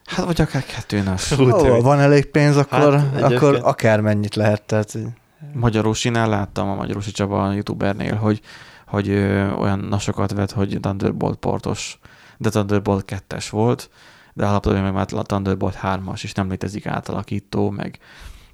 Hát 0.05 0.25
vagy 0.25 0.41
akár 0.41 0.63
kettő 0.65 1.01
nas. 1.01 1.33
Hú, 1.33 1.49
Ó, 1.49 1.81
van 1.81 1.99
elég 1.99 2.25
pénz, 2.25 2.57
akkor, 2.57 2.93
Hát, 2.99 3.21
hát, 3.21 3.31
akkor 3.31 3.59
akármennyit 3.63 4.35
lehet. 4.35 4.61
Tehát, 4.61 4.97
Magyarósinál 5.53 6.29
láttam 6.29 6.69
a 6.69 6.75
Magyarósi 6.75 7.11
Csaba 7.11 7.47
a 7.47 7.53
youtubernél, 7.53 8.15
hogy, 8.15 8.41
hogy 8.87 9.09
ö, 9.09 9.51
olyan 9.51 9.79
nasokat 9.79 10.31
vett, 10.31 10.51
hogy 10.51 10.77
Thunderbolt 10.81 11.37
portos, 11.37 11.99
de 12.37 12.49
Thunderbolt 12.49 13.23
2-es 13.29 13.45
volt, 13.49 13.89
de 14.33 14.45
alapvetően 14.45 14.83
meg 14.83 14.93
már 14.93 15.07
a 15.11 15.21
Thunderbolt 15.21 15.77
3-as, 15.83 16.23
és 16.23 16.31
nem 16.31 16.49
létezik 16.49 16.85
átalakító, 16.85 17.69
meg 17.69 17.99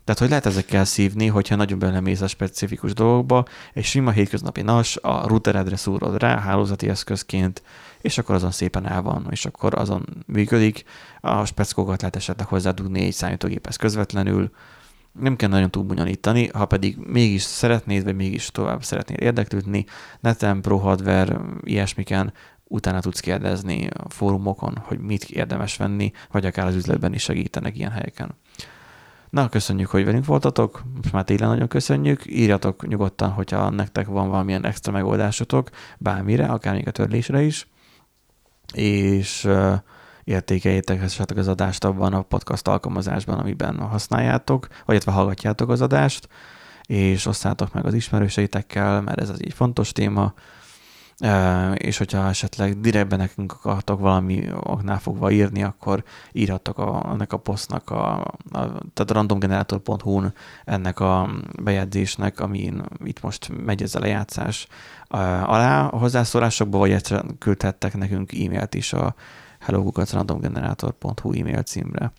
tehát, 0.03 0.19
hogy 0.19 0.29
lehet 0.29 0.45
ezekkel 0.45 0.85
szívni, 0.85 1.27
hogyha 1.27 1.55
nagyon 1.55 1.79
belemész 1.79 2.21
a 2.21 2.27
specifikus 2.27 2.93
dolgokba, 2.93 3.45
egy 3.73 3.83
sima 3.83 4.11
hétköznapi 4.11 4.61
NAS 4.61 4.97
a 4.97 5.27
routeredre 5.27 5.75
szúrod 5.75 6.17
rá 6.17 6.39
hálózati 6.39 6.89
eszközként, 6.89 7.61
és 8.01 8.17
akkor 8.17 8.35
azon 8.35 8.51
szépen 8.51 8.87
el 8.87 9.01
van, 9.01 9.27
és 9.29 9.45
akkor 9.45 9.79
azon 9.79 10.23
működik. 10.25 10.83
A 11.21 11.45
speckókat 11.45 12.01
lehet 12.01 12.15
esetleg 12.15 12.47
hozzádugni 12.47 13.03
egy 13.03 13.13
számítógéphez 13.13 13.75
közvetlenül, 13.75 14.51
nem 15.19 15.35
kell 15.35 15.49
nagyon 15.49 15.71
túl 15.71 15.83
bonyolítani, 15.83 16.47
ha 16.47 16.65
pedig 16.65 16.97
mégis 16.97 17.41
szeretnéd, 17.41 18.03
vagy 18.03 18.15
mégis 18.15 18.51
tovább 18.51 18.83
szeretnéd 18.83 19.21
érdeklődni, 19.21 19.85
neten, 20.19 20.61
pro 20.61 20.77
hardware, 20.77 21.39
ilyesmiken, 21.61 22.33
utána 22.63 22.99
tudsz 22.99 23.19
kérdezni 23.19 23.87
a 23.93 24.09
fórumokon, 24.09 24.77
hogy 24.77 24.99
mit 24.99 25.23
érdemes 25.23 25.77
venni, 25.77 26.11
vagy 26.31 26.45
akár 26.45 26.65
az 26.65 26.75
üzletben 26.75 27.13
is 27.13 27.23
segítenek 27.23 27.77
ilyen 27.77 27.91
helyeken. 27.91 28.35
Na, 29.31 29.49
köszönjük, 29.49 29.89
hogy 29.89 30.05
velünk 30.05 30.25
voltatok, 30.25 30.83
most 30.95 31.11
már 31.13 31.23
tényleg 31.23 31.47
nagyon 31.47 31.67
köszönjük, 31.67 32.21
írjatok 32.25 32.87
nyugodtan, 32.87 33.29
hogyha 33.29 33.69
nektek 33.69 34.07
van 34.07 34.29
valamilyen 34.29 34.65
extra 34.65 34.91
megoldásotok, 34.91 35.69
bármire, 35.97 36.45
akár 36.45 36.73
még 36.73 36.87
a 36.87 36.91
törlésre 36.91 37.41
is, 37.41 37.67
és 38.73 39.43
uh, 39.43 39.73
értékeljétek 40.23 41.01
esetleg 41.01 41.37
az 41.37 41.47
adást 41.47 41.83
abban 41.83 42.13
a 42.13 42.21
podcast 42.21 42.67
alkalmazásban, 42.67 43.39
amiben 43.39 43.79
használjátok, 43.79 44.67
vagy 44.67 44.95
illetve 44.95 45.11
hallgatjátok 45.11 45.69
az 45.69 45.81
adást, 45.81 46.27
és 46.85 47.25
osszátok 47.25 47.73
meg 47.73 47.85
az 47.85 47.93
ismerőseitekkel, 47.93 49.01
mert 49.01 49.19
ez 49.19 49.29
az 49.29 49.45
így 49.45 49.53
fontos 49.53 49.91
téma, 49.91 50.33
és 51.73 51.97
hogyha 51.97 52.27
esetleg 52.27 52.79
direktben 52.79 53.19
nekünk 53.19 53.51
akartok 53.53 53.99
valami 53.99 54.49
oknál 54.53 54.99
fogva 54.99 55.31
írni, 55.31 55.63
akkor 55.63 56.03
írhattok 56.31 56.77
a, 56.77 57.09
ennek 57.11 57.33
a 57.33 57.37
posztnak, 57.37 57.89
a, 57.89 58.19
a, 58.19 58.33
tehát 58.93 59.09
a 59.09 59.13
randomgenerator.hu-n 59.13 60.33
ennek 60.65 60.99
a 60.99 61.29
bejegyzésnek, 61.63 62.39
amin 62.39 62.83
itt 63.03 63.21
most 63.21 63.51
megy 63.65 63.81
ez 63.81 63.95
a 63.95 63.99
lejátszás 63.99 64.67
alá 65.45 65.87
a 65.87 65.97
hozzászólásokba, 65.97 66.77
vagy 66.77 66.91
egyszerűen 66.91 67.37
küldhettek 67.37 67.97
nekünk 67.97 68.31
e-mailt 68.31 68.75
is 68.75 68.93
a 68.93 69.15
hellokukacrandomgenerator.hu 69.59 71.33
e-mail 71.33 71.61
címre. 71.61 72.11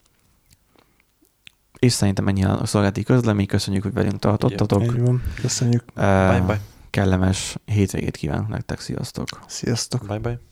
És 1.78 1.92
szerintem 1.92 2.28
ennyi 2.28 2.44
a 2.44 2.66
szolgálati 2.66 3.02
közlemény. 3.02 3.46
Köszönjük, 3.46 3.82
hogy 3.82 3.92
velünk 3.92 4.18
tartottatok. 4.18 4.82
Így 4.82 5.00
van. 5.00 5.22
Köszönjük. 5.40 5.84
Uh, 5.96 6.02
bye, 6.02 6.42
bye. 6.46 6.71
Kellemes 6.92 7.56
hétvégét 7.64 8.16
kívánok 8.16 8.48
nektek. 8.48 8.80
Sziasztok! 8.80 9.26
Sziasztok! 9.46 10.06
Bye 10.06 10.18
bye. 10.18 10.51